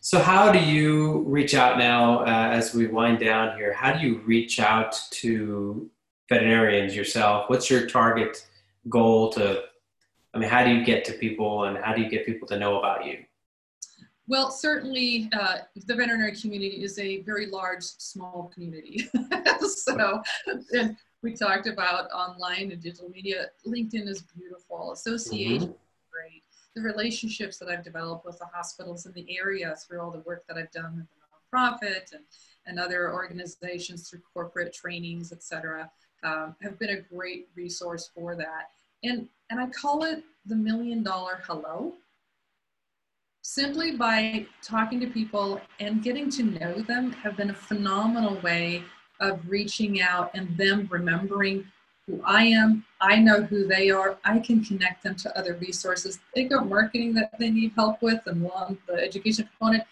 So, 0.02 0.18
how 0.18 0.52
do 0.52 0.60
you 0.60 1.20
reach 1.28 1.54
out 1.54 1.78
now 1.78 2.22
uh, 2.22 2.50
as 2.52 2.74
we 2.74 2.88
wind 2.88 3.20
down 3.20 3.56
here? 3.58 3.74
How 3.74 3.92
do 3.94 4.06
you 4.06 4.20
reach 4.26 4.60
out 4.60 5.00
to 5.12 5.90
veterinarians 6.30 6.96
yourself? 6.96 7.48
What's 7.50 7.70
your 7.70 7.86
target 7.86 8.48
goal 8.90 9.30
to 9.34 9.64
I 10.34 10.38
mean, 10.38 10.50
how 10.50 10.64
do 10.64 10.72
you 10.72 10.84
get 10.84 11.06
to 11.06 11.14
people 11.14 11.66
and 11.66 11.78
how 11.78 11.94
do 11.94 12.02
you 12.02 12.10
get 12.10 12.26
people 12.26 12.48
to 12.50 12.60
know 12.60 12.80
about 12.80 13.06
you? 13.06 13.18
Well, 14.28 14.52
certainly 14.52 15.30
uh, 15.34 15.60
the 15.88 15.96
veterinary 15.96 16.36
community 16.36 16.84
is 16.84 17.00
a 17.00 17.22
very 17.24 17.48
large, 17.48 17.84
small 17.84 18.52
community. 18.54 19.10
so, 19.68 20.22
and 20.74 20.96
we 21.24 21.34
talked 21.34 21.68
about 21.68 22.12
online 22.12 22.72
and 22.72 22.82
digital 22.82 23.10
media. 23.10 23.48
LinkedIn 23.66 24.08
is 24.08 24.22
beautiful. 24.22 24.92
Association 24.92 25.70
mm-hmm. 25.70 26.12
great. 26.12 26.44
The 26.76 26.82
relationships 26.82 27.58
that 27.58 27.70
I've 27.70 27.84
developed 27.84 28.26
with 28.26 28.40
the 28.40 28.46
hospitals 28.54 29.06
in 29.06 29.14
the 29.14 29.26
area 29.38 29.76
through 29.76 30.02
all 30.02 30.12
the 30.12 30.20
work 30.20 30.46
that 30.48 30.58
I've 30.58 30.72
done 30.72 30.96
with 30.98 31.08
the 31.10 31.58
nonprofit 31.58 32.14
and, 32.14 32.24
and 32.68 32.80
other 32.80 33.12
organizations 33.12 34.08
through 34.08 34.22
corporate 34.34 34.72
trainings, 34.74 35.32
et 35.32 35.44
cetera, 35.44 35.90
um, 36.24 36.56
have 36.62 36.78
been 36.78 36.92
a 36.92 37.02
great 37.02 37.50
resource 37.56 38.12
for 38.14 38.36
that. 38.36 38.70
And, 39.04 39.28
and 39.50 39.60
I 39.60 39.68
call 39.68 40.04
it 40.04 40.24
the 40.46 40.56
million 40.56 41.04
dollar 41.04 41.42
hello. 41.48 41.94
Simply 43.42 43.96
by 43.96 44.46
talking 44.62 45.00
to 45.00 45.08
people 45.08 45.60
and 45.80 46.04
getting 46.04 46.30
to 46.32 46.44
know 46.44 46.82
them 46.82 47.12
have 47.14 47.36
been 47.36 47.50
a 47.50 47.54
phenomenal 47.54 48.40
way 48.42 48.84
of 49.20 49.40
reaching 49.48 50.02
out 50.02 50.30
and 50.34 50.56
them 50.56 50.88
remembering 50.92 51.66
who 52.10 52.22
I 52.26 52.44
am. 52.46 52.84
I 53.00 53.18
know 53.18 53.44
who 53.44 53.68
they 53.68 53.90
are. 53.90 54.18
I 54.26 54.40
can 54.40 54.64
connect 54.64 55.04
them 55.04 55.16
to 55.16 55.38
other 55.38 55.54
resources. 55.56 56.20
They 56.36 56.46
got 56.46 56.68
marketing 56.68 57.14
that 57.14 57.38
they 57.40 57.50
need 57.50 57.72
help 57.76 58.02
with 58.02 58.22
and 58.26 58.44
the 58.88 58.94
education 58.94 59.48
component. 59.58 59.84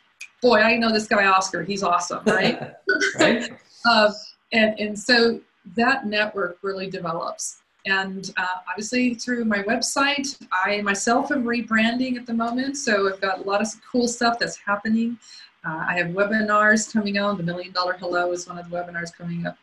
Boy, 0.41 0.59
I 0.59 0.75
know 0.77 0.91
this 0.91 1.07
guy 1.07 1.25
Oscar. 1.25 1.63
He's 1.63 1.83
awesome, 1.83 2.23
right? 2.25 2.73
right. 3.19 3.51
uh, 3.85 4.11
and, 4.51 4.79
and 4.79 4.97
so 4.97 5.39
that 5.75 6.05
network 6.05 6.57
really 6.61 6.89
develops. 6.89 7.59
And 7.85 8.33
uh, 8.35 8.45
obviously 8.69 9.13
through 9.13 9.45
my 9.45 9.63
website, 9.63 10.37
I 10.51 10.81
myself 10.81 11.31
am 11.31 11.43
rebranding 11.43 12.17
at 12.17 12.25
the 12.25 12.33
moment. 12.33 12.77
So 12.77 13.11
I've 13.11 13.21
got 13.21 13.39
a 13.39 13.43
lot 13.43 13.61
of 13.61 13.67
cool 13.89 14.07
stuff 14.07 14.39
that's 14.39 14.57
happening. 14.57 15.17
Uh, 15.65 15.85
I 15.87 15.97
have 15.97 16.07
webinars 16.07 16.91
coming 16.91 17.17
on. 17.17 17.37
The 17.37 17.43
Million 17.43 17.71
Dollar 17.71 17.93
Hello 17.93 18.31
is 18.31 18.47
one 18.47 18.57
of 18.57 18.69
the 18.69 18.75
webinars 18.75 19.15
coming 19.15 19.45
up. 19.45 19.57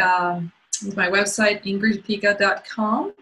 Um, 0.00 0.52
with 0.82 0.96
my 0.96 1.08
website, 1.08 1.64
ingridpica.com. 1.64 3.14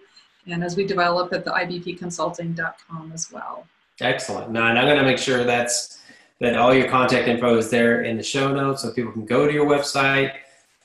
And 0.46 0.64
as 0.64 0.76
we 0.76 0.86
develop 0.86 1.32
at 1.32 1.44
the 1.44 1.50
ibpconsulting.com 1.52 3.12
as 3.12 3.30
well. 3.30 3.66
Excellent. 4.00 4.50
Now, 4.50 4.68
and 4.68 4.78
I'm 4.78 4.86
going 4.86 4.98
to 4.98 5.04
make 5.04 5.18
sure 5.18 5.44
that's 5.44 6.00
that 6.40 6.56
all 6.56 6.74
your 6.74 6.88
contact 6.88 7.28
info 7.28 7.56
is 7.56 7.70
there 7.70 8.02
in 8.02 8.16
the 8.16 8.22
show 8.22 8.52
notes 8.52 8.82
so 8.82 8.92
people 8.92 9.12
can 9.12 9.24
go 9.24 9.46
to 9.46 9.52
your 9.52 9.66
website 9.66 10.32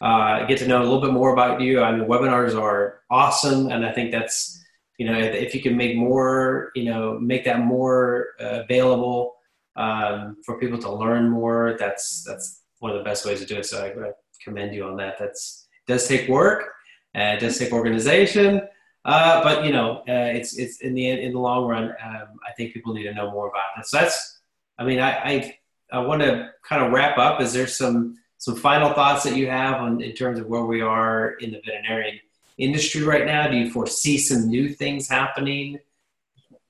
uh, 0.01 0.45
get 0.45 0.59
to 0.59 0.67
know 0.67 0.81
a 0.81 0.83
little 0.83 1.01
bit 1.01 1.11
more 1.11 1.33
about 1.33 1.61
you. 1.61 1.81
I 1.81 1.91
mean, 1.91 2.07
webinars 2.07 2.59
are 2.59 3.01
awesome, 3.09 3.69
and 3.69 3.85
I 3.85 3.91
think 3.91 4.11
that's 4.11 4.63
you 4.97 5.07
know 5.07 5.17
if 5.17 5.55
you 5.55 5.61
can 5.61 5.75
make 5.75 5.95
more, 5.95 6.71
you 6.75 6.85
know, 6.85 7.19
make 7.19 7.43
that 7.45 7.61
more 7.61 8.29
uh, 8.39 8.61
available 8.63 9.35
um, 9.75 10.37
for 10.45 10.59
people 10.59 10.77
to 10.79 10.91
learn 10.91 11.29
more. 11.29 11.75
That's 11.79 12.23
that's 12.23 12.61
one 12.79 12.91
of 12.91 12.97
the 12.97 13.03
best 13.03 13.25
ways 13.25 13.39
to 13.39 13.45
do 13.45 13.57
it. 13.57 13.65
So 13.65 13.83
I, 13.83 14.07
I 14.07 14.11
commend 14.43 14.75
you 14.75 14.83
on 14.83 14.97
that. 14.97 15.17
That's 15.17 15.66
does 15.87 16.07
take 16.07 16.27
work, 16.27 16.73
and 17.13 17.37
it 17.37 17.45
does 17.45 17.57
take 17.57 17.71
organization. 17.71 18.61
Uh, 19.05 19.41
but 19.41 19.65
you 19.65 19.71
know, 19.71 19.99
uh, 20.07 20.31
it's 20.35 20.57
it's 20.57 20.81
in 20.81 20.93
the 20.93 21.09
in 21.09 21.31
the 21.33 21.39
long 21.39 21.65
run. 21.65 21.85
Um, 21.85 22.27
I 22.47 22.51
think 22.55 22.73
people 22.73 22.93
need 22.93 23.03
to 23.03 23.13
know 23.13 23.31
more 23.31 23.47
about 23.47 23.63
that. 23.75 23.87
So 23.87 23.97
that's, 23.97 24.39
I 24.77 24.83
mean, 24.83 24.99
I 24.99 25.11
I, 25.11 25.57
I 25.93 25.99
want 25.99 26.21
to 26.21 26.51
kind 26.63 26.83
of 26.83 26.91
wrap 26.91 27.17
up. 27.17 27.41
Is 27.41 27.53
there 27.53 27.67
some 27.67 28.17
some 28.37 28.55
final 28.55 28.93
thoughts 28.93 29.23
that 29.23 29.35
you 29.35 29.47
have 29.49 29.75
on 29.81 30.01
in 30.01 30.13
terms 30.13 30.39
of 30.39 30.47
where 30.47 30.65
we 30.65 30.81
are 30.81 31.31
in 31.39 31.51
the 31.51 31.61
veterinarian 31.65 32.19
industry 32.57 33.03
right 33.03 33.25
now? 33.25 33.47
Do 33.47 33.57
you 33.57 33.71
foresee 33.71 34.17
some 34.17 34.47
new 34.47 34.69
things 34.69 35.07
happening? 35.07 35.79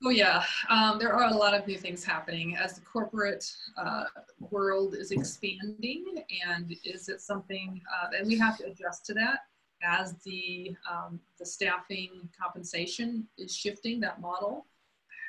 Oh 0.04 0.10
yeah, 0.10 0.44
um, 0.68 0.98
there 0.98 1.12
are 1.12 1.28
a 1.28 1.34
lot 1.34 1.54
of 1.54 1.66
new 1.66 1.76
things 1.76 2.04
happening 2.04 2.56
as 2.56 2.74
the 2.74 2.80
corporate 2.82 3.52
uh, 3.76 4.04
world 4.50 4.94
is 4.94 5.10
expanding, 5.10 6.22
and 6.46 6.76
is 6.84 7.08
it 7.08 7.20
something 7.20 7.80
uh, 7.92 8.10
and 8.16 8.28
we 8.28 8.38
have 8.38 8.56
to 8.58 8.66
adjust 8.66 9.04
to 9.06 9.14
that 9.14 9.40
as 9.82 10.14
the 10.24 10.76
um, 10.88 11.18
the 11.40 11.44
staffing 11.44 12.28
compensation 12.40 13.26
is 13.38 13.54
shifting 13.54 13.98
that 14.00 14.20
model. 14.20 14.66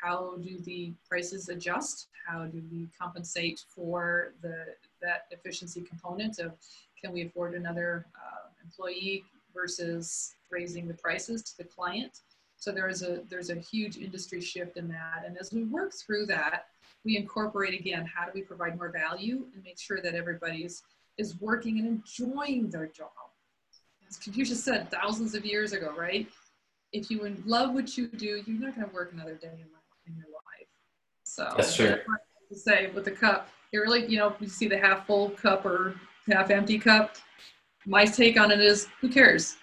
How 0.03 0.35
do 0.37 0.59
the 0.59 0.93
prices 1.07 1.49
adjust? 1.49 2.07
How 2.27 2.45
do 2.45 2.61
we 2.71 2.87
compensate 2.97 3.65
for 3.69 4.33
the 4.43 4.65
that 5.01 5.25
efficiency 5.31 5.81
component 5.81 6.37
of 6.37 6.53
can 7.01 7.11
we 7.11 7.23
afford 7.25 7.55
another 7.55 8.05
uh, 8.15 8.49
employee 8.63 9.23
versus 9.53 10.35
raising 10.51 10.87
the 10.87 10.93
prices 10.93 11.43
to 11.43 11.57
the 11.57 11.63
client. 11.63 12.21
So 12.59 12.71
there 12.71 12.89
is 12.89 13.01
a 13.01 13.21
there's 13.29 13.49
a 13.49 13.55
huge 13.55 13.97
industry 13.97 14.41
shift 14.41 14.77
in 14.77 14.87
that. 14.89 15.23
And 15.25 15.37
as 15.37 15.53
we 15.53 15.63
work 15.63 15.93
through 15.93 16.25
that, 16.27 16.65
we 17.05 17.17
incorporate 17.17 17.79
again 17.79 18.05
how 18.05 18.25
do 18.25 18.31
we 18.33 18.41
provide 18.41 18.77
more 18.77 18.89
value 18.89 19.45
and 19.53 19.63
make 19.63 19.79
sure 19.79 20.01
that 20.01 20.13
everybody 20.13 20.65
is, 20.65 20.83
is 21.17 21.39
working 21.39 21.79
and 21.79 21.87
enjoying 21.87 22.69
their 22.69 22.87
job. 22.87 23.09
As 24.09 24.17
Confucius 24.17 24.63
said 24.63 24.91
thousands 24.91 25.35
of 25.35 25.45
years 25.45 25.71
ago, 25.71 25.93
right? 25.97 26.27
If 26.91 27.09
you 27.09 27.35
love 27.45 27.73
what 27.73 27.97
you 27.97 28.07
do, 28.07 28.41
you're 28.45 28.59
not 28.59 28.75
going 28.75 28.87
to 28.87 28.93
work 28.93 29.13
another 29.13 29.35
day 29.35 29.47
in, 29.53 29.67
in 30.07 30.17
your 30.17 30.25
life. 30.25 30.67
So 31.23 31.53
that's 31.55 31.75
true. 31.75 31.95
To 32.49 32.55
say 32.57 32.89
with 32.91 33.05
the 33.05 33.11
cup, 33.11 33.47
you 33.71 33.79
really, 33.81 34.07
you 34.07 34.17
know, 34.17 34.35
you 34.39 34.47
see 34.47 34.67
the 34.67 34.77
half 34.77 35.05
full 35.05 35.29
cup 35.29 35.65
or 35.65 35.93
half 36.27 36.49
empty 36.49 36.79
cup. 36.79 37.15
My 37.85 38.05
take 38.05 38.39
on 38.39 38.51
it 38.51 38.59
is, 38.59 38.87
who 38.99 39.07
cares? 39.07 39.57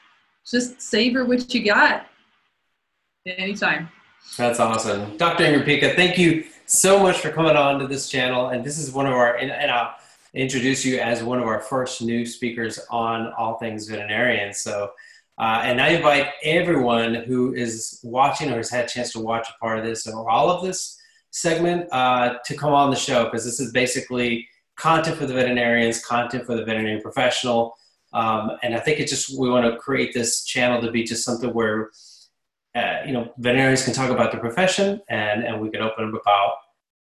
Just 0.49 0.81
savor 0.81 1.25
what 1.25 1.53
you 1.53 1.65
got. 1.65 2.07
Anytime. 3.27 3.89
That's 4.39 4.61
awesome, 4.61 5.17
Dr. 5.17 5.45
Ingrid 5.45 5.65
Pica. 5.65 5.95
Thank 5.95 6.17
you 6.17 6.45
so 6.67 7.01
much 7.03 7.19
for 7.19 7.31
coming 7.31 7.57
on 7.57 7.81
to 7.81 7.89
this 7.89 8.09
channel. 8.09 8.49
And 8.51 8.65
this 8.65 8.79
is 8.79 8.93
one 8.93 9.07
of 9.07 9.15
our, 9.15 9.37
and, 9.37 9.51
and 9.51 9.71
I'll 9.71 9.97
introduce 10.33 10.85
you 10.85 10.99
as 11.01 11.25
one 11.25 11.41
of 11.41 11.47
our 11.49 11.61
first 11.61 12.03
new 12.03 12.25
speakers 12.25 12.79
on 12.91 13.33
all 13.37 13.59
things 13.59 13.89
veterinarian. 13.89 14.53
So, 14.53 14.93
uh, 15.39 15.61
and 15.65 15.81
I 15.81 15.89
invite 15.89 16.29
everyone 16.45 17.15
who 17.15 17.53
is 17.55 17.99
watching 18.05 18.53
or 18.53 18.59
has 18.59 18.71
had 18.71 18.85
a 18.85 18.89
chance 18.89 19.13
to 19.13 19.21
watch 19.21 19.49
a 19.49 19.59
part 19.59 19.79
of 19.79 19.85
this 19.85 20.07
or 20.07 20.31
all 20.31 20.49
of 20.49 20.65
this 20.65 20.97
segment 21.31 21.89
uh, 21.93 22.35
to 22.45 22.57
come 22.57 22.75
on 22.75 22.91
the 22.91 22.97
show 22.97 23.25
because 23.25 23.45
this 23.45 23.59
is 23.59 23.73
basically 23.73 24.47
content 24.77 25.17
for 25.17 25.27
the 25.27 25.35
veterinarians, 25.35 26.05
content 26.05 26.47
for 26.47 26.55
the 26.55 26.65
veterinary 26.65 27.01
professional. 27.01 27.75
Um, 28.13 28.53
and 28.63 28.75
I 28.75 28.79
think 28.79 29.01
it's 29.01 29.11
just, 29.11 29.39
we 29.39 29.51
want 29.51 29.67
to 29.67 29.77
create 29.79 30.15
this 30.15 30.45
channel 30.45 30.81
to 30.81 30.91
be 30.91 31.03
just 31.03 31.25
something 31.25 31.53
where 31.53 31.91
uh, 32.77 33.01
you 33.07 33.13
know, 33.13 33.33
veterinarians 33.39 33.85
can 33.85 33.95
talk 33.95 34.11
about 34.11 34.31
their 34.33 34.41
profession 34.41 35.01
and, 35.09 35.45
and 35.45 35.61
we 35.61 35.71
can 35.71 35.81
open 35.81 36.09
up 36.09 36.21
about 36.21 36.57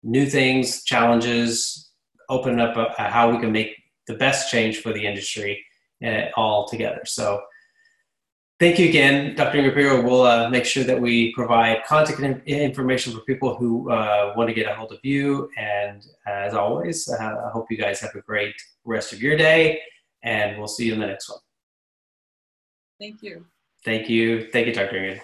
new 0.02 0.26
things, 0.26 0.84
challenges, 0.84 1.90
open 2.28 2.60
up 2.60 2.76
a, 2.76 2.80
uh, 2.80 2.94
a 2.98 3.02
how 3.10 3.30
we 3.30 3.38
can 3.38 3.50
make 3.50 3.70
the 4.06 4.14
best 4.14 4.50
change 4.50 4.78
for 4.78 4.92
the 4.92 5.06
industry 5.06 5.64
uh, 6.04 6.26
all 6.36 6.68
together. 6.68 7.00
So 7.06 7.40
thank 8.60 8.78
you 8.78 8.88
again, 8.90 9.34
Dr. 9.36 9.58
Ingrid 9.58 10.04
We'll 10.04 10.24
uh, 10.24 10.50
make 10.50 10.66
sure 10.66 10.84
that 10.84 11.00
we 11.00 11.32
provide 11.32 11.82
contact 11.86 12.20
information 12.46 13.14
for 13.14 13.20
people 13.20 13.56
who 13.56 13.90
uh, 13.90 14.34
want 14.36 14.48
to 14.48 14.54
get 14.54 14.70
a 14.70 14.74
hold 14.74 14.92
of 14.92 14.98
you. 15.02 15.48
And 15.56 16.04
as 16.26 16.52
always, 16.52 17.08
uh, 17.08 17.46
I 17.46 17.50
hope 17.50 17.70
you 17.70 17.78
guys 17.78 18.00
have 18.00 18.14
a 18.14 18.20
great 18.20 18.54
rest 18.84 19.14
of 19.14 19.22
your 19.22 19.36
day 19.36 19.80
and 20.22 20.58
we'll 20.58 20.68
see 20.68 20.86
you 20.86 20.94
in 20.94 21.00
the 21.00 21.06
next 21.06 21.30
one. 21.30 21.38
Thank 23.00 23.22
you. 23.22 23.46
Thank 23.82 24.10
you. 24.10 24.50
Thank 24.50 24.66
you, 24.66 24.74
Dr. 24.74 24.96
Ingrid. 24.96 25.20